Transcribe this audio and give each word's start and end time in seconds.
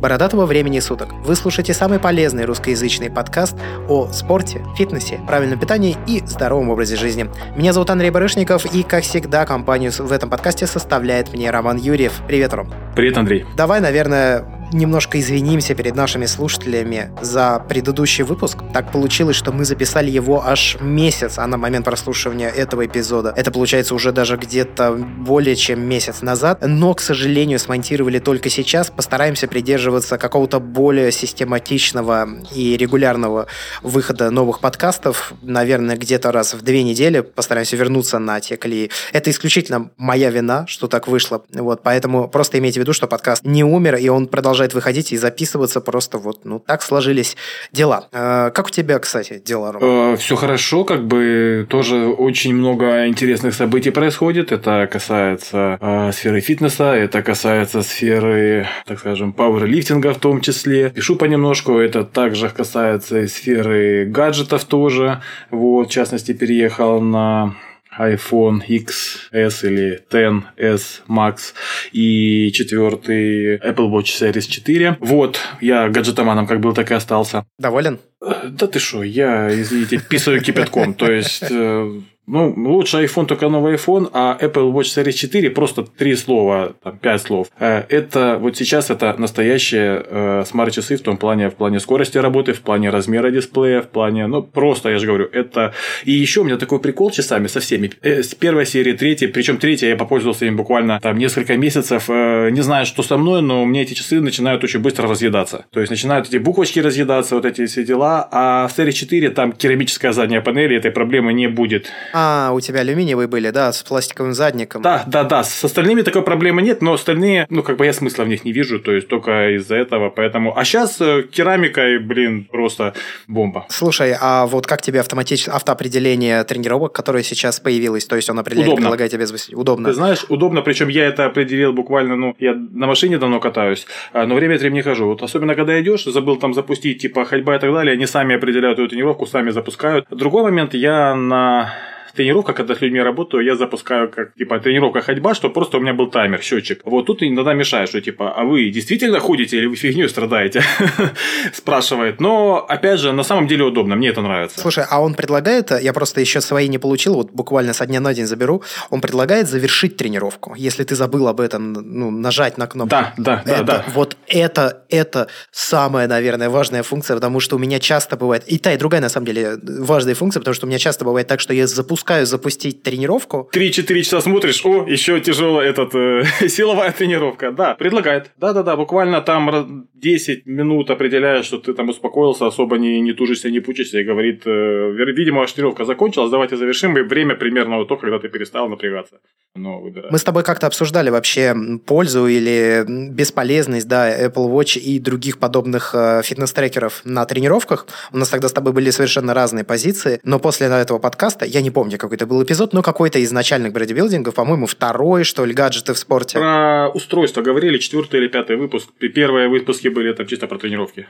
Бородатого 0.00 0.46
времени 0.46 0.80
суток. 0.80 1.12
Вы 1.22 1.36
слушаете 1.36 1.74
самый 1.74 1.98
полезный 1.98 2.46
русскоязычный 2.46 3.10
подкаст 3.10 3.58
о 3.90 4.08
спорте, 4.10 4.64
фитнесе, 4.74 5.20
правильном 5.26 5.58
питании 5.58 5.98
и 6.06 6.22
здоровом 6.24 6.70
образе 6.70 6.96
жизни. 6.96 7.28
Меня 7.56 7.74
зовут 7.74 7.90
Андрей 7.90 8.10
Барышников, 8.10 8.64
и, 8.74 8.82
как 8.82 9.02
всегда, 9.02 9.44
компанию 9.44 9.92
в 9.92 10.10
этом 10.10 10.30
подкасте 10.30 10.66
составляет 10.66 11.30
мне 11.34 11.50
Роман 11.50 11.76
Юрьев. 11.76 12.22
Привет, 12.26 12.54
Ром. 12.54 12.72
Привет, 12.96 13.18
Андрей. 13.18 13.44
Давай, 13.54 13.82
наверное, 13.82 14.59
немножко 14.72 15.18
извинимся 15.18 15.74
перед 15.74 15.94
нашими 15.94 16.26
слушателями 16.26 17.10
за 17.20 17.64
предыдущий 17.68 18.24
выпуск. 18.24 18.58
Так 18.72 18.92
получилось, 18.92 19.36
что 19.36 19.52
мы 19.52 19.64
записали 19.64 20.10
его 20.10 20.44
аж 20.46 20.76
месяц, 20.80 21.38
а 21.38 21.46
на 21.46 21.56
момент 21.56 21.84
прослушивания 21.84 22.48
этого 22.48 22.86
эпизода 22.86 23.34
это 23.36 23.50
получается 23.50 23.94
уже 23.94 24.12
даже 24.12 24.36
где-то 24.36 24.92
более 24.92 25.56
чем 25.56 25.80
месяц 25.80 26.22
назад. 26.22 26.62
Но, 26.66 26.94
к 26.94 27.00
сожалению, 27.00 27.58
смонтировали 27.58 28.18
только 28.18 28.50
сейчас. 28.50 28.90
Постараемся 28.90 29.48
придерживаться 29.48 30.18
какого-то 30.18 30.60
более 30.60 31.12
систематичного 31.12 32.28
и 32.54 32.76
регулярного 32.76 33.46
выхода 33.82 34.30
новых 34.30 34.60
подкастов. 34.60 35.32
Наверное, 35.42 35.96
где-то 35.96 36.32
раз 36.32 36.54
в 36.54 36.62
две 36.62 36.82
недели 36.82 37.20
постараемся 37.20 37.76
вернуться 37.76 38.18
на 38.18 38.40
те 38.40 38.56
колеи. 38.56 38.90
Это 39.12 39.30
исключительно 39.30 39.90
моя 39.96 40.30
вина, 40.30 40.66
что 40.66 40.86
так 40.86 41.08
вышло. 41.08 41.42
Вот, 41.52 41.82
поэтому 41.82 42.28
просто 42.28 42.58
имейте 42.58 42.80
в 42.80 42.82
виду, 42.82 42.92
что 42.92 43.06
подкаст 43.06 43.44
не 43.44 43.64
умер, 43.64 43.96
и 43.96 44.08
он 44.08 44.26
продолжает 44.26 44.59
продолжает 44.60 44.74
выходить 44.74 45.12
и 45.12 45.16
записываться. 45.16 45.80
Просто 45.80 46.18
вот, 46.18 46.44
ну, 46.44 46.58
так 46.58 46.82
сложились 46.82 47.36
дела. 47.72 48.08
Э, 48.12 48.50
как 48.50 48.66
у 48.66 48.70
тебя, 48.70 48.98
кстати, 48.98 49.38
дела, 49.38 49.72
Рома? 49.72 50.12
Э, 50.12 50.16
все 50.16 50.36
хорошо, 50.36 50.84
как 50.84 51.06
бы 51.06 51.66
тоже 51.68 51.96
очень 51.96 52.54
много 52.54 53.06
интересных 53.06 53.54
событий 53.54 53.90
происходит. 53.90 54.52
Это 54.52 54.86
касается 54.92 55.78
э, 55.80 56.12
сферы 56.12 56.40
фитнеса, 56.40 56.94
это 56.94 57.22
касается 57.22 57.82
сферы, 57.82 58.66
так 58.86 58.98
скажем, 58.98 59.32
пауэрлифтинга 59.32 60.12
в 60.12 60.18
том 60.18 60.40
числе. 60.40 60.90
Пишу 60.90 61.16
понемножку, 61.16 61.78
это 61.78 62.04
также 62.04 62.50
касается 62.50 63.20
и 63.20 63.28
сферы 63.28 64.04
гаджетов 64.04 64.64
тоже. 64.64 65.20
Вот, 65.50 65.88
в 65.88 65.90
частности, 65.90 66.32
переехал 66.32 67.00
на 67.00 67.54
iPhone 67.98 68.62
XS 68.66 69.66
или 69.66 70.02
XS 70.10 71.02
Max 71.08 71.54
и 71.92 72.50
четвертый 72.52 73.56
Apple 73.58 73.90
Watch 73.90 74.18
Series 74.20 74.48
4. 74.48 74.98
Вот, 75.00 75.40
я 75.60 75.88
гаджетоманом 75.88 76.46
как 76.46 76.60
был, 76.60 76.72
так 76.72 76.90
и 76.90 76.94
остался. 76.94 77.44
Доволен? 77.58 77.98
Да 78.44 78.66
ты 78.66 78.78
что, 78.78 79.02
я, 79.02 79.50
извините, 79.60 79.98
писаю 79.98 80.42
кипятком. 80.42 80.94
То 80.94 81.10
есть, 81.10 81.44
э, 81.50 82.00
ну, 82.26 82.54
лучше 82.56 82.98
iPhone 82.98 83.26
только 83.26 83.48
новый 83.48 83.74
iPhone, 83.74 84.08
а 84.12 84.38
Apple 84.40 84.72
Watch 84.72 84.96
Series 84.96 85.12
4 85.12 85.50
просто 85.50 85.82
три 85.82 86.14
слова, 86.14 86.74
там, 86.82 86.96
пять 86.98 87.22
слов. 87.22 87.48
Э, 87.58 87.82
это 87.88 88.38
вот 88.40 88.56
сейчас 88.56 88.90
это 88.90 89.14
настоящие 89.18 90.04
э, 90.06 90.44
смарт-часы 90.46 90.96
в 90.96 91.02
том 91.02 91.16
плане, 91.16 91.50
в 91.50 91.54
плане 91.54 91.80
скорости 91.80 92.18
работы, 92.18 92.52
в 92.52 92.60
плане 92.60 92.90
размера 92.90 93.30
дисплея, 93.30 93.82
в 93.82 93.88
плане, 93.88 94.28
ну, 94.28 94.42
просто, 94.42 94.90
я 94.90 94.98
же 94.98 95.06
говорю, 95.06 95.28
это... 95.32 95.74
И 96.04 96.12
еще 96.12 96.42
у 96.42 96.44
меня 96.44 96.56
такой 96.56 96.78
прикол 96.78 97.10
часами 97.10 97.48
со 97.48 97.58
всеми. 97.58 97.90
Э, 98.02 98.22
с 98.22 98.34
первой 98.34 98.64
серии, 98.64 98.92
третьей, 98.92 99.28
причем 99.28 99.58
третья 99.58 99.88
я 99.88 99.96
попользовался 99.96 100.46
им 100.46 100.56
буквально 100.56 101.00
там 101.00 101.18
несколько 101.18 101.56
месяцев. 101.56 102.04
Э, 102.08 102.50
не 102.50 102.60
знаю, 102.60 102.86
что 102.86 103.02
со 103.02 103.16
мной, 103.16 103.42
но 103.42 103.62
у 103.62 103.66
меня 103.66 103.82
эти 103.82 103.94
часы 103.94 104.20
начинают 104.20 104.62
очень 104.62 104.80
быстро 104.80 105.08
разъедаться. 105.08 105.64
То 105.72 105.80
есть, 105.80 105.90
начинают 105.90 106.28
эти 106.28 106.36
буквочки 106.36 106.78
разъедаться, 106.78 107.34
вот 107.34 107.44
эти 107.44 107.66
все 107.66 107.82
дела, 107.82 108.28
а 108.30 108.68
в 108.68 108.78
Series 108.78 108.92
4 108.92 109.30
там 109.30 109.52
керамическая 109.52 110.12
задняя 110.12 110.40
панель, 110.40 110.76
этой 110.76 110.92
проблемы 110.92 111.32
не 111.32 111.48
будет. 111.48 111.90
А, 112.12 112.52
у 112.52 112.60
тебя 112.60 112.80
алюминиевые 112.80 113.28
были, 113.28 113.50
да, 113.50 113.72
с 113.72 113.82
пластиковым 113.82 114.34
задником. 114.34 114.82
Да, 114.82 115.04
да, 115.06 115.24
да. 115.24 115.44
С 115.44 115.64
остальными 115.64 116.02
такой 116.02 116.22
проблемы 116.22 116.62
нет, 116.62 116.82
но 116.82 116.92
остальные, 116.92 117.46
ну, 117.50 117.62
как 117.62 117.76
бы 117.76 117.86
я 117.86 117.92
смысла 117.92 118.24
в 118.24 118.28
них 118.28 118.44
не 118.44 118.52
вижу, 118.52 118.80
то 118.80 118.92
есть 118.92 119.08
только 119.08 119.56
из-за 119.56 119.76
этого, 119.76 120.10
поэтому... 120.10 120.56
А 120.56 120.64
сейчас 120.64 121.00
э, 121.00 121.22
керамикой, 121.30 121.98
блин, 121.98 122.44
просто 122.50 122.94
бомба. 123.28 123.66
Слушай, 123.68 124.16
а 124.20 124.46
вот 124.46 124.66
как 124.66 124.82
тебе 124.82 125.00
автоматическое 125.00 125.54
автоопределение 125.54 126.42
тренировок, 126.44 126.92
которое 126.92 127.22
сейчас 127.22 127.60
появилось? 127.60 128.04
То 128.06 128.16
есть 128.16 128.30
он 128.30 128.38
определяет, 128.38 128.68
удобно. 128.68 128.90
предлагает 128.90 129.12
тебе 129.12 129.56
удобно? 129.56 129.88
Ты 129.88 129.94
знаешь, 129.94 130.24
удобно, 130.28 130.62
причем 130.62 130.88
я 130.88 131.06
это 131.06 131.26
определил 131.26 131.72
буквально, 131.72 132.16
ну, 132.16 132.36
я 132.38 132.54
на 132.54 132.86
машине 132.86 133.18
давно 133.18 133.40
катаюсь, 133.40 133.86
а, 134.12 134.26
но 134.26 134.34
время 134.34 134.56
от 134.56 134.60
времени 134.60 134.82
хожу. 134.82 135.06
Вот 135.06 135.22
особенно, 135.22 135.54
когда 135.54 135.80
идешь, 135.80 136.04
забыл 136.04 136.36
там 136.36 136.54
запустить, 136.54 137.00
типа, 137.00 137.24
ходьба 137.24 137.56
и 137.56 137.58
так 137.58 137.72
далее, 137.72 137.94
они 137.94 138.06
сами 138.06 138.36
определяют 138.36 138.78
эту 138.78 138.88
тренировку, 138.88 139.26
сами 139.26 139.50
запускают. 139.50 140.06
Другой 140.10 140.42
момент, 140.42 140.74
я 140.74 141.14
на 141.14 141.74
тренировка, 142.14 142.52
когда 142.52 142.74
с 142.74 142.80
людьми 142.80 143.00
работаю, 143.00 143.44
я 143.44 143.56
запускаю 143.56 144.08
как 144.08 144.34
типа 144.34 144.58
тренировка 144.58 145.00
ходьба, 145.00 145.34
что 145.34 145.50
просто 145.50 145.78
у 145.78 145.80
меня 145.80 145.94
был 145.94 146.10
таймер, 146.10 146.42
счетчик. 146.42 146.80
Вот 146.84 147.06
тут 147.06 147.22
иногда 147.22 147.54
мешает, 147.54 147.88
что 147.88 148.00
типа, 148.00 148.32
а 148.36 148.44
вы 148.44 148.70
действительно 148.70 149.20
ходите 149.20 149.56
или 149.56 149.66
вы 149.66 149.76
фигню 149.76 150.08
страдаете? 150.08 150.62
Спрашивает. 151.52 152.20
Но, 152.20 152.64
опять 152.68 153.00
же, 153.00 153.12
на 153.12 153.22
самом 153.22 153.46
деле 153.46 153.64
удобно, 153.64 153.96
мне 153.96 154.08
это 154.08 154.20
нравится. 154.20 154.60
Слушай, 154.60 154.84
а 154.88 155.00
он 155.00 155.14
предлагает, 155.14 155.70
я 155.80 155.92
просто 155.92 156.20
еще 156.20 156.40
свои 156.40 156.68
не 156.68 156.78
получил, 156.78 157.14
вот 157.14 157.30
буквально 157.32 157.72
со 157.72 157.86
дня 157.86 158.00
на 158.00 158.14
день 158.14 158.26
заберу, 158.26 158.62
он 158.90 159.00
предлагает 159.00 159.48
завершить 159.48 159.96
тренировку. 159.96 160.54
Если 160.56 160.84
ты 160.84 160.94
забыл 160.94 161.28
об 161.28 161.40
этом, 161.40 161.72
ну, 161.72 162.10
нажать 162.10 162.58
на 162.58 162.66
кнопку. 162.66 162.90
Да, 162.90 163.14
да, 163.16 163.42
это, 163.44 163.64
да, 163.64 163.76
да. 163.78 163.84
Вот 163.94 164.16
это, 164.26 164.84
это 164.88 165.28
самая, 165.50 166.08
наверное, 166.08 166.50
важная 166.50 166.82
функция, 166.82 167.14
потому 167.14 167.40
что 167.40 167.56
у 167.56 167.58
меня 167.58 167.78
часто 167.78 168.16
бывает, 168.16 168.44
и 168.46 168.58
та, 168.58 168.72
и 168.72 168.76
другая, 168.76 169.00
на 169.00 169.08
самом 169.08 169.26
деле, 169.26 169.58
важная 169.62 170.14
функция, 170.14 170.40
потому 170.40 170.54
что 170.54 170.66
у 170.66 170.68
меня 170.68 170.78
часто 170.78 171.04
бывает 171.04 171.26
так, 171.26 171.40
что 171.40 171.54
я 171.54 171.66
запускаю 171.66 171.99
запускаю 172.00 172.26
запустить 172.26 172.82
тренировку. 172.82 173.50
3-4 173.52 174.02
часа 174.02 174.20
смотришь, 174.20 174.64
о, 174.64 174.86
еще 174.88 175.20
тяжелая 175.20 175.68
этот, 175.68 175.94
э, 175.94 176.24
силовая 176.48 176.92
тренировка. 176.92 177.52
Да, 177.52 177.74
предлагает. 177.74 178.30
Да-да-да, 178.38 178.76
буквально 178.76 179.20
там 179.20 179.86
10 180.00 180.46
минут 180.46 180.90
определяешь, 180.90 181.44
что 181.44 181.58
ты 181.58 181.74
там 181.74 181.88
успокоился, 181.88 182.46
особо 182.46 182.78
не, 182.78 183.00
не 183.00 183.12
тужишься, 183.12 183.50
не 183.50 183.60
пучишься, 183.60 183.98
и 183.98 184.04
говорит, 184.04 184.42
э, 184.46 184.92
видимо, 185.16 185.46
тренировка 185.46 185.84
закончилась, 185.84 186.30
давайте 186.30 186.56
завершим, 186.56 186.96
и 186.96 187.02
время 187.02 187.34
примерно 187.34 187.76
вот 187.76 187.88
то, 187.88 187.96
когда 187.96 188.18
ты 188.18 188.28
перестал 188.28 188.68
напрягаться. 188.68 189.16
Но 189.56 189.80
Мы 190.10 190.18
с 190.18 190.24
тобой 190.24 190.42
как-то 190.42 190.66
обсуждали 190.66 191.10
вообще 191.10 191.54
пользу 191.86 192.26
или 192.26 192.84
бесполезность, 193.10 193.88
да, 193.88 194.26
Apple 194.26 194.48
Watch 194.48 194.78
и 194.78 194.98
других 194.98 195.38
подобных 195.38 195.94
э, 195.94 196.22
фитнес-трекеров 196.22 197.02
на 197.04 197.24
тренировках. 197.26 197.86
У 198.12 198.16
нас 198.16 198.28
тогда 198.28 198.48
с 198.48 198.52
тобой 198.52 198.72
были 198.72 198.90
совершенно 198.90 199.34
разные 199.34 199.64
позиции, 199.64 200.20
но 200.24 200.38
после 200.38 200.68
этого 200.68 200.98
подкаста, 200.98 201.44
я 201.44 201.60
не 201.60 201.70
помню, 201.70 201.90
помню, 201.90 201.98
какой 201.98 202.16
это 202.16 202.26
был 202.26 202.42
эпизод, 202.42 202.72
но 202.72 202.82
какой-то 202.82 203.18
из 203.18 203.32
начальных 203.32 203.72
бодибилдингов, 203.72 204.34
по-моему, 204.34 204.66
второй, 204.66 205.24
что 205.24 205.44
ли, 205.44 205.54
гаджеты 205.54 205.92
в 205.94 205.98
спорте. 205.98 206.38
Про 206.38 206.90
устройство 206.94 207.42
говорили, 207.42 207.78
четвертый 207.78 208.20
или 208.20 208.28
пятый 208.28 208.56
выпуск. 208.56 208.90
Первые 208.98 209.48
выпуски 209.48 209.88
были 209.90 210.12
там 210.12 210.26
чисто 210.26 210.46
про 210.46 210.58
тренировки. 210.58 211.06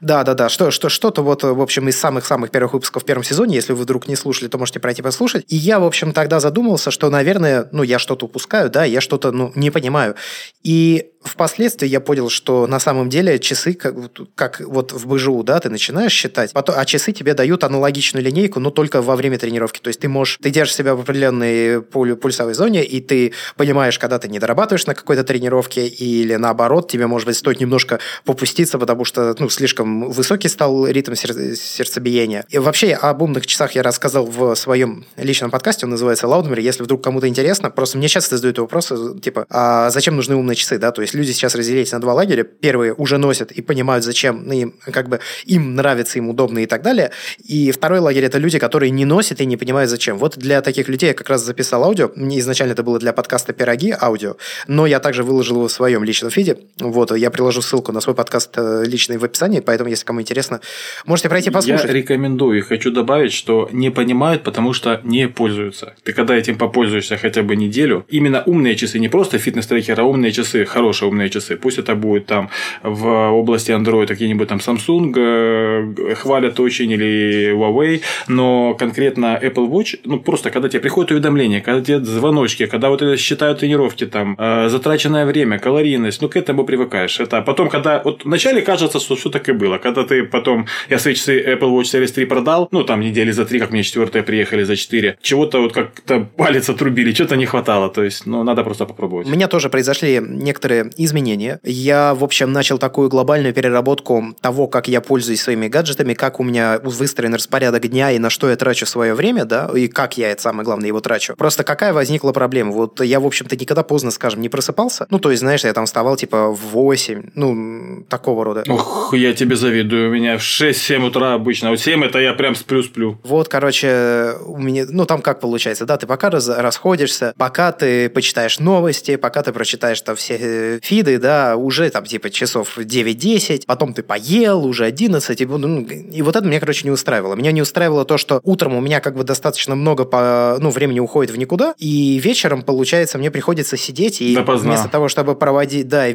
Да, 0.00 0.24
да, 0.24 0.34
да. 0.34 0.48
Что, 0.48 0.70
что, 0.70 0.88
что-то 0.88 1.22
вот, 1.22 1.42
в 1.42 1.60
общем, 1.60 1.88
из 1.88 1.98
самых-самых 1.98 2.50
первых 2.50 2.74
выпусков 2.74 3.02
в 3.02 3.06
первом 3.06 3.24
сезоне, 3.24 3.56
если 3.56 3.72
вы 3.72 3.82
вдруг 3.82 4.08
не 4.08 4.16
слушали, 4.16 4.48
то 4.48 4.58
можете 4.58 4.80
пройти 4.80 5.02
послушать. 5.02 5.44
И 5.48 5.56
я, 5.56 5.78
в 5.78 5.84
общем, 5.84 6.12
тогда 6.12 6.40
задумался, 6.40 6.90
что, 6.90 7.10
наверное, 7.10 7.68
ну, 7.72 7.82
я 7.82 7.98
что-то 7.98 8.26
упускаю, 8.26 8.70
да, 8.70 8.84
я 8.84 9.00
что-то, 9.00 9.32
ну, 9.32 9.52
не 9.54 9.70
понимаю. 9.70 10.14
И 10.62 11.12
впоследствии 11.26 11.88
я 11.88 12.00
понял, 12.00 12.28
что 12.28 12.66
на 12.66 12.80
самом 12.80 13.08
деле 13.08 13.38
часы, 13.38 13.74
как, 13.74 13.94
как 14.34 14.60
вот 14.60 14.92
в 14.92 15.06
БЖУ, 15.06 15.42
да, 15.42 15.60
ты 15.60 15.68
начинаешь 15.70 16.12
считать, 16.12 16.52
потом, 16.52 16.76
а 16.78 16.84
часы 16.84 17.12
тебе 17.12 17.34
дают 17.34 17.64
аналогичную 17.64 18.24
линейку, 18.24 18.60
но 18.60 18.70
только 18.70 19.02
во 19.02 19.16
время 19.16 19.38
тренировки. 19.38 19.80
То 19.80 19.88
есть 19.88 20.00
ты 20.00 20.08
можешь, 20.08 20.38
ты 20.40 20.50
держишь 20.50 20.76
себя 20.76 20.94
в 20.94 21.00
определенной 21.00 21.82
пульсовой 21.82 22.54
зоне, 22.54 22.84
и 22.84 23.00
ты 23.00 23.32
понимаешь, 23.56 23.98
когда 23.98 24.18
ты 24.18 24.28
не 24.28 24.38
дорабатываешь 24.38 24.86
на 24.86 24.94
какой-то 24.94 25.24
тренировке, 25.24 25.86
или 25.86 26.36
наоборот, 26.36 26.90
тебе, 26.90 27.06
может 27.06 27.26
быть, 27.26 27.36
стоит 27.36 27.60
немножко 27.60 27.98
попуститься, 28.24 28.78
потому 28.78 29.04
что, 29.04 29.34
ну, 29.38 29.48
слишком 29.48 30.10
высокий 30.10 30.48
стал 30.48 30.86
ритм 30.86 31.14
сердцебиения. 31.14 32.44
И 32.48 32.58
вообще 32.58 32.92
об 32.94 33.22
умных 33.22 33.46
часах 33.46 33.72
я 33.72 33.82
рассказал 33.82 34.26
в 34.26 34.54
своем 34.54 35.06
личном 35.16 35.50
подкасте, 35.50 35.86
он 35.86 35.90
называется 35.90 36.26
Loudmere. 36.26 36.60
Если 36.60 36.82
вдруг 36.82 37.02
кому-то 37.02 37.28
интересно, 37.28 37.70
просто 37.70 37.98
мне 37.98 38.08
часто 38.08 38.36
задают 38.36 38.58
вопросы, 38.58 39.18
типа, 39.20 39.46
а 39.50 39.90
зачем 39.90 40.16
нужны 40.16 40.36
умные 40.36 40.54
часы, 40.54 40.78
да, 40.78 40.92
то 40.92 41.02
есть 41.02 41.14
люди 41.16 41.32
сейчас 41.32 41.54
разделились 41.54 41.92
на 41.92 42.00
два 42.00 42.14
лагеря. 42.14 42.44
Первые 42.44 42.94
уже 42.94 43.18
носят 43.18 43.52
и 43.52 43.62
понимают, 43.62 44.04
зачем 44.04 44.50
им, 44.50 44.74
как 44.80 45.08
бы 45.08 45.20
им 45.44 45.74
нравится, 45.74 46.18
им 46.18 46.28
удобно 46.28 46.60
и 46.60 46.66
так 46.66 46.82
далее. 46.82 47.10
И 47.44 47.70
второй 47.72 48.00
лагерь– 48.00 48.24
это 48.26 48.38
люди, 48.38 48.58
которые 48.58 48.90
не 48.90 49.04
носят 49.04 49.40
и 49.40 49.46
не 49.46 49.56
понимают, 49.56 49.90
зачем. 49.90 50.18
Вот 50.18 50.38
для 50.38 50.62
таких 50.62 50.88
людей 50.88 51.08
я 51.08 51.14
как 51.14 51.28
раз 51.28 51.44
записал 51.44 51.84
аудио. 51.84 52.10
Мне 52.14 52.38
изначально 52.38 52.72
это 52.72 52.82
было 52.82 52.98
для 52.98 53.12
подкаста 53.12 53.52
«Пироги» 53.52 53.94
аудио, 54.00 54.36
но 54.66 54.86
я 54.86 55.00
также 55.00 55.22
выложил 55.22 55.56
его 55.56 55.68
в 55.68 55.72
своем 55.72 56.04
личном 56.04 56.30
фиде. 56.30 56.58
Вот, 56.78 57.16
я 57.16 57.30
приложу 57.30 57.62
ссылку 57.62 57.92
на 57.92 58.00
свой 58.00 58.14
подкаст 58.14 58.50
э, 58.56 58.84
личный 58.86 59.18
в 59.18 59.24
описании 59.24 59.60
поэтому, 59.66 59.90
если 59.90 60.04
кому 60.04 60.20
интересно, 60.20 60.60
можете 61.04 61.28
пройти 61.28 61.50
послушать. 61.50 61.86
Я 61.86 61.92
рекомендую. 61.92 62.64
Хочу 62.64 62.90
добавить, 62.90 63.32
что 63.32 63.68
не 63.72 63.90
понимают, 63.90 64.42
потому 64.42 64.72
что 64.72 65.00
не 65.04 65.28
пользуются. 65.28 65.94
Ты 66.04 66.12
когда 66.12 66.34
этим 66.34 66.56
попользуешься 66.56 67.18
хотя 67.18 67.42
бы 67.42 67.56
неделю, 67.56 68.06
именно 68.08 68.42
умные 68.46 68.76
часы, 68.76 68.98
не 68.98 69.08
просто 69.08 69.38
фитнес-трекер, 69.38 70.00
а 70.00 70.04
умные 70.04 70.32
часы, 70.32 70.64
хорошие 70.64 70.95
умные 71.04 71.28
часы. 71.28 71.56
Пусть 71.56 71.78
это 71.78 71.94
будет 71.94 72.26
там 72.26 72.48
в 72.82 73.06
области 73.06 73.72
Android 73.72 74.06
какие-нибудь 74.06 74.48
там 74.48 74.58
Samsung 74.58 75.12
э, 75.16 76.14
хвалят 76.14 76.58
очень 76.60 76.90
или 76.90 77.52
Huawei, 77.52 78.02
но 78.28 78.74
конкретно 78.74 79.38
Apple 79.42 79.68
Watch, 79.68 79.98
ну 80.04 80.20
просто 80.20 80.50
когда 80.50 80.68
тебе 80.68 80.80
приходят 80.80 81.10
уведомления, 81.10 81.60
когда 81.60 81.82
тебе 81.82 82.04
звоночки, 82.04 82.66
когда 82.66 82.88
вот 82.88 83.02
это 83.02 83.16
считают 83.16 83.60
тренировки 83.60 84.06
там, 84.06 84.36
э, 84.38 84.68
затраченное 84.68 85.26
время, 85.26 85.58
калорийность, 85.58 86.22
ну 86.22 86.28
к 86.28 86.36
этому 86.36 86.64
привыкаешь. 86.64 87.20
Это 87.20 87.42
потом, 87.42 87.68
когда 87.68 88.00
вот 88.04 88.24
вначале 88.24 88.62
кажется, 88.62 89.00
что 89.00 89.16
все 89.16 89.30
так 89.30 89.48
и 89.48 89.52
было, 89.52 89.78
когда 89.78 90.04
ты 90.04 90.24
потом, 90.24 90.66
я 90.90 90.98
свои 90.98 91.14
часы 91.14 91.42
Apple 91.46 91.70
Watch 91.70 91.94
Series 91.94 92.12
3 92.12 92.24
продал, 92.26 92.68
ну 92.70 92.84
там 92.84 93.00
недели 93.00 93.32
за 93.32 93.44
три, 93.44 93.60
как 93.60 93.70
мне 93.70 93.82
четвертые 93.82 94.22
приехали 94.22 94.64
за 94.64 94.76
четыре, 94.76 95.18
чего-то 95.20 95.60
вот 95.60 95.72
как-то 95.72 96.26
палец 96.36 96.68
отрубили, 96.68 97.12
что-то 97.12 97.36
не 97.36 97.46
хватало, 97.46 97.88
то 97.88 98.02
есть, 98.02 98.26
ну 98.26 98.42
надо 98.42 98.64
просто 98.64 98.86
попробовать. 98.86 99.26
У 99.26 99.30
меня 99.30 99.48
тоже 99.48 99.68
произошли 99.68 100.20
некоторые 100.20 100.85
изменения. 100.96 101.60
Я, 101.62 102.14
в 102.14 102.24
общем, 102.24 102.52
начал 102.52 102.78
такую 102.78 103.08
глобальную 103.08 103.54
переработку 103.54 104.34
того, 104.40 104.66
как 104.68 104.88
я 104.88 105.00
пользуюсь 105.00 105.42
своими 105.42 105.68
гаджетами, 105.68 106.14
как 106.14 106.40
у 106.40 106.42
меня 106.42 106.80
выстроен 106.82 107.34
распорядок 107.34 107.86
дня 107.86 108.12
и 108.12 108.18
на 108.18 108.30
что 108.30 108.48
я 108.50 108.56
трачу 108.56 108.86
свое 108.86 109.14
время, 109.14 109.44
да, 109.44 109.70
и 109.74 109.88
как 109.88 110.18
я, 110.18 110.30
это 110.30 110.42
самое 110.42 110.64
главное, 110.64 110.88
его 110.88 111.00
трачу. 111.00 111.34
Просто 111.36 111.64
какая 111.64 111.92
возникла 111.92 112.32
проблема? 112.32 112.72
Вот 112.72 113.00
я, 113.00 113.20
в 113.20 113.26
общем-то, 113.26 113.56
никогда 113.56 113.82
поздно, 113.82 114.10
скажем, 114.10 114.40
не 114.40 114.48
просыпался. 114.48 115.06
Ну, 115.10 115.18
то 115.18 115.30
есть, 115.30 115.40
знаешь, 115.40 115.64
я 115.64 115.72
там 115.72 115.86
вставал 115.86 116.16
типа 116.16 116.50
в 116.50 116.60
8, 116.72 117.30
ну, 117.34 118.04
такого 118.08 118.44
рода. 118.44 118.64
Ох, 118.68 119.14
я 119.14 119.32
тебе 119.32 119.56
завидую. 119.56 120.10
У 120.10 120.14
меня 120.14 120.38
в 120.38 120.42
6-7 120.42 121.06
утра 121.06 121.34
обычно. 121.34 121.70
Вот 121.70 121.80
7 121.80 122.04
это 122.04 122.18
я 122.18 122.32
прям 122.34 122.54
сплю-сплю. 122.54 123.18
Вот, 123.22 123.48
короче, 123.48 124.34
у 124.44 124.58
меня, 124.58 124.86
ну, 124.88 125.06
там 125.06 125.22
как 125.22 125.40
получается, 125.40 125.86
да, 125.86 125.96
ты 125.96 126.06
пока 126.06 126.30
раз, 126.30 126.48
расходишься, 126.48 127.34
пока 127.36 127.72
ты 127.72 128.08
почитаешь 128.08 128.58
новости, 128.58 129.16
пока 129.16 129.42
ты 129.42 129.52
прочитаешь 129.52 130.00
там 130.00 130.16
все 130.16 130.38
э, 130.40 130.75
фиды, 130.82 131.18
да, 131.18 131.56
уже 131.56 131.90
там 131.90 132.04
типа 132.04 132.30
часов 132.30 132.78
9-10, 132.78 133.62
потом 133.66 133.94
ты 133.94 134.02
поел, 134.02 134.64
уже 134.64 134.84
11, 134.84 135.40
и, 135.40 135.46
ну, 135.46 135.80
и 135.80 136.22
вот 136.22 136.36
это 136.36 136.46
меня, 136.46 136.60
короче, 136.60 136.84
не 136.84 136.90
устраивало. 136.90 137.34
Меня 137.34 137.52
не 137.52 137.62
устраивало 137.62 138.04
то, 138.04 138.18
что 138.18 138.40
утром 138.42 138.74
у 138.76 138.80
меня 138.80 139.00
как 139.00 139.16
бы 139.16 139.24
достаточно 139.24 139.74
много 139.74 140.04
по, 140.04 140.56
ну, 140.60 140.70
времени 140.70 141.00
уходит 141.00 141.34
в 141.34 141.38
никуда, 141.38 141.74
и 141.78 142.18
вечером, 142.18 142.62
получается, 142.62 143.18
мне 143.18 143.30
приходится 143.30 143.76
сидеть, 143.76 144.20
и 144.20 144.34
Допоздна. 144.34 144.72
вместо 144.72 144.88
того, 144.88 145.08
чтобы 145.08 145.34
проводить, 145.34 145.88
да, 145.88 146.06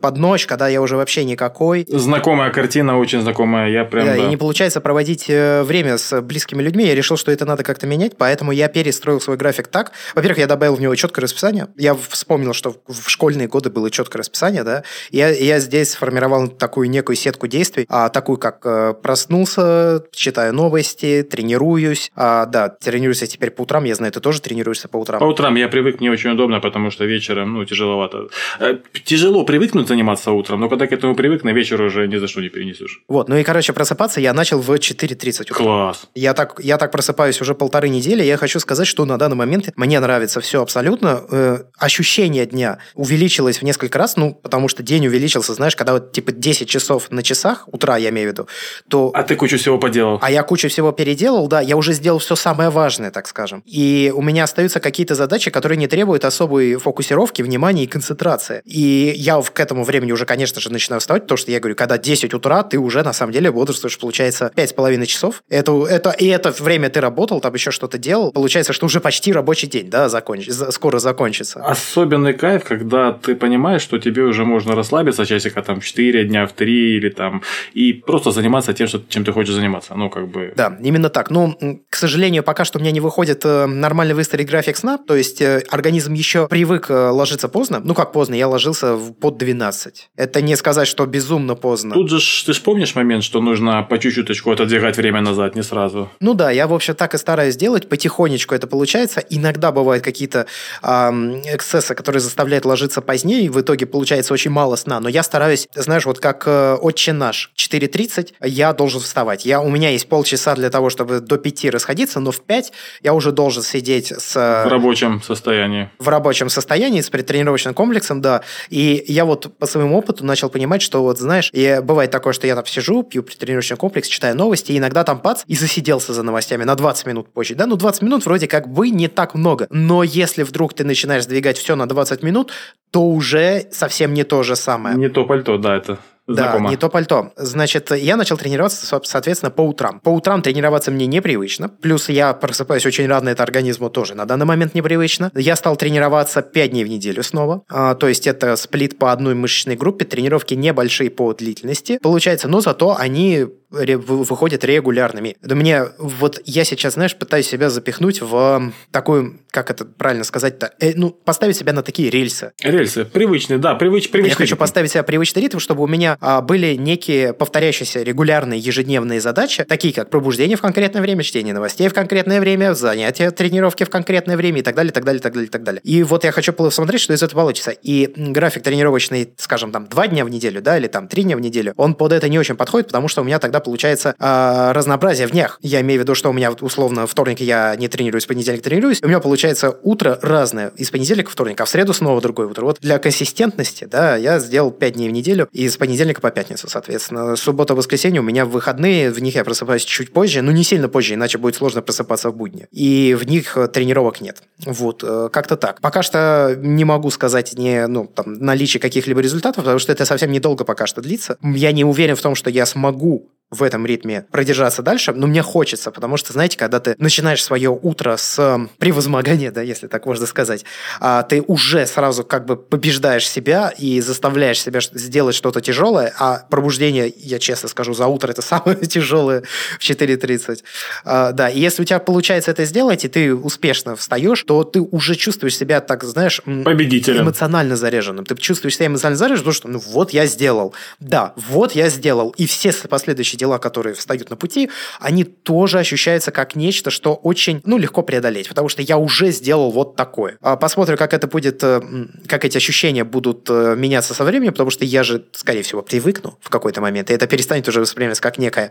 под 0.00 0.16
ночь, 0.16 0.46
когда 0.46 0.68
я 0.68 0.80
уже 0.80 0.96
вообще 0.96 1.24
никакой. 1.24 1.86
Знакомая 1.88 2.50
картина, 2.50 2.98
очень 2.98 3.20
знакомая, 3.20 3.70
я 3.70 3.84
прям, 3.84 4.06
да. 4.06 4.14
да. 4.14 4.24
И 4.24 4.26
не 4.28 4.36
получается 4.36 4.80
проводить 4.80 5.26
э, 5.28 5.62
время 5.62 5.98
с 5.98 6.20
близкими 6.20 6.62
людьми, 6.62 6.86
я 6.86 6.94
решил, 6.94 7.16
что 7.16 7.32
это 7.32 7.44
надо 7.44 7.62
как-то 7.62 7.86
менять, 7.86 8.16
поэтому 8.16 8.52
я 8.52 8.68
перестроил 8.68 9.20
свой 9.20 9.36
график 9.36 9.68
так. 9.68 9.92
Во-первых, 10.14 10.38
я 10.38 10.46
добавил 10.46 10.74
в 10.76 10.80
него 10.80 10.94
четкое 10.94 11.22
расписание. 11.22 11.68
Я 11.76 11.94
вспомнил, 11.94 12.52
что 12.52 12.76
в 12.86 13.08
школьные 13.08 13.48
годы 13.48 13.70
было 13.70 13.90
четкое 13.90 14.03
расписание, 14.12 14.64
да. 14.64 14.82
Я, 15.10 15.30
я 15.30 15.60
здесь 15.60 15.92
сформировал 15.92 16.48
такую 16.48 16.90
некую 16.90 17.16
сетку 17.16 17.46
действий, 17.46 17.86
а, 17.88 18.08
такую 18.08 18.38
как 18.38 18.64
э, 18.64 18.94
проснулся, 18.94 20.04
читаю 20.12 20.52
новости, 20.52 21.26
тренируюсь. 21.28 22.10
А, 22.14 22.46
да, 22.46 22.68
тренируюсь 22.68 23.22
я 23.22 23.26
теперь 23.26 23.50
по 23.50 23.62
утрам, 23.62 23.84
я 23.84 23.94
знаю, 23.94 24.12
ты 24.12 24.20
тоже 24.20 24.40
тренируешься 24.40 24.88
по 24.88 24.96
утрам. 24.96 25.20
По 25.20 25.24
утрам 25.24 25.54
я 25.54 25.68
привык, 25.68 26.00
мне 26.00 26.10
очень 26.10 26.30
удобно, 26.30 26.60
потому 26.60 26.90
что 26.90 27.04
вечером, 27.04 27.54
ну, 27.54 27.64
тяжеловато. 27.64 28.28
Э, 28.60 28.78
тяжело 29.04 29.44
привыкнуть 29.44 29.88
заниматься 29.88 30.30
утром, 30.32 30.60
но 30.60 30.68
когда 30.68 30.86
к 30.86 30.92
этому 30.92 31.14
привык, 31.14 31.44
на 31.44 31.50
вечер 31.50 31.80
уже 31.82 32.06
ни 32.08 32.16
за 32.16 32.28
что 32.28 32.40
не 32.40 32.48
перенесешь. 32.48 33.02
Вот, 33.08 33.28
ну 33.28 33.36
и, 33.36 33.42
короче, 33.42 33.72
просыпаться 33.72 34.20
я 34.20 34.32
начал 34.32 34.60
в 34.60 34.70
4.30 34.70 35.42
утра. 35.42 35.56
Класс. 35.56 36.06
Я 36.14 36.34
так, 36.34 36.60
я 36.62 36.78
так 36.78 36.90
просыпаюсь 36.90 37.40
уже 37.40 37.54
полторы 37.54 37.88
недели, 37.88 38.22
я 38.22 38.36
хочу 38.36 38.60
сказать, 38.60 38.86
что 38.86 39.04
на 39.04 39.18
данный 39.18 39.36
момент 39.36 39.70
мне 39.76 40.00
нравится 40.00 40.40
все 40.40 40.62
абсолютно. 40.62 41.24
Э, 41.30 41.58
ощущение 41.78 42.46
дня 42.46 42.78
увеличилось 42.94 43.58
в 43.58 43.62
несколько 43.62 43.93
раз, 43.96 44.16
ну, 44.16 44.34
потому 44.34 44.68
что 44.68 44.82
день 44.82 45.06
увеличился, 45.06 45.54
знаешь, 45.54 45.76
когда 45.76 45.94
вот 45.94 46.12
типа 46.12 46.32
10 46.32 46.68
часов 46.68 47.10
на 47.10 47.22
часах, 47.22 47.68
утра 47.72 47.96
я 47.96 48.10
имею 48.10 48.28
в 48.28 48.32
виду, 48.32 48.48
то... 48.88 49.10
А 49.14 49.22
ты 49.22 49.36
кучу 49.36 49.58
всего 49.58 49.78
поделал. 49.78 50.18
А 50.20 50.30
я 50.30 50.42
кучу 50.42 50.68
всего 50.68 50.92
переделал, 50.92 51.46
да, 51.48 51.60
я 51.60 51.76
уже 51.76 51.92
сделал 51.92 52.18
все 52.18 52.36
самое 52.36 52.70
важное, 52.70 53.10
так 53.10 53.26
скажем. 53.26 53.62
И 53.66 54.12
у 54.14 54.22
меня 54.22 54.44
остаются 54.44 54.80
какие-то 54.80 55.14
задачи, 55.14 55.50
которые 55.50 55.78
не 55.78 55.86
требуют 55.86 56.24
особой 56.24 56.76
фокусировки, 56.76 57.42
внимания 57.42 57.84
и 57.84 57.86
концентрации. 57.86 58.62
И 58.64 59.12
я 59.16 59.40
к 59.40 59.60
этому 59.60 59.84
времени 59.84 60.12
уже, 60.12 60.26
конечно 60.26 60.60
же, 60.60 60.72
начинаю 60.72 61.00
вставать, 61.00 61.22
потому 61.22 61.38
что 61.38 61.50
я 61.50 61.60
говорю, 61.60 61.76
когда 61.76 61.98
10 61.98 62.34
утра, 62.34 62.62
ты 62.62 62.78
уже 62.78 63.02
на 63.02 63.12
самом 63.12 63.32
деле 63.32 63.50
бодрствуешь, 63.50 63.98
получается, 63.98 64.52
5,5 64.54 65.06
часов. 65.06 65.42
Это, 65.48 65.86
это, 65.86 66.10
и 66.10 66.26
это 66.26 66.50
время 66.50 66.90
ты 66.90 67.00
работал, 67.00 67.40
там 67.40 67.54
еще 67.54 67.70
что-то 67.70 67.98
делал. 67.98 68.32
Получается, 68.32 68.72
что 68.72 68.86
уже 68.86 69.00
почти 69.00 69.32
рабочий 69.32 69.66
день, 69.66 69.90
да, 69.90 70.08
законч... 70.08 70.48
скоро 70.48 70.98
закончится. 70.98 71.64
Особенный 71.64 72.34
кайф, 72.34 72.64
когда 72.64 73.12
ты 73.12 73.34
понимаешь, 73.34 73.83
что 73.84 73.98
тебе 73.98 74.22
уже 74.22 74.44
можно 74.44 74.74
расслабиться 74.74 75.26
часика 75.26 75.62
там 75.62 75.80
в 75.80 75.84
4 75.84 76.24
дня, 76.24 76.46
в 76.46 76.52
3 76.52 76.96
или 76.96 77.10
там, 77.10 77.42
и 77.74 77.92
просто 77.92 78.30
заниматься 78.30 78.72
тем, 78.72 78.88
что, 78.88 79.00
чем 79.08 79.24
ты 79.24 79.32
хочешь 79.32 79.54
заниматься. 79.54 79.94
Ну, 79.94 80.10
как 80.10 80.28
бы... 80.28 80.52
Да, 80.56 80.76
именно 80.82 81.08
так. 81.08 81.30
Ну, 81.30 81.56
к 81.90 81.96
сожалению, 81.96 82.42
пока 82.42 82.64
что 82.64 82.78
у 82.78 82.82
меня 82.82 82.90
не 82.90 83.00
выходит 83.00 83.44
э, 83.44 83.66
нормально 83.66 84.14
выстроить 84.14 84.48
график 84.48 84.76
сна, 84.76 84.98
то 84.98 85.16
есть 85.16 85.40
э, 85.40 85.62
организм 85.70 86.14
еще 86.14 86.48
привык 86.48 86.90
э, 86.90 87.10
ложиться 87.10 87.48
поздно. 87.48 87.80
Ну, 87.84 87.94
как 87.94 88.12
поздно, 88.12 88.34
я 88.34 88.48
ложился 88.48 88.96
под 88.96 89.36
12. 89.38 90.10
Это 90.16 90.42
не 90.42 90.56
сказать, 90.56 90.88
что 90.88 91.06
безумно 91.06 91.54
поздно. 91.54 91.94
Тут 91.94 92.10
же 92.10 92.44
ты 92.44 92.52
же 92.52 92.60
помнишь 92.60 92.94
момент, 92.94 93.24
что 93.24 93.40
нужно 93.40 93.82
по 93.82 93.98
чуть-чуточку 93.98 94.50
отодвигать 94.50 94.96
время 94.96 95.20
назад, 95.20 95.56
не 95.56 95.62
сразу. 95.62 96.08
Ну 96.20 96.34
да, 96.34 96.50
я, 96.50 96.66
в 96.66 96.72
общем, 96.72 96.94
так 96.94 97.14
и 97.14 97.18
стараюсь 97.18 97.56
делать, 97.56 97.88
потихонечку 97.88 98.54
это 98.54 98.66
получается. 98.66 99.20
Иногда 99.30 99.72
бывают 99.72 100.04
какие-то 100.04 100.46
эм, 100.82 101.40
эксцессы, 101.42 101.94
которые 101.94 102.20
заставляют 102.20 102.64
ложиться 102.64 103.00
позднее, 103.00 103.42
и 103.42 103.48
в 103.48 103.60
итоге 103.60 103.73
получается 103.82 104.32
очень 104.32 104.52
мало 104.52 104.76
сна. 104.76 105.00
Но 105.00 105.08
я 105.08 105.24
стараюсь, 105.24 105.68
знаешь, 105.74 106.06
вот 106.06 106.20
как 106.20 106.44
э, 106.46 106.76
отче 106.80 107.12
наш, 107.12 107.52
4.30 107.56 108.34
я 108.42 108.72
должен 108.72 109.00
вставать. 109.00 109.44
Я, 109.44 109.60
у 109.60 109.70
меня 109.70 109.90
есть 109.90 110.08
полчаса 110.08 110.54
для 110.54 110.70
того, 110.70 110.90
чтобы 110.90 111.18
до 111.18 111.36
5 111.36 111.64
расходиться, 111.66 112.20
но 112.20 112.30
в 112.30 112.40
5 112.42 112.72
я 113.02 113.14
уже 113.14 113.32
должен 113.32 113.62
сидеть 113.62 114.12
с... 114.16 114.34
В 114.34 114.68
рабочем 114.68 115.20
состоянии. 115.22 115.90
В 115.98 116.08
рабочем 116.08 116.48
состоянии, 116.48 117.00
с 117.00 117.10
предтренировочным 117.10 117.74
комплексом, 117.74 118.20
да. 118.20 118.42
И 118.70 119.04
я 119.08 119.24
вот 119.24 119.56
по 119.58 119.66
своему 119.66 119.98
опыту 119.98 120.24
начал 120.24 120.48
понимать, 120.50 120.82
что 120.82 121.02
вот, 121.02 121.18
знаешь, 121.18 121.50
и 121.52 121.80
бывает 121.82 122.10
такое, 122.10 122.32
что 122.32 122.46
я 122.46 122.54
там 122.54 122.66
сижу, 122.66 123.02
пью 123.02 123.22
предтренировочный 123.22 123.76
комплекс, 123.76 124.08
читаю 124.08 124.36
новости, 124.36 124.72
и 124.72 124.78
иногда 124.78 125.04
там 125.04 125.18
пац, 125.18 125.42
и 125.46 125.56
засиделся 125.56 126.12
за 126.12 126.22
новостями 126.22 126.64
на 126.64 126.74
20 126.74 127.06
минут 127.06 127.32
позже. 127.32 127.54
Да, 127.54 127.66
ну 127.66 127.76
20 127.76 128.02
минут 128.02 128.24
вроде 128.24 128.46
как 128.46 128.68
бы 128.68 128.90
не 128.90 129.08
так 129.08 129.34
много. 129.34 129.66
Но 129.70 130.02
если 130.02 130.42
вдруг 130.42 130.74
ты 130.74 130.84
начинаешь 130.84 131.24
сдвигать 131.24 131.58
все 131.58 131.76
на 131.76 131.86
20 131.86 132.22
минут, 132.22 132.52
то 132.90 133.02
уже 133.02 133.63
совсем 133.70 134.14
не 134.14 134.24
то 134.24 134.42
же 134.42 134.56
самое. 134.56 134.96
Не 134.96 135.08
то 135.08 135.24
пальто, 135.24 135.58
да, 135.58 135.76
это 135.76 135.98
Знакомо. 136.26 136.68
Да, 136.68 136.70
не 136.70 136.76
то 136.76 136.88
пальто. 136.88 137.32
Значит, 137.36 137.90
я 137.90 138.16
начал 138.16 138.38
тренироваться, 138.38 138.86
соответственно, 138.86 139.50
по 139.50 139.60
утрам. 139.60 140.00
По 140.00 140.08
утрам 140.08 140.40
тренироваться 140.40 140.90
мне 140.90 141.06
непривычно. 141.06 141.68
Плюс 141.68 142.08
я 142.08 142.32
просыпаюсь 142.32 142.86
очень 142.86 143.06
рано, 143.06 143.28
это 143.28 143.42
организму 143.42 143.90
тоже 143.90 144.14
на 144.14 144.24
данный 144.24 144.46
момент 144.46 144.74
непривычно. 144.74 145.30
Я 145.34 145.54
стал 145.54 145.76
тренироваться 145.76 146.40
5 146.40 146.70
дней 146.70 146.84
в 146.84 146.88
неделю 146.88 147.22
снова. 147.22 147.62
А, 147.68 147.94
то 147.94 148.08
есть 148.08 148.26
это 148.26 148.56
сплит 148.56 148.98
по 148.98 149.12
одной 149.12 149.34
мышечной 149.34 149.76
группе, 149.76 150.06
тренировки 150.06 150.54
небольшие 150.54 151.10
по 151.10 151.34
длительности. 151.34 151.98
Получается, 152.02 152.48
но 152.48 152.60
зато 152.60 152.96
они 152.98 153.46
выходят 153.74 154.64
регулярными. 154.64 155.36
Да 155.42 155.54
мне 155.54 155.84
вот 155.98 156.40
я 156.44 156.64
сейчас, 156.64 156.94
знаешь, 156.94 157.16
пытаюсь 157.16 157.48
себя 157.48 157.70
запихнуть 157.70 158.20
в 158.20 158.72
такую, 158.90 159.40
как 159.50 159.70
это 159.70 159.84
правильно 159.84 160.24
сказать-то, 160.24 160.72
э, 160.80 160.92
ну, 160.94 161.10
поставить 161.10 161.56
себя 161.56 161.72
на 161.72 161.82
такие 161.82 162.10
рельсы. 162.10 162.52
Рельсы, 162.62 163.04
привычные, 163.04 163.58
да, 163.58 163.74
привыч, 163.74 164.10
привычные. 164.10 164.30
Я 164.30 164.36
хочу 164.36 164.56
поставить 164.56 164.90
себя 164.90 165.02
привычный 165.02 165.42
ритм, 165.42 165.58
чтобы 165.58 165.82
у 165.82 165.86
меня 165.86 166.16
а, 166.20 166.40
были 166.40 166.74
некие 166.74 167.32
повторяющиеся 167.32 168.02
регулярные 168.02 168.58
ежедневные 168.58 169.20
задачи, 169.20 169.64
такие 169.64 169.94
как 169.94 170.10
пробуждение 170.10 170.56
в 170.56 170.60
конкретное 170.60 171.02
время, 171.02 171.22
чтение 171.22 171.54
новостей 171.54 171.88
в 171.88 171.94
конкретное 171.94 172.40
время, 172.40 172.74
занятия, 172.74 173.30
тренировки 173.30 173.84
в 173.84 173.90
конкретное 173.90 174.36
время 174.36 174.60
и 174.60 174.62
так 174.62 174.74
далее, 174.74 174.92
так 174.92 175.04
далее, 175.04 175.20
так 175.20 175.32
далее, 175.32 175.50
так 175.50 175.62
далее. 175.62 175.80
И 175.84 176.02
вот 176.02 176.24
я 176.24 176.32
хочу 176.32 176.52
посмотреть, 176.52 177.00
что 177.00 177.12
из 177.12 177.22
этого 177.22 177.40
получится. 177.40 177.70
И 177.70 178.12
график 178.16 178.62
тренировочный, 178.62 179.32
скажем, 179.36 179.72
там, 179.72 179.86
два 179.86 180.08
дня 180.08 180.24
в 180.24 180.30
неделю, 180.30 180.62
да, 180.62 180.78
или 180.78 180.86
там 180.86 181.08
три 181.08 181.22
дня 181.24 181.36
в 181.36 181.40
неделю, 181.40 181.74
он 181.76 181.94
под 181.94 182.12
это 182.12 182.28
не 182.28 182.38
очень 182.38 182.56
подходит, 182.56 182.88
потому 182.88 183.08
что 183.08 183.22
у 183.22 183.24
меня 183.24 183.38
тогда 183.38 183.60
получается 183.64 184.14
э, 184.18 184.72
разнообразие 184.72 185.26
в 185.26 185.30
днях. 185.30 185.58
Я 185.62 185.80
имею 185.80 186.00
в 186.00 186.02
виду, 186.04 186.14
что 186.14 186.30
у 186.30 186.32
меня 186.32 186.52
условно 186.52 187.06
вторник 187.06 187.40
я 187.40 187.74
не 187.76 187.88
тренируюсь, 187.88 188.26
понедельник 188.26 188.62
тренируюсь. 188.62 189.02
У 189.02 189.08
меня 189.08 189.20
получается 189.20 189.76
утро 189.82 190.18
разное 190.22 190.72
из 190.76 190.90
понедельника 190.90 191.30
вторник, 191.30 191.60
а 191.60 191.64
в 191.64 191.68
среду 191.68 191.92
снова 191.92 192.20
другое 192.20 192.46
утро. 192.46 192.64
Вот 192.64 192.78
для 192.80 192.98
консистентности, 192.98 193.84
да, 193.84 194.16
я 194.16 194.38
сделал 194.38 194.70
5 194.70 194.92
дней 194.94 195.08
в 195.08 195.12
неделю 195.12 195.48
и 195.52 195.68
с 195.68 195.76
понедельника 195.76 196.20
по 196.20 196.30
пятницу, 196.30 196.68
соответственно. 196.68 197.36
Суббота, 197.36 197.74
воскресенье 197.74 198.20
у 198.20 198.24
меня 198.24 198.44
выходные, 198.44 199.10
в 199.10 199.20
них 199.20 199.34
я 199.34 199.44
просыпаюсь 199.44 199.84
чуть 199.84 200.12
позже, 200.12 200.42
но 200.42 200.52
не 200.52 200.64
сильно 200.64 200.88
позже, 200.88 201.14
иначе 201.14 201.38
будет 201.38 201.56
сложно 201.56 201.82
просыпаться 201.82 202.30
в 202.30 202.36
будни. 202.36 202.66
И 202.70 203.16
в 203.18 203.26
них 203.26 203.56
э, 203.56 203.68
тренировок 203.68 204.20
нет. 204.20 204.42
Вот, 204.64 205.02
э, 205.02 205.28
как-то 205.32 205.56
так. 205.56 205.80
Пока 205.80 206.02
что 206.02 206.56
не 206.58 206.84
могу 206.84 207.10
сказать 207.10 207.54
не, 207.54 207.86
ну, 207.86 208.06
там, 208.06 208.34
наличие 208.34 208.80
каких-либо 208.80 209.20
результатов, 209.20 209.64
потому 209.64 209.78
что 209.78 209.92
это 209.92 210.04
совсем 210.04 210.30
недолго 210.30 210.64
пока 210.64 210.86
что 210.86 211.00
длится. 211.00 211.38
Я 211.42 211.72
не 211.72 211.84
уверен 211.84 212.16
в 212.16 212.20
том, 212.20 212.34
что 212.34 212.50
я 212.50 212.66
смогу 212.66 213.30
в 213.54 213.62
этом 213.62 213.86
ритме 213.86 214.26
продержаться 214.30 214.82
дальше, 214.82 215.12
но 215.12 215.26
мне 215.26 215.42
хочется, 215.42 215.90
потому 215.90 216.16
что, 216.16 216.32
знаете, 216.32 216.58
когда 216.58 216.80
ты 216.80 216.94
начинаешь 216.98 217.42
свое 217.42 217.70
утро 217.70 218.16
с 218.16 218.68
превозмогания, 218.78 219.50
да, 219.50 219.62
если 219.62 219.86
так 219.86 220.06
можно 220.06 220.26
сказать, 220.26 220.64
а, 221.00 221.22
ты 221.22 221.42
уже 221.46 221.86
сразу 221.86 222.24
как 222.24 222.46
бы 222.46 222.56
побеждаешь 222.56 223.28
себя 223.28 223.72
и 223.78 224.00
заставляешь 224.00 224.60
себя 224.60 224.80
сделать 224.80 225.34
что-то 225.34 225.60
тяжелое, 225.60 226.12
а 226.18 226.44
пробуждение, 226.50 227.12
я 227.16 227.38
честно 227.38 227.68
скажу, 227.68 227.94
за 227.94 228.06
утро 228.06 228.30
это 228.30 228.42
самое 228.42 228.76
тяжелое 228.86 229.44
в 229.78 229.82
4.30. 229.82 230.62
А, 231.04 231.32
да, 231.32 231.48
и 231.48 231.60
если 231.60 231.82
у 231.82 231.84
тебя 231.84 232.00
получается 232.00 232.50
это 232.50 232.64
сделать, 232.64 233.04
и 233.04 233.08
ты 233.08 233.34
успешно 233.34 233.96
встаешь, 233.96 234.42
то 234.42 234.64
ты 234.64 234.80
уже 234.80 235.14
чувствуешь 235.14 235.56
себя 235.56 235.80
так, 235.80 236.04
знаешь, 236.04 236.42
победителем, 236.42 237.22
эмоционально 237.22 237.76
заряженным. 237.76 238.24
Ты 238.26 238.36
чувствуешь 238.36 238.76
себя 238.76 238.86
эмоционально 238.86 239.18
заряженным, 239.18 239.44
потому 239.44 239.54
что, 239.54 239.68
ну 239.68 239.78
вот 239.78 240.10
я 240.10 240.26
сделал. 240.26 240.74
Да, 241.00 241.32
вот 241.36 241.72
я 241.72 241.88
сделал. 241.88 242.34
И 242.36 242.46
все 242.46 242.72
последующие 242.88 243.38
дела, 243.44 243.58
которые 243.58 243.94
встают 243.94 244.30
на 244.30 244.36
пути, 244.36 244.70
они 245.00 245.24
тоже 245.24 245.78
ощущаются 245.78 246.30
как 246.30 246.56
нечто, 246.56 246.90
что 246.90 247.14
очень, 247.14 247.60
ну, 247.64 247.78
легко 247.78 248.02
преодолеть, 248.02 248.48
потому 248.48 248.68
что 248.70 248.82
я 248.82 248.96
уже 248.96 249.30
сделал 249.30 249.70
вот 249.70 249.96
такое. 249.96 250.38
А 250.40 250.56
посмотрим, 250.56 250.96
как 250.96 251.12
это 251.12 251.26
будет, 251.26 251.62
э, 251.62 251.82
как 252.26 252.44
эти 252.44 252.56
ощущения 252.56 253.04
будут 253.04 253.50
э, 253.50 253.74
меняться 253.76 254.14
со 254.14 254.24
временем, 254.24 254.52
потому 254.52 254.70
что 254.70 254.84
я 254.84 255.02
же, 255.02 255.24
скорее 255.32 255.62
всего, 255.62 255.82
привыкну 255.82 256.38
в 256.40 256.48
какой-то 256.48 256.80
момент, 256.80 257.10
и 257.10 257.14
это 257.14 257.26
перестанет 257.26 257.68
уже 257.68 257.80
восприниматься 257.80 258.22
как 258.22 258.38
некое 258.38 258.70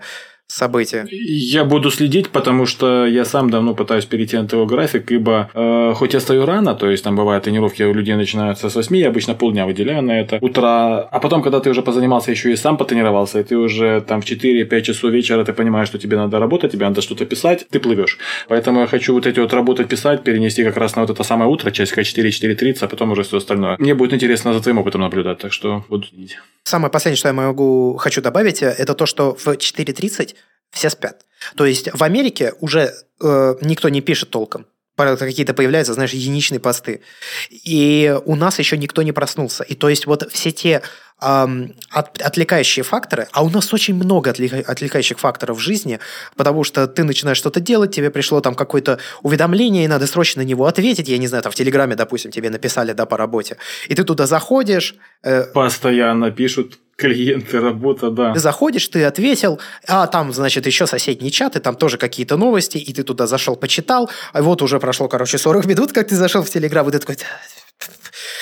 события? 0.53 1.05
Я 1.09 1.65
буду 1.65 1.91
следить, 1.91 2.29
потому 2.29 2.65
что 2.65 3.05
я 3.05 3.25
сам 3.25 3.49
давно 3.49 3.73
пытаюсь 3.73 4.05
перейти 4.05 4.37
на 4.37 4.47
твой 4.47 4.65
график, 4.65 5.11
ибо 5.11 5.49
э, 5.53 5.93
хоть 5.95 6.13
я 6.13 6.19
стою 6.19 6.45
рано, 6.45 6.75
то 6.75 6.89
есть 6.89 7.03
там 7.03 7.15
бывают 7.15 7.43
тренировки 7.43 7.83
у 7.83 7.93
людей 7.93 8.15
начинаются 8.15 8.69
с 8.69 8.75
8, 8.75 8.95
я 8.97 9.07
обычно 9.07 9.33
полдня 9.33 9.65
выделяю 9.65 10.03
на 10.03 10.19
это, 10.19 10.37
утра, 10.41 10.99
а 10.99 11.19
потом, 11.19 11.41
когда 11.41 11.59
ты 11.59 11.69
уже 11.69 11.81
позанимался 11.81 12.31
еще 12.31 12.51
и 12.51 12.55
сам 12.55 12.77
потренировался, 12.77 13.39
и 13.39 13.43
ты 13.43 13.57
уже 13.57 14.01
там 14.01 14.21
в 14.21 14.25
4-5 14.25 14.81
часов 14.81 15.11
вечера, 15.11 15.43
ты 15.43 15.53
понимаешь, 15.53 15.87
что 15.87 15.97
тебе 15.97 16.17
надо 16.17 16.39
работать, 16.39 16.71
тебе 16.71 16.85
надо 16.87 17.01
что-то 17.01 17.25
писать, 17.25 17.65
ты 17.69 17.79
плывешь. 17.79 18.17
Поэтому 18.47 18.81
я 18.81 18.87
хочу 18.87 19.13
вот 19.13 19.25
эти 19.25 19.39
вот 19.39 19.53
работать, 19.53 19.87
писать, 19.87 20.23
перенести 20.23 20.63
как 20.63 20.77
раз 20.77 20.95
на 20.95 21.01
вот 21.01 21.11
это 21.11 21.23
самое 21.23 21.49
утро, 21.49 21.71
часика 21.71 22.01
4-4.30, 22.01 22.77
а 22.81 22.87
потом 22.87 23.11
уже 23.11 23.23
все 23.23 23.37
остальное. 23.37 23.75
Мне 23.79 23.95
будет 23.95 24.13
интересно 24.13 24.53
за 24.53 24.61
твоим 24.61 24.77
опытом 24.77 25.01
наблюдать, 25.01 25.39
так 25.39 25.53
что 25.53 25.83
буду 25.89 26.07
следить. 26.07 26.37
Самое 26.63 26.91
последнее, 26.91 27.17
что 27.17 27.27
я 27.27 27.33
могу, 27.33 27.97
хочу 27.97 28.21
добавить, 28.21 28.63
это 28.63 28.93
то, 28.93 29.05
что 29.05 29.35
в 29.35 29.47
4.30 29.47 30.35
все 30.73 30.89
спят. 30.89 31.25
То 31.55 31.65
есть 31.65 31.93
в 31.93 32.03
Америке 32.03 32.53
уже 32.59 32.93
э, 33.21 33.55
никто 33.61 33.89
не 33.89 34.01
пишет 34.01 34.29
толком 34.31 34.65
какие-то 34.95 35.53
появляются, 35.53 35.93
знаешь, 35.93 36.13
единичные 36.13 36.59
посты. 36.59 37.01
И 37.49 38.15
у 38.25 38.35
нас 38.35 38.59
еще 38.59 38.77
никто 38.77 39.01
не 39.01 39.11
проснулся. 39.11 39.63
И 39.63 39.75
то 39.75 39.89
есть 39.89 40.05
вот 40.05 40.31
все 40.31 40.51
те 40.51 40.81
от, 41.19 42.21
отвлекающие 42.21 42.83
факторы, 42.83 43.27
а 43.31 43.43
у 43.43 43.49
нас 43.49 43.73
очень 43.73 43.95
много 43.95 44.29
отвлека, 44.29 44.63
отвлекающих 44.65 45.19
факторов 45.19 45.57
в 45.57 45.59
жизни, 45.61 45.99
потому 46.35 46.63
что 46.63 46.87
ты 46.87 47.03
начинаешь 47.03 47.37
что-то 47.37 47.59
делать, 47.59 47.95
тебе 47.95 48.09
пришло 48.09 48.41
там 48.41 48.55
какое-то 48.55 48.99
уведомление, 49.21 49.85
и 49.85 49.87
надо 49.87 50.07
срочно 50.07 50.41
на 50.41 50.45
него 50.45 50.65
ответить, 50.65 51.07
я 51.07 51.17
не 51.17 51.27
знаю, 51.27 51.43
там 51.43 51.51
в 51.51 51.55
Телеграме, 51.55 51.95
допустим, 51.95 52.31
тебе 52.31 52.49
написали, 52.49 52.93
да, 52.93 53.05
по 53.05 53.17
работе, 53.17 53.57
и 53.87 53.95
ты 53.95 54.03
туда 54.03 54.27
заходишь. 54.27 54.95
Э, 55.23 55.43
Постоянно 55.43 56.31
пишут 56.31 56.79
клиенты, 56.95 57.59
работа, 57.59 58.11
да. 58.11 58.33
Ты 58.33 58.39
заходишь, 58.39 58.87
ты 58.87 59.03
ответил, 59.03 59.59
а 59.87 60.07
там, 60.07 60.31
значит, 60.33 60.65
еще 60.65 60.87
соседние 60.87 61.31
чаты, 61.31 61.59
там 61.59 61.75
тоже 61.75 61.97
какие-то 61.97 62.37
новости, 62.37 62.77
и 62.77 62.93
ты 62.93 63.03
туда 63.03 63.27
зашел, 63.27 63.55
почитал, 63.55 64.09
а 64.31 64.41
вот 64.41 64.61
уже 64.61 64.79
прошло, 64.79 65.07
короче, 65.07 65.37
40 65.37 65.65
минут, 65.65 65.91
как 65.91 66.07
ты 66.07 66.15
зашел 66.15 66.43
в 66.43 66.49
Телеграм, 66.49 66.87
и 66.87 66.91
ты 66.91 66.99
такой, 66.99 67.17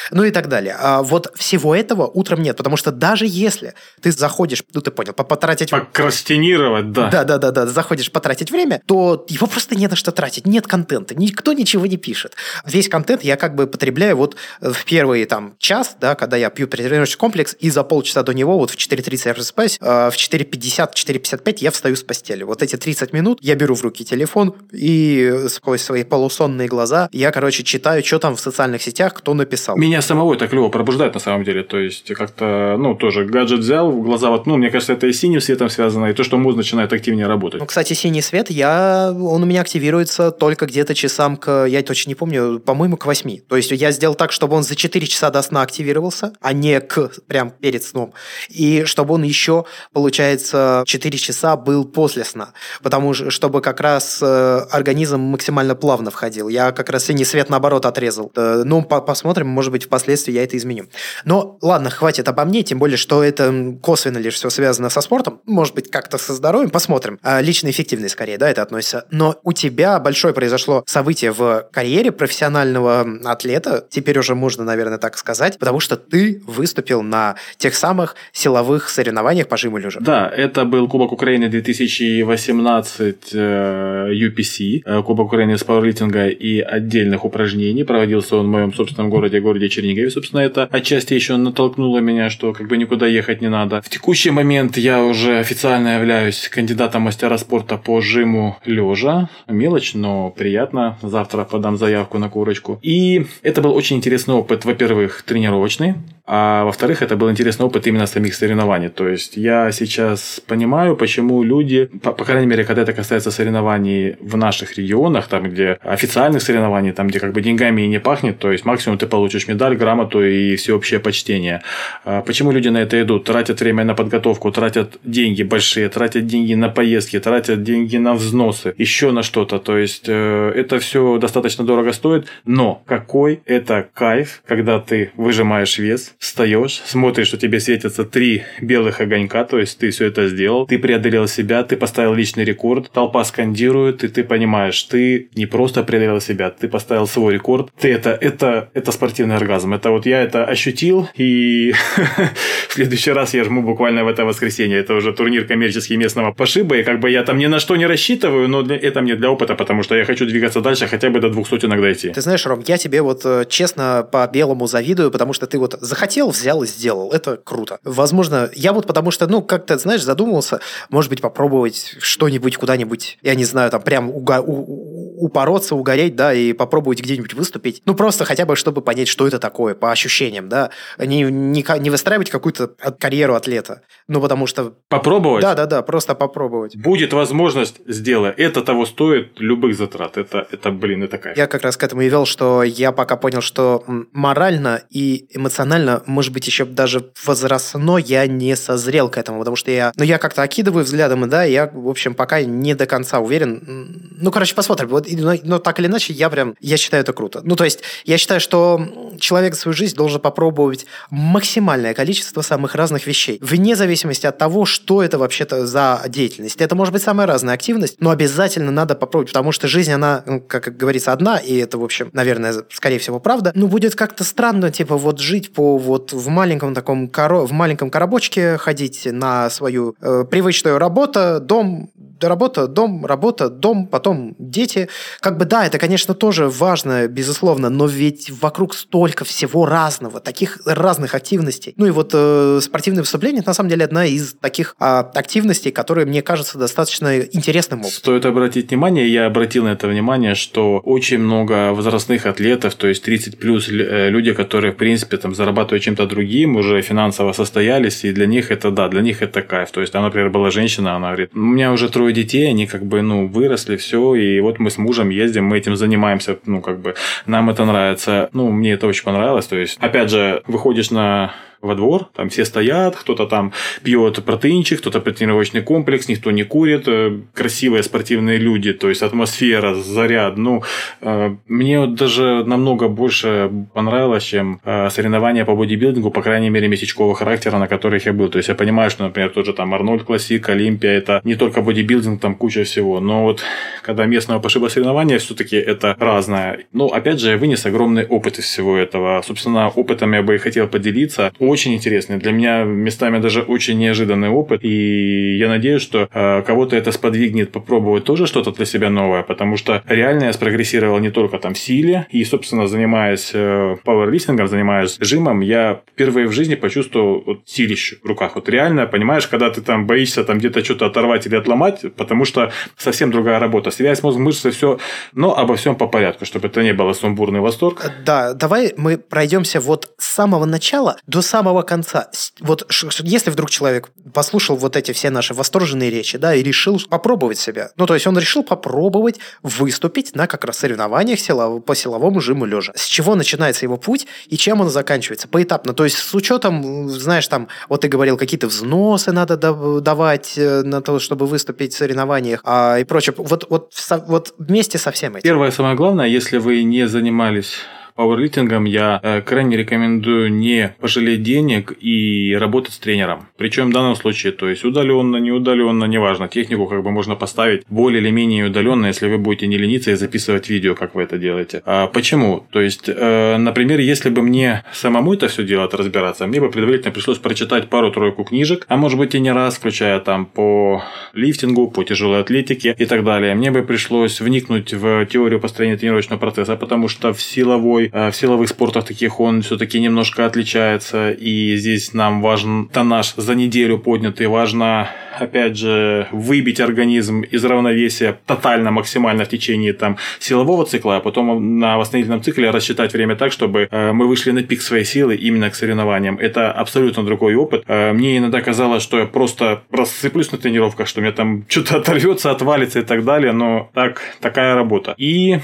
ну 0.10 0.24
и 0.24 0.32
так 0.32 0.48
далее. 0.48 0.76
А 0.80 1.02
вот 1.04 1.32
всего 1.36 1.76
этого 1.76 2.08
утром 2.08 2.42
нет, 2.42 2.58
потому 2.58 2.78
что 2.78 2.92
даже 2.92 3.26
если 3.28 3.74
ты 4.02 4.12
заходишь, 4.12 4.64
ну 4.74 4.82
ты 4.82 4.92
понял, 4.92 5.14
потратить... 5.14 5.70
Прокрастинировать, 5.70 6.92
да. 6.92 7.10
Да-да-да, 7.10 7.68
заходишь 7.68 8.12
потратить 8.12 8.52
время, 8.52 8.82
то 8.86 9.26
его 9.28 9.48
просто 9.48 9.76
не 9.76 9.88
на 9.88 9.96
что 9.96 10.12
тратить, 10.12 10.48
нет 10.48 10.68
контента, 10.68 11.16
никто 11.16 11.54
ничего 11.54 11.86
не 11.86 11.98
пишет. 11.98 12.36
Весь 12.66 12.90
контент 12.90 13.24
я 13.24 13.36
как 13.36 13.56
бы 13.56 13.68
потребляю 13.68 14.18
вот 14.18 14.36
в 14.62 14.86
первый 14.86 15.26
там 15.26 15.56
час, 15.60 15.96
да, 16.00 16.16
когда 16.16 16.38
я 16.38 16.50
пью 16.50 16.68
тренировочный 16.68 17.18
комплекс, 17.18 17.56
и 17.60 17.70
за 17.70 17.84
полчаса 17.84 18.24
до 18.24 18.34
него, 18.34 18.58
вот 18.58 18.72
в 18.72 18.76
4.30 18.76 19.22
я 19.26 19.34
просыпаюсь, 19.34 19.78
а 19.82 20.10
в 20.10 20.16
4.50, 20.16 20.94
4.55 20.94 21.58
я 21.60 21.72
встаю 21.72 21.96
с 21.96 22.04
постели. 22.04 22.44
Вот 22.44 22.64
эти 22.64 22.76
30 22.76 23.14
минут 23.14 23.40
я 23.42 23.56
беру 23.56 23.76
в 23.76 23.82
руки 23.82 24.06
телефон, 24.06 24.56
и 24.72 25.46
сквозь 25.50 25.82
свои 25.82 26.04
полусонные 26.04 26.68
глаза 26.68 27.10
я, 27.12 27.32
короче, 27.32 27.64
читаю, 27.64 28.04
что 28.04 28.20
там 28.20 28.36
в 28.36 28.40
социальных 28.40 28.82
сетях, 28.82 29.14
кто 29.14 29.34
написал. 29.34 29.78
Меня 29.78 29.91
самого 30.00 30.34
это 30.34 30.48
клево 30.48 30.70
пробуждает 30.70 31.14
на 31.14 31.20
самом 31.20 31.44
деле. 31.44 31.64
То 31.64 31.78
есть, 31.78 32.14
как-то, 32.14 32.78
ну, 32.80 32.96
тоже 32.96 33.26
гаджет 33.26 33.60
взял, 33.60 33.92
в 33.92 34.02
глаза 34.02 34.30
вот, 34.30 34.46
ну, 34.46 34.56
мне 34.56 34.70
кажется, 34.70 34.94
это 34.94 35.08
и 35.08 35.14
синим 35.14 35.42
светом 35.42 35.70
связано, 35.70 36.06
и 36.06 36.14
то, 36.14 36.24
что 36.24 36.38
мозг 36.38 36.56
начинает 36.58 36.94
активнее 36.94 37.28
работать. 37.28 37.60
Ну, 37.60 37.66
кстати, 37.66 37.94
синий 37.94 38.22
свет, 38.22 38.50
я, 38.50 39.12
он 39.14 39.44
у 39.44 39.46
меня 39.46 39.62
активируется 39.62 40.32
только 40.32 40.68
где-то 40.68 40.96
часам 40.96 41.36
к, 41.36 41.66
я 41.66 41.84
точно 41.84 42.12
не 42.12 42.16
помню, 42.16 42.60
по-моему, 42.60 42.96
к 42.96 43.06
8. 43.06 43.40
То 43.50 43.58
есть, 43.58 43.72
я 43.72 43.92
сделал 43.92 44.16
так, 44.16 44.32
чтобы 44.32 44.56
он 44.56 44.64
за 44.64 44.76
4 44.76 45.06
часа 45.08 45.30
до 45.30 45.42
сна 45.42 45.62
активировался, 45.62 46.34
а 46.40 46.54
не 46.54 46.80
к, 46.80 47.12
прям 47.28 47.52
перед 47.52 47.84
сном. 47.84 48.14
И 48.50 48.86
чтобы 48.86 49.16
он 49.16 49.24
еще, 49.24 49.66
получается, 49.92 50.84
4 50.86 51.18
часа 51.18 51.58
был 51.58 51.86
после 51.86 52.24
сна. 52.24 52.54
Потому 52.84 53.14
что, 53.14 53.32
чтобы 53.32 53.62
как 53.62 53.82
раз 53.82 54.20
э, 54.22 54.60
организм 54.72 55.20
максимально 55.20 55.76
плавно 55.76 56.12
входил. 56.12 56.48
Я 56.48 56.72
как 56.72 56.90
раз 56.90 57.06
синий 57.06 57.26
свет, 57.26 57.50
наоборот, 57.50 57.86
отрезал. 57.86 58.32
Э, 58.36 58.64
ну, 58.66 58.84
посмотрим, 58.84 59.48
может 59.48 59.72
быть, 59.72 59.81
впоследствии 59.86 60.34
я 60.34 60.44
это 60.44 60.58
изменю. 60.58 60.86
Но 61.26 61.58
ладно, 61.62 61.90
хватит 61.90 62.28
обо 62.28 62.46
мне, 62.46 62.64
тем 62.64 62.80
более, 62.80 62.98
что 62.98 63.24
это 63.24 63.78
косвенно 63.82 64.18
лишь 64.18 64.36
все 64.36 64.50
связано 64.50 64.90
со 64.90 65.02
спортом, 65.02 65.42
может 65.46 65.76
быть, 65.76 65.90
как-то 65.90 66.18
со 66.18 66.34
здоровьем, 66.34 66.70
посмотрим. 66.70 67.20
А, 67.24 67.42
личная 67.42 67.72
эффективность 67.72 68.14
скорее, 68.14 68.38
да, 68.38 68.50
это 68.50 68.62
относится. 68.62 69.06
Но 69.12 69.36
у 69.44 69.54
тебя 69.54 70.00
большое 70.00 70.34
произошло 70.34 70.84
событие 70.88 71.32
в 71.32 71.68
карьере 71.72 72.12
профессионального 72.12 73.06
атлета, 73.26 73.86
теперь 73.90 74.20
уже 74.20 74.36
можно, 74.36 74.64
наверное, 74.64 74.98
так 74.98 75.18
сказать, 75.18 75.58
потому 75.60 75.80
что 75.80 75.98
ты 75.98 76.42
выступил 76.46 77.02
на 77.02 77.36
тех 77.58 77.76
самых 77.76 78.16
силовых 78.32 78.90
соревнованиях 78.90 79.48
по 79.48 79.58
жиму 79.58 79.78
лежа. 79.78 80.00
Да, 80.02 80.28
это 80.30 80.66
был 80.66 80.88
Кубок 80.88 81.12
Украины 81.12 81.50
2018 81.50 83.34
UPC, 83.34 84.82
э, 84.86 85.04
Кубок 85.04 85.28
Украины 85.28 85.58
с 85.58 85.64
пауэрлифтинга 85.64 86.28
и 86.28 86.60
отдельных 86.60 87.26
упражнений. 87.26 87.84
Проводился 87.84 88.38
он 88.38 88.48
в 88.48 88.50
моем 88.50 88.74
собственном 88.74 89.10
городе, 89.10 89.40
городе 89.40 89.70
Чернигове. 89.72 90.10
Собственно, 90.10 90.42
это 90.42 90.68
отчасти 90.72 91.14
еще 91.14 91.38
натолкнуло 91.38 92.00
меня, 92.00 92.30
что 92.30 92.54
как 92.54 92.68
бы 92.68 92.78
никуда 92.78 93.08
ехать 93.08 93.42
не 93.42 93.50
надо. 93.50 93.82
В 93.82 93.90
текущий 93.90 94.32
момент 94.32 94.78
я 94.78 95.04
уже 95.04 95.40
официально 95.40 95.96
являюсь 95.96 96.50
кандидатом 96.50 97.04
мастера 97.04 97.38
спорта 97.38 97.78
по 97.78 98.02
жиму 98.02 98.58
лежа. 98.66 99.30
Мелочь, 99.48 99.94
но 99.94 100.30
приятно. 100.32 100.98
Завтра 101.02 101.44
подам 101.46 101.78
заявку 101.78 102.18
на 102.18 102.30
курочку. 102.30 102.80
И 102.82 103.26
это 103.42 103.62
был 103.62 103.74
очень 103.74 103.98
интересный 103.98 104.36
опыт, 104.36 104.66
во-первых, 104.66 105.24
тренировочный. 105.24 105.96
А 106.34 106.64
во-вторых, 106.66 107.02
это 107.02 107.18
был 107.18 107.30
интересный 107.30 107.66
опыт 107.66 107.88
именно 107.88 108.06
самих 108.06 108.36
соревнований. 108.36 108.90
То 108.90 109.08
есть 109.08 109.38
я 109.38 109.72
сейчас 109.72 110.42
понимаю, 110.48 110.96
почему 110.96 111.44
люди, 111.44 111.90
по, 112.02 112.12
по 112.14 112.26
крайней 112.26 112.48
мере, 112.48 112.64
когда 112.64 112.84
это 112.84 112.94
касается 112.94 113.32
соревнований 113.32 114.16
в 114.22 114.38
наших 114.38 114.78
регионах, 114.78 115.28
там, 115.28 115.50
где 115.50 115.78
официальных 115.82 116.42
соревнований, 116.42 116.92
там, 116.92 117.08
где 117.08 117.20
как 117.20 117.34
бы 117.34 117.42
деньгами 117.42 117.82
и 117.82 117.88
не 117.88 118.00
пахнет, 118.00 118.40
то 118.40 118.52
есть 118.52 118.66
максимум 118.66 118.98
ты 118.98 119.08
получишь 119.08 119.48
медаль, 119.48 119.61
грамоту 119.70 120.24
и 120.24 120.56
всеобщее 120.56 121.00
почтение. 121.00 121.62
А 122.04 122.22
почему 122.22 122.52
люди 122.52 122.70
на 122.70 122.80
это 122.80 123.02
идут? 123.02 123.26
Тратят 123.26 123.62
время 123.62 123.84
на 123.84 123.94
подготовку, 123.94 124.52
тратят 124.52 124.98
деньги 125.04 125.44
большие, 125.44 125.90
тратят 125.90 126.26
деньги 126.26 126.54
на 126.54 126.70
поездки, 126.70 127.20
тратят 127.20 127.64
деньги 127.64 127.98
на 127.98 128.14
взносы, 128.14 128.74
еще 128.78 129.12
на 129.12 129.24
что-то. 129.24 129.60
То 129.60 129.78
есть 129.78 130.06
э, 130.08 130.52
это 130.56 130.80
все 130.80 131.18
достаточно 131.18 131.64
дорого 131.64 131.94
стоит, 131.94 132.28
но 132.46 132.82
какой 132.86 133.42
это 133.46 133.88
кайф, 133.94 134.42
когда 134.46 134.80
ты 134.80 135.12
выжимаешь 135.16 135.78
вес, 135.78 136.14
встаешь, 136.18 136.82
смотришь, 136.86 137.28
что 137.28 137.38
тебе 137.38 137.60
светятся 137.60 138.04
три 138.04 138.44
белых 138.62 139.02
огонька, 139.02 139.44
то 139.44 139.60
есть 139.60 139.78
ты 139.78 139.92
все 139.92 140.08
это 140.08 140.28
сделал, 140.28 140.66
ты 140.66 140.80
преодолел 140.80 141.28
себя, 141.28 141.64
ты 141.64 141.78
поставил 141.78 142.14
личный 142.14 142.44
рекорд, 142.44 142.92
толпа 142.92 143.24
скандирует, 143.24 144.04
и 144.04 144.08
ты 144.08 144.24
понимаешь, 144.24 144.82
ты 144.84 145.30
не 145.36 145.46
просто 145.46 145.84
преодолел 145.84 146.22
себя, 146.22 146.50
ты 146.50 146.68
поставил 146.68 147.08
свой 147.08 147.34
рекорд, 147.36 147.70
ты 147.80 147.92
это, 147.92 148.12
это, 148.12 148.70
это 148.74 148.92
спортивный 148.92 149.36
оргазм. 149.52 149.74
Это 149.74 149.92
вот 149.92 150.06
я 150.06 150.22
это 150.22 150.46
ощутил, 150.46 151.08
и 151.16 151.74
в 152.70 152.74
следующий 152.74 153.12
раз 153.12 153.34
я 153.34 153.44
жму 153.44 153.62
буквально 153.62 154.04
в 154.04 154.08
это 154.08 154.26
воскресенье. 154.26 154.80
Это 154.80 154.94
уже 154.94 155.14
турнир 155.14 155.46
коммерческий 155.46 155.98
местного 155.98 156.32
пошиба, 156.32 156.78
и 156.78 156.84
как 156.84 157.00
бы 157.00 157.10
я 157.10 157.24
там 157.24 157.38
ни 157.38 157.48
на 157.48 157.60
что 157.60 157.76
не 157.76 157.86
рассчитываю, 157.86 158.48
но 158.48 158.62
для, 158.64 158.78
это 158.78 159.02
мне 159.02 159.16
для 159.16 159.30
опыта, 159.30 159.56
потому 159.56 159.84
что 159.84 159.96
я 159.96 160.06
хочу 160.06 160.26
двигаться 160.26 160.62
дальше, 160.62 160.88
хотя 160.88 161.10
бы 161.10 161.20
до 161.20 161.30
200 161.30 161.66
иногда 161.66 161.92
идти. 161.92 162.10
Ты 162.10 162.22
знаешь, 162.22 162.46
Ром, 162.46 162.64
я 162.66 162.78
тебе 162.78 163.02
вот 163.02 163.22
э, 163.26 163.46
честно 163.50 164.08
по 164.12 164.28
белому 164.28 164.68
завидую, 164.68 165.12
потому 165.12 165.34
что 165.34 165.48
ты 165.48 165.58
вот 165.60 165.78
захотел, 165.82 166.30
взял 166.30 166.64
и 166.64 166.68
сделал. 166.68 167.12
Это 167.12 167.38
круто. 167.38 167.80
Возможно, 167.84 168.50
я 168.56 168.74
вот 168.74 168.88
потому 168.88 169.12
что, 169.12 169.28
ну, 169.28 169.42
как-то, 169.42 169.78
знаешь, 169.78 170.04
задумывался, 170.04 170.60
может 170.90 171.10
быть, 171.10 171.22
попробовать 171.22 171.96
что-нибудь 172.00 172.58
куда-нибудь, 172.58 173.18
я 173.22 173.36
не 173.36 173.44
знаю, 173.44 173.70
там 173.72 173.82
прям 173.82 174.10
уга- 174.10 174.42
у- 174.46 175.01
упороться, 175.22 175.76
угореть, 175.76 176.16
да, 176.16 176.34
и 176.34 176.54
попробовать 176.54 177.02
где-нибудь 177.02 177.34
выступить. 177.34 177.82
Ну, 177.86 177.94
просто 177.94 178.26
хотя 178.26 178.46
бы, 178.46 178.56
чтобы 178.56 178.82
понять, 178.82 179.08
что 179.08 179.28
это 179.28 179.40
такое, 179.40 179.76
по 179.76 179.92
ощущениям, 179.92 180.50
да. 180.50 180.72
Не, 180.98 181.22
не, 181.24 181.80
не 181.80 181.90
выстраивать 181.90 182.30
какую-то 182.30 182.68
карьеру 183.00 183.36
атлета. 183.36 183.82
Ну, 184.08 184.20
потому 184.20 184.48
что... 184.48 184.74
Попробовать? 184.90 185.44
Да, 185.44 185.54
да, 185.54 185.68
да, 185.68 185.82
просто 185.84 186.16
попробовать. 186.16 186.76
Будет 186.76 187.14
возможность, 187.14 187.82
сделай. 187.88 188.32
Это 188.32 188.62
того 188.62 188.86
стоит 188.86 189.40
любых 189.40 189.78
затрат. 189.78 190.18
Это, 190.18 190.48
это 190.52 190.72
блин, 190.72 191.04
это 191.04 191.18
кайф. 191.20 191.38
Я 191.38 191.48
как 191.48 191.62
раз 191.62 191.78
к 191.78 191.84
этому 191.84 192.02
и 192.02 192.10
вел, 192.10 192.26
что 192.26 192.64
я 192.64 192.92
пока 192.92 193.16
понял, 193.16 193.42
что 193.42 193.84
морально 194.12 194.82
и 194.90 195.28
эмоционально, 195.30 196.02
может 196.08 196.34
быть, 196.34 196.48
еще 196.48 196.66
даже 196.66 197.12
возрастно 197.26 197.98
я 197.98 198.26
не 198.26 198.56
созрел 198.56 199.10
к 199.10 199.18
этому, 199.18 199.40
потому 199.40 199.56
что 199.56 199.70
я... 199.70 199.92
Ну, 199.96 200.04
я 200.04 200.18
как-то 200.18 200.42
окидываю 200.42 200.84
взглядом, 200.84 201.26
и 201.26 201.28
да, 201.28 201.44
я, 201.44 201.70
в 201.72 201.88
общем, 201.88 202.16
пока 202.16 202.42
не 202.42 202.74
до 202.74 202.86
конца 202.86 203.20
уверен. 203.20 204.18
Ну, 204.20 204.32
короче, 204.32 204.56
посмотрим. 204.56 204.90
Вот, 204.90 205.11
но, 205.16 205.36
но 205.44 205.60
так 205.60 205.80
или 205.80 205.88
иначе, 205.88 206.14
я 206.14 206.30
прям... 206.30 206.56
Я 206.60 206.78
считаю 206.78 207.02
это 207.02 207.14
круто. 207.14 207.42
Ну, 207.44 207.56
то 207.56 207.64
есть, 207.64 207.80
я 208.06 208.18
считаю, 208.18 208.40
что 208.40 208.82
человек 209.20 209.56
свою 209.56 209.76
жизнь 209.76 209.96
должен 209.96 210.22
попробовать 210.22 210.86
максимальное 211.10 211.94
количество 211.94 212.42
самых 212.42 212.76
разных 212.76 213.08
вещей. 213.08 213.38
Вне 213.42 213.76
зависимости 213.76 214.26
от 214.26 214.38
того, 214.38 214.66
что 214.66 215.04
это 215.04 215.18
вообще-то 215.18 215.66
за 215.66 216.02
деятельность. 216.08 216.62
Это 216.62 216.76
может 216.76 216.94
быть 216.94 217.04
самая 217.04 217.28
разная 217.28 217.56
активность, 217.56 217.98
но 218.00 218.10
обязательно 218.10 218.72
надо 218.72 218.96
попробовать, 218.96 219.30
потому 219.30 219.52
что 219.52 219.68
жизнь, 219.68 219.92
она, 219.92 220.24
ну, 220.26 220.42
как 220.42 220.76
говорится, 220.76 221.14
одна, 221.14 221.38
и 221.38 221.58
это, 221.58 221.78
в 221.78 221.84
общем, 221.84 222.10
наверное, 222.14 222.54
скорее 222.72 223.00
всего, 223.00 223.20
правда. 223.20 223.52
Ну, 223.56 223.68
будет 223.68 223.96
как-то 223.96 224.24
странно, 224.24 224.72
типа, 224.72 224.98
вот 224.98 225.20
жить 225.20 225.54
по 225.54 225.78
вот 225.78 226.14
в 226.14 226.28
маленьком 226.28 226.74
таком 226.74 227.08
коро... 227.08 227.42
в 227.42 227.52
маленьком 227.52 227.90
коробочке, 227.90 228.58
ходить 228.58 229.06
на 229.06 229.50
свою 229.50 229.96
э, 230.02 230.26
привычную 230.30 230.78
работу, 230.78 231.40
дом, 231.42 231.90
работа, 232.28 232.68
дом, 232.68 233.06
работа, 233.06 233.50
дом, 233.50 233.88
потом 233.88 234.36
дети. 234.40 234.90
Как 235.20 235.38
бы 235.38 235.46
да, 235.46 235.66
это, 235.66 235.78
конечно, 235.78 236.14
тоже 236.14 236.50
важно, 236.50 237.08
безусловно, 237.08 237.70
но 237.70 237.86
ведь 237.86 238.30
вокруг 238.42 238.74
столько 238.74 239.26
всего 239.26 239.66
разного, 239.66 240.20
таких 240.20 240.60
разных 240.66 241.16
активностей. 241.16 241.74
Ну 241.78 241.86
и 241.86 241.92
вот 241.92 242.12
э, 242.14 242.60
спортивное 242.62 243.04
выступление, 243.04 243.44
на 243.46 243.54
самом 243.54 243.70
деле, 243.70 243.86
одна 243.86 244.06
из 244.06 244.34
таких 244.34 244.76
э, 244.80 244.84
активностей, 244.84 245.72
которые 245.72 246.06
мне 246.06 246.22
кажется 246.22 246.58
достаточно 246.58 247.20
интересным 247.20 247.80
опытом. 247.80 247.98
Стоит 247.98 248.26
обратить 248.26 248.70
внимание, 248.70 249.12
я 249.12 249.26
обратил 249.26 249.66
на 249.66 249.70
это 249.70 249.88
внимание, 249.88 250.36
что 250.36 250.80
очень 250.80 251.20
много 251.20 251.74
возрастных 251.74 252.26
атлетов, 252.26 252.76
то 252.76 252.88
есть 252.88 253.04
30 253.04 253.40
плюс 253.40 253.70
э, 253.70 254.10
люди, 254.10 254.34
которые, 254.34 254.74
в 254.74 254.78
принципе, 254.78 255.18
там 255.18 255.36
зарабатывают 255.36 255.84
чем-то 255.84 256.06
другим, 256.06 256.56
уже 256.56 256.82
финансово 256.82 257.34
состоялись, 257.34 258.04
и 258.04 258.12
для 258.12 258.26
них 258.26 258.52
это, 258.52 258.72
да, 258.72 258.88
для 258.88 259.02
них 259.02 259.22
это 259.22 259.42
кайф. 259.42 259.72
То 259.72 259.82
есть, 259.82 259.96
она, 259.96 260.06
например, 260.06 260.30
была 260.30 260.52
женщина, 260.52 260.96
она 260.96 261.08
говорит, 261.08 261.30
у 261.34 261.40
меня 261.40 261.72
уже 261.72 261.90
трое 261.90 262.11
детей, 262.12 262.50
они 262.50 262.68
как 262.68 262.86
бы, 262.86 263.02
ну, 263.02 263.28
выросли, 263.28 263.76
все, 263.76 264.16
и 264.16 264.40
вот 264.40 264.60
мы 264.60 264.70
с 264.70 264.78
мужем 264.78 265.10
ездим, 265.10 265.46
мы 265.46 265.58
этим 265.58 265.76
занимаемся, 265.76 266.38
ну, 266.46 266.62
как 266.62 266.80
бы, 266.80 266.96
нам 267.26 267.50
это 267.50 267.66
нравится. 267.66 268.30
Ну, 268.34 268.52
мне 268.52 268.74
это 268.74 268.88
очень 268.88 269.04
понравилось, 269.04 269.48
то 269.48 269.58
есть, 269.58 269.78
опять 269.80 270.10
же, 270.10 270.44
выходишь 270.48 270.92
на 270.92 271.34
во 271.62 271.76
двор, 271.76 272.10
там 272.16 272.30
все 272.30 272.46
стоят, 272.46 272.96
кто-то 272.96 273.26
там 273.28 273.54
пьет 273.84 274.24
протеинчик, 274.24 274.80
кто-то 274.80 275.00
тренировочный 275.00 275.62
комплекс, 275.62 276.08
никто 276.08 276.32
не 276.32 276.44
курит, 276.44 276.88
э, 276.88 277.20
красивые 277.34 277.84
спортивные 277.84 278.38
люди, 278.38 278.74
то 278.74 278.90
есть 278.90 279.02
атмосфера, 279.04 279.76
заряд. 279.76 280.38
Ну, 280.38 280.64
э, 281.02 281.36
мне 281.48 281.88
даже 281.88 282.44
намного 282.46 282.88
больше 282.88 283.52
понравилось, 283.74 284.24
чем 284.24 284.62
э, 284.64 284.90
соревнования 284.90 285.46
по 285.46 285.56
бодибилдингу, 285.56 286.12
по 286.12 286.22
крайней 286.22 286.50
мере, 286.50 286.68
месячкового 286.68 287.16
характера, 287.16 287.58
на 287.58 287.68
которых 287.68 288.06
я 288.06 288.14
был. 288.14 288.30
То 288.30 288.38
есть 288.38 288.50
я 288.50 288.56
понимаю, 288.56 288.90
что, 288.90 289.04
например, 289.04 289.30
тот 289.30 289.46
же 289.46 289.54
там 289.54 289.74
Арнольд 289.74 290.04
Классик, 290.04 290.50
Олимпия, 290.50 290.92
это 290.92 291.22
не 291.24 291.36
только 291.36 291.62
бодибилдинг, 291.62 292.22
там 292.22 292.36
куча 292.36 292.64
всего. 292.64 293.00
Но 293.00 293.24
вот 293.24 293.44
когда 293.84 294.06
местного 294.06 294.40
пошиба 294.40 294.68
соревнования, 294.68 295.20
все-таки 295.20 295.56
это 295.56 295.96
разное. 296.00 296.66
Но 296.74 296.88
опять 296.88 297.20
же, 297.20 297.32
я 297.32 297.38
вынес 297.38 297.66
огромный 297.66 298.06
опыт 298.06 298.40
из 298.40 298.46
всего 298.46 298.78
этого. 298.78 299.22
Собственно, 299.26 299.70
опытом 299.70 300.14
я 300.14 300.22
бы 300.22 300.36
и 300.36 300.38
хотел 300.38 300.68
поделиться 300.68 301.32
очень 301.52 301.74
интересный. 301.74 302.18
Для 302.18 302.32
меня 302.32 302.64
местами 302.64 303.20
даже 303.20 303.42
очень 303.42 303.78
неожиданный 303.78 304.30
опыт. 304.30 304.64
И 304.64 305.38
я 305.38 305.50
надеюсь, 305.50 305.82
что 305.82 306.08
э, 306.12 306.42
кого-то 306.42 306.76
это 306.76 306.92
сподвигнет 306.92 307.52
попробовать 307.52 308.06
тоже 308.06 308.26
что-то 308.26 308.52
для 308.52 308.66
себя 308.66 308.90
новое, 308.90 309.24
потому 309.24 309.58
что 309.58 309.84
реально 309.88 310.26
я 310.26 310.34
спрогрессировал 310.34 311.00
не 311.00 311.12
только 311.12 311.38
там 311.38 311.54
в 311.54 311.60
силе, 311.60 312.08
и, 312.10 312.24
собственно, 312.24 312.68
занимаясь 312.68 313.32
э, 313.34 313.76
пауэрлифтингом, 313.84 314.48
занимаясь 314.48 314.98
жимом, 315.00 315.42
я 315.42 315.82
впервые 315.92 316.28
в 316.28 316.32
жизни 316.32 316.56
почувствовал 316.56 317.24
вот, 317.26 317.42
силищу 317.46 317.98
в 318.04 318.08
руках. 318.08 318.36
Вот 318.36 318.50
реально, 318.50 318.88
понимаешь, 318.88 319.28
когда 319.28 319.50
ты 319.50 319.62
там 319.62 319.86
боишься 319.86 320.24
там 320.24 320.38
где-то 320.38 320.64
что-то 320.64 320.86
оторвать 320.86 321.28
или 321.28 321.36
отломать, 321.36 321.84
потому 321.96 322.26
что 322.26 322.52
совсем 322.78 323.12
другая 323.12 323.40
работа. 323.40 323.72
Связь, 323.72 324.04
мозг, 324.04 324.18
мышцы, 324.18 324.52
все. 324.52 324.80
Но 325.14 325.38
обо 325.38 325.56
всем 325.56 325.76
по 325.76 325.88
порядку, 325.88 326.26
чтобы 326.26 326.48
это 326.48 326.64
не 326.64 326.74
было 326.74 326.94
сумбурный 326.94 327.42
восторг. 327.42 327.92
Да, 328.06 328.34
давай 328.34 328.74
мы 328.78 328.98
пройдемся 328.98 329.60
вот 329.60 329.94
с 329.98 330.06
самого 330.06 330.46
начала 330.46 330.96
до 331.08 331.22
самого 331.22 331.41
самого 331.42 331.64
конца. 331.64 332.10
Вот 332.40 332.72
если 333.00 333.32
вдруг 333.32 333.50
человек 333.50 333.90
послушал 334.14 334.56
вот 334.58 334.76
эти 334.76 334.92
все 334.92 335.10
наши 335.10 335.34
восторженные 335.34 335.90
речи, 335.90 336.18
да, 336.18 336.36
и 336.36 336.44
решил 336.44 336.80
попробовать 336.90 337.40
себя. 337.40 337.72
Ну, 337.78 337.86
то 337.86 337.96
есть 337.96 338.06
он 338.08 338.18
решил 338.18 338.44
попробовать 338.44 339.20
выступить 339.42 340.16
на 340.16 340.28
как 340.28 340.46
раз 340.46 340.58
соревнованиях 340.60 341.20
силов, 341.20 341.64
по 341.66 341.76
силовому 341.76 342.22
жиму 342.22 342.46
лежа. 342.46 342.74
С 342.76 342.86
чего 342.86 343.16
начинается 343.16 343.66
его 343.66 343.78
путь 343.78 344.08
и 344.28 344.38
чем 344.38 344.62
он 344.62 344.70
заканчивается? 344.70 345.28
Поэтапно. 345.28 345.74
То 345.74 345.84
есть 345.84 345.98
с 345.98 346.14
учетом, 346.14 346.90
знаешь, 346.90 347.28
там, 347.28 347.48
вот 347.70 347.82
ты 347.82 347.88
говорил, 347.88 348.18
какие-то 348.18 348.48
взносы 348.48 349.12
надо 349.12 349.38
давать 349.82 350.38
э, 350.38 350.62
на 350.62 350.82
то, 350.82 351.00
чтобы 351.00 351.26
выступить 351.26 351.74
в 351.74 351.78
соревнованиях 351.78 352.42
а, 352.44 352.78
и 352.78 352.84
прочее. 352.84 353.16
Вот, 353.18 353.48
вот, 353.50 353.74
вот 354.08 354.34
вместе 354.38 354.78
со 354.78 354.92
всем 354.92 355.16
этим. 355.16 355.24
Первое, 355.24 355.52
самое 355.52 355.76
главное, 355.76 356.08
если 356.08 356.38
вы 356.38 356.64
не 356.64 356.88
занимались 356.88 357.56
пауэрлифтингом 358.02 358.66
я 358.66 359.00
э, 359.04 359.22
крайне 359.22 359.58
рекомендую 359.58 360.34
не 360.34 360.74
пожалеть 360.80 361.22
денег 361.22 361.74
и 361.80 362.36
работать 362.40 362.74
с 362.74 362.80
тренером. 362.80 363.28
Причем 363.38 363.70
в 363.70 363.74
данном 363.74 363.96
случае, 363.96 364.32
то 364.32 364.50
есть 364.50 364.66
удаленно, 364.66 365.18
не 365.18 365.32
удаленно, 365.32 365.86
неважно, 365.86 366.28
технику 366.28 366.66
как 366.66 366.82
бы 366.84 366.90
можно 366.90 367.16
поставить 367.16 367.62
более 367.70 368.02
или 368.02 368.10
менее 368.10 368.46
удаленно, 368.46 368.88
если 368.88 369.08
вы 369.08 369.20
будете 369.20 369.46
не 369.46 369.58
лениться 369.60 369.92
и 369.92 369.96
записывать 369.96 370.50
видео, 370.50 370.74
как 370.74 370.96
вы 370.96 371.04
это 371.04 371.20
делаете. 371.20 371.62
А 371.66 371.86
почему? 371.86 372.48
То 372.50 372.60
есть, 372.60 372.86
э, 372.90 373.38
например, 373.38 373.80
если 373.80 374.10
бы 374.10 374.24
мне 374.24 374.64
самому 374.74 375.14
это 375.14 375.28
все 375.28 375.44
делать, 375.44 375.76
разбираться, 375.76 376.26
мне 376.26 376.40
бы 376.40 376.50
предварительно 376.50 376.92
пришлось 376.92 377.20
прочитать 377.20 377.70
пару-тройку 377.70 378.24
книжек, 378.24 378.66
а 378.68 378.78
может 378.78 378.98
быть 378.98 379.14
и 379.14 379.20
не 379.20 379.32
раз, 379.32 379.58
включая 379.58 380.00
там 380.00 380.26
по 380.26 380.82
лифтингу, 381.14 381.70
по 381.70 381.84
тяжелой 381.84 382.22
атлетике 382.22 382.76
и 382.76 382.86
так 382.86 383.04
далее. 383.04 383.36
Мне 383.36 383.52
бы 383.52 383.62
пришлось 383.62 384.22
вникнуть 384.22 384.74
в 384.74 385.06
теорию 385.06 385.40
построения 385.40 385.78
тренировочного 385.78 386.20
процесса, 386.20 386.56
потому 386.56 386.88
что 386.88 387.14
в 387.14 387.22
силовой 387.22 387.91
в 387.92 388.12
силовых 388.14 388.50
спортах 388.50 388.86
таких 388.86 389.20
он 389.20 389.42
все-таки 389.42 389.80
немножко 389.80 390.26
отличается, 390.26 391.12
и 391.12 391.56
здесь 391.56 391.94
нам 391.94 392.22
важен 392.22 392.70
тоннаж 392.70 393.14
за 393.16 393.36
неделю 393.36 393.78
поднятый, 393.78 394.28
важно 394.28 394.90
опять 395.20 395.58
же, 395.58 396.08
выбить 396.12 396.60
организм 396.60 397.22
из 397.22 397.44
равновесия 397.44 398.20
тотально, 398.26 398.72
максимально 398.72 399.26
в 399.26 399.30
течение 399.30 399.74
там 399.74 399.98
силового 400.20 400.66
цикла, 400.66 400.98
а 400.98 401.00
потом 401.00 401.60
на 401.60 401.78
восстановительном 401.78 402.22
цикле 402.24 402.50
рассчитать 402.50 402.94
время 402.94 403.16
так, 403.16 403.32
чтобы 403.32 403.68
э, 403.70 403.92
мы 403.92 404.08
вышли 404.08 404.32
на 404.32 404.44
пик 404.44 404.62
своей 404.62 404.86
силы 404.86 405.16
именно 405.16 405.50
к 405.50 405.56
соревнованиям. 405.56 406.18
Это 406.18 406.52
абсолютно 406.52 407.04
другой 407.04 407.36
опыт. 407.36 407.64
Э, 407.68 407.94
мне 407.94 408.18
иногда 408.18 408.42
казалось, 408.42 408.84
что 408.84 409.00
я 409.00 409.06
просто 409.06 409.64
рассыплюсь 409.72 410.32
на 410.32 410.38
тренировках, 410.38 410.88
что 410.88 411.00
у 411.00 411.04
меня 411.04 411.14
там 411.14 411.46
что-то 411.48 411.78
оторвется, 411.78 412.32
отвалится 412.32 412.80
и 412.80 412.84
так 412.84 413.04
далее, 413.04 413.32
но 413.34 413.70
так, 413.74 414.02
такая 414.22 414.56
работа. 414.56 414.94
И 414.98 415.40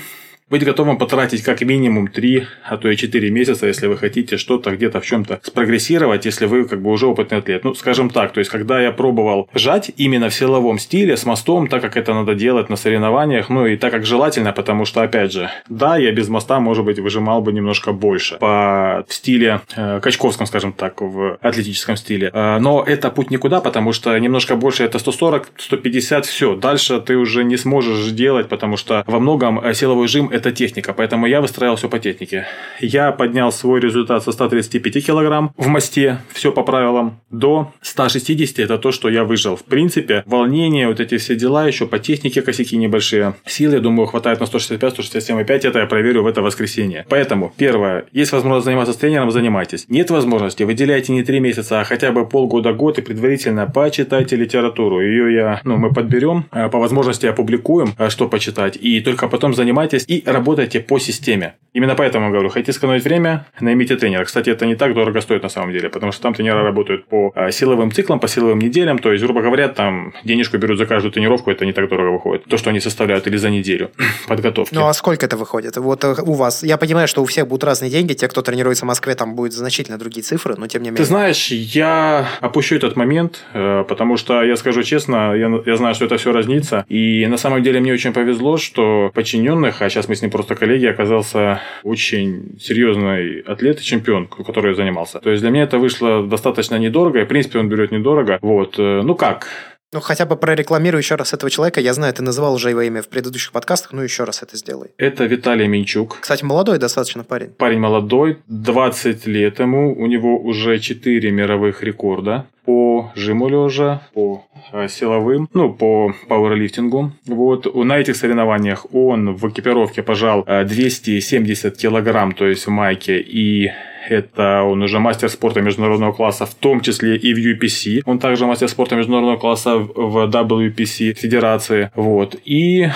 быть 0.50 0.64
готовым 0.64 0.98
потратить 0.98 1.44
как 1.44 1.62
минимум 1.62 2.08
3, 2.08 2.48
а 2.70 2.78
то 2.78 2.90
и 2.90 2.96
4 2.96 3.30
месяца, 3.32 3.68
если 3.68 3.88
вы 3.88 3.98
хотите 3.98 4.38
что-то 4.38 4.72
где-то 4.72 5.02
в 5.02 5.06
чем-то 5.06 5.42
спрогрессировать, 5.44 6.26
если 6.26 6.46
вы 6.46 6.66
как 6.66 6.82
бы 6.82 6.90
уже 6.92 7.08
опытный 7.08 7.40
атлет. 7.40 7.64
Ну, 7.64 7.74
скажем 7.74 8.10
так, 8.10 8.32
то 8.32 8.40
есть, 8.40 8.50
когда 8.50 8.82
я 8.82 8.92
пробовал 8.92 9.50
жать 9.54 9.92
именно 9.98 10.30
в 10.30 10.34
силовом 10.34 10.80
стиле, 10.80 11.18
с 11.18 11.26
мостом, 11.26 11.68
так 11.68 11.82
как 11.82 11.98
это 11.98 12.14
надо 12.14 12.34
делать 12.34 12.70
на 12.70 12.78
соревнованиях, 12.78 13.50
ну 13.50 13.66
и 13.66 13.76
так 13.76 13.92
как 13.92 14.06
желательно, 14.06 14.54
потому 14.54 14.86
что, 14.86 15.02
опять 15.02 15.34
же, 15.34 15.50
да, 15.68 15.98
я 15.98 16.12
без 16.12 16.30
моста, 16.30 16.60
может 16.60 16.86
быть, 16.86 17.00
выжимал 17.00 17.42
бы 17.42 17.52
немножко 17.52 17.92
больше 17.92 18.38
по 18.38 19.06
стиле 19.10 19.62
э, 19.76 20.00
качковском, 20.02 20.48
скажем 20.48 20.72
так, 20.72 21.02
в 21.02 21.38
атлетическом 21.42 21.98
стиле. 21.98 22.32
Э, 22.34 22.60
но 22.60 22.84
это 22.88 23.10
путь 23.10 23.32
никуда, 23.32 23.60
потому 23.60 23.92
что 23.92 24.18
немножко 24.18 24.56
больше 24.56 24.86
это 24.86 24.98
140, 25.00 25.50
150, 25.58 26.26
все. 26.26 26.56
Дальше 26.56 27.02
ты 27.02 27.18
уже 27.18 27.44
не 27.44 27.58
сможешь 27.58 28.12
делать, 28.12 28.48
потому 28.48 28.78
что 28.78 29.04
во 29.08 29.20
многом 29.20 29.60
э, 29.60 29.74
силовой 29.74 30.08
жим 30.08 30.32
это 30.38 30.52
техника, 30.52 30.94
поэтому 30.94 31.28
я 31.28 31.42
выстраивал 31.42 31.76
все 31.76 31.90
по 31.90 32.00
технике. 32.00 32.46
Я 32.80 33.12
поднял 33.12 33.52
свой 33.52 33.80
результат 33.80 34.24
со 34.24 34.32
135 34.32 35.06
килограмм 35.06 35.54
в 35.58 35.68
мосте, 35.68 36.20
все 36.32 36.52
по 36.52 36.64
правилам, 36.64 37.20
до 37.30 37.74
160 37.82 38.60
это 38.60 38.78
то, 38.78 38.92
что 38.92 39.10
я 39.10 39.24
выжил. 39.24 39.56
В 39.56 39.64
принципе, 39.64 40.24
волнение, 40.26 40.88
вот 40.88 41.00
эти 41.00 41.18
все 41.18 41.36
дела 41.36 41.68
еще 41.68 41.88
по 41.88 42.00
технике 42.00 42.42
косяки 42.42 42.78
небольшие. 42.78 43.36
Силы, 43.46 43.76
я 43.76 43.80
думаю, 43.80 44.08
хватает 44.08 44.40
на 44.40 44.46
165, 44.46 45.00
167,5, 45.00 45.68
это 45.68 45.80
я 45.80 45.86
проверю 45.86 46.24
в 46.24 46.28
это 46.28 46.42
воскресенье. 46.42 47.06
Поэтому, 47.10 47.54
первое, 47.58 48.06
есть 48.12 48.32
возможность 48.32 48.66
заниматься 48.66 48.94
с 48.94 48.98
тренером, 48.98 49.32
занимайтесь. 49.32 49.86
Нет 49.90 50.10
возможности, 50.12 50.64
выделяйте 50.64 51.12
не 51.12 51.24
3 51.24 51.40
месяца, 51.40 51.82
а 51.82 51.84
хотя 51.84 52.12
бы 52.12 52.28
полгода-год 52.28 53.00
и 53.00 53.02
предварительно 53.02 53.66
почитайте 53.68 54.36
литературу. 54.36 55.02
Ее 55.02 55.34
я, 55.34 55.62
ну, 55.64 55.78
мы 55.78 55.94
подберем, 55.94 56.46
э, 56.52 56.70
по 56.70 56.80
возможности 56.80 57.26
опубликуем, 57.26 57.94
э, 57.98 58.10
что 58.10 58.28
почитать, 58.28 58.78
и 58.80 59.02
только 59.02 59.28
потом 59.28 59.54
занимайтесь 59.54 60.06
и 60.08 60.24
работайте 60.32 60.80
по 60.80 61.00
системе. 61.00 61.56
Именно 61.78 61.94
поэтому 61.96 62.32
говорю, 62.32 62.50
хотите 62.50 62.74
сэкономить 62.74 63.04
время, 63.04 63.46
наймите 63.60 63.96
тренера. 63.98 64.26
Кстати, 64.26 64.50
это 64.50 64.66
не 64.66 64.76
так 64.76 64.96
дорого 64.96 65.22
стоит 65.22 65.44
на 65.44 65.50
самом 65.50 65.72
деле, 65.72 65.90
потому 65.90 66.12
что 66.12 66.24
там 66.24 66.34
тренеры 66.34 66.64
работают 66.64 67.06
по 67.06 67.32
э, 67.36 67.52
силовым 67.52 67.92
циклам, 67.92 68.20
по 68.20 68.28
силовым 68.28 68.58
неделям, 68.58 68.98
то 68.98 69.12
есть, 69.12 69.24
грубо 69.24 69.44
говоря, 69.44 69.68
там 69.68 70.14
денежку 70.24 70.58
берут 70.58 70.80
за 70.80 70.88
каждую 70.88 71.12
тренировку, 71.12 71.52
это 71.52 71.68
не 71.68 71.74
так 71.74 71.88
дорого 71.88 72.14
выходит. 72.14 72.46
То, 72.46 72.58
что 72.58 72.72
они 72.72 72.80
составляют 72.80 73.28
или 73.28 73.38
за 73.38 73.52
неделю 73.52 73.92
подготовки. 74.28 74.74
Ну, 74.74 74.88
а 74.88 74.94
сколько 74.94 75.24
это 75.24 75.38
выходит? 75.38 75.78
Вот 75.78 76.04
у 76.04 76.34
вас, 76.34 76.64
я 76.64 76.78
понимаю, 76.78 77.08
что 77.08 77.22
у 77.22 77.26
всех 77.26 77.48
будут 77.48 77.64
разные 77.64 77.92
деньги, 77.92 78.14
те, 78.14 78.28
кто 78.28 78.42
тренируется 78.42 78.86
в 78.86 78.88
Москве, 78.88 79.14
там 79.14 79.36
будет 79.36 79.54
значительно 79.54 80.00
другие 80.00 80.24
цифры, 80.24 80.56
но 80.58 80.66
тем 80.66 80.82
не 80.82 80.90
менее. 80.90 80.98
Ты 80.98 81.06
знаешь, 81.06 81.50
я 81.52 82.28
опущу 82.42 82.76
этот 82.76 82.96
момент, 82.96 83.46
потому 83.54 84.18
что, 84.18 84.42
я 84.42 84.56
скажу 84.56 84.82
честно, 84.82 85.36
я, 85.36 85.52
я 85.64 85.78
знаю, 85.78 85.94
что 85.94 86.06
это 86.06 86.18
все 86.18 86.32
разнится, 86.32 86.86
и 86.90 87.28
на 87.28 87.38
самом 87.38 87.62
деле 87.62 87.80
мне 87.82 87.94
очень 87.94 88.14
повезло, 88.14 88.58
что 88.58 89.12
подчиненных, 89.14 89.84
а 89.84 89.90
сейчас 89.90 90.08
мы 90.08 90.16
с 90.18 90.22
ним 90.22 90.32
просто 90.32 90.56
коллеги, 90.56 90.86
оказался 90.86 91.62
очень 91.84 92.58
серьезный 92.60 93.40
атлет 93.40 93.80
и 93.80 93.84
чемпион, 93.84 94.28
который 94.28 94.76
занимался. 94.76 95.20
То 95.20 95.30
есть 95.30 95.42
для 95.42 95.52
меня 95.52 95.64
это 95.64 95.80
вышло 95.80 96.28
достаточно 96.28 96.76
недорого, 96.76 97.22
и 97.22 97.24
в 97.24 97.28
принципе 97.28 97.60
он 97.60 97.70
берет 97.70 97.92
недорого. 97.92 98.40
Вот, 98.42 98.78
ну 98.78 99.16
как, 99.16 99.48
ну, 99.94 100.02
хотя 100.02 100.26
бы 100.26 100.36
прорекламирую 100.36 101.02
еще 101.02 101.16
раз 101.16 101.34
этого 101.34 101.50
человека. 101.50 101.80
Я 101.80 101.94
знаю, 101.94 102.14
ты 102.14 102.22
называл 102.22 102.54
уже 102.54 102.70
его 102.70 102.82
имя 102.82 103.02
в 103.02 103.08
предыдущих 103.08 103.52
подкастах, 103.52 103.94
но 103.94 104.04
еще 104.04 104.26
раз 104.26 104.44
это 104.44 104.58
сделай. 104.58 104.90
Это 104.98 105.26
Виталий 105.26 105.68
Минчук. 105.68 106.18
Кстати, 106.20 106.44
молодой 106.44 106.78
достаточно 106.78 107.24
парень. 107.24 107.52
Парень 107.52 107.80
молодой, 107.80 108.40
20 108.48 109.28
лет 109.28 109.60
ему, 109.60 109.96
у 109.98 110.06
него 110.08 110.38
уже 110.38 110.80
4 110.80 111.32
мировых 111.32 111.84
рекорда 111.84 112.48
по 112.66 113.14
жиму 113.16 113.48
лежа, 113.48 114.02
по 114.14 114.46
э, 114.74 114.90
силовым, 114.90 115.48
ну, 115.54 115.74
по 115.74 116.14
пауэрлифтингу. 116.28 117.14
Вот. 117.26 117.74
На 117.74 117.98
этих 117.98 118.18
соревнованиях 118.18 118.94
он 118.94 119.36
в 119.36 119.50
экипировке 119.50 120.04
пожал 120.04 120.44
270 120.46 121.74
э, 121.74 121.78
килограмм, 121.78 122.34
то 122.34 122.46
есть 122.46 122.68
в 122.68 122.70
майке 122.70 123.22
и 123.22 123.72
это 124.10 124.64
он 124.64 124.82
уже 124.82 125.00
мастер 125.00 125.30
спорта 125.30 125.62
международного 125.62 126.12
класса, 126.12 126.46
в 126.46 126.54
том 126.54 126.82
числе 126.82 127.18
и 127.18 127.34
в 127.34 127.38
UPC. 127.38 128.02
Он 128.06 128.20
также 128.20 128.46
мастер 128.46 128.68
спорта 128.68 128.96
международного 128.96 129.38
класса 129.38 129.78
в 129.78 130.30
WPC 130.30 131.14
Федерации. 131.14 131.92
Вот. 131.96 132.36
И 132.46 132.88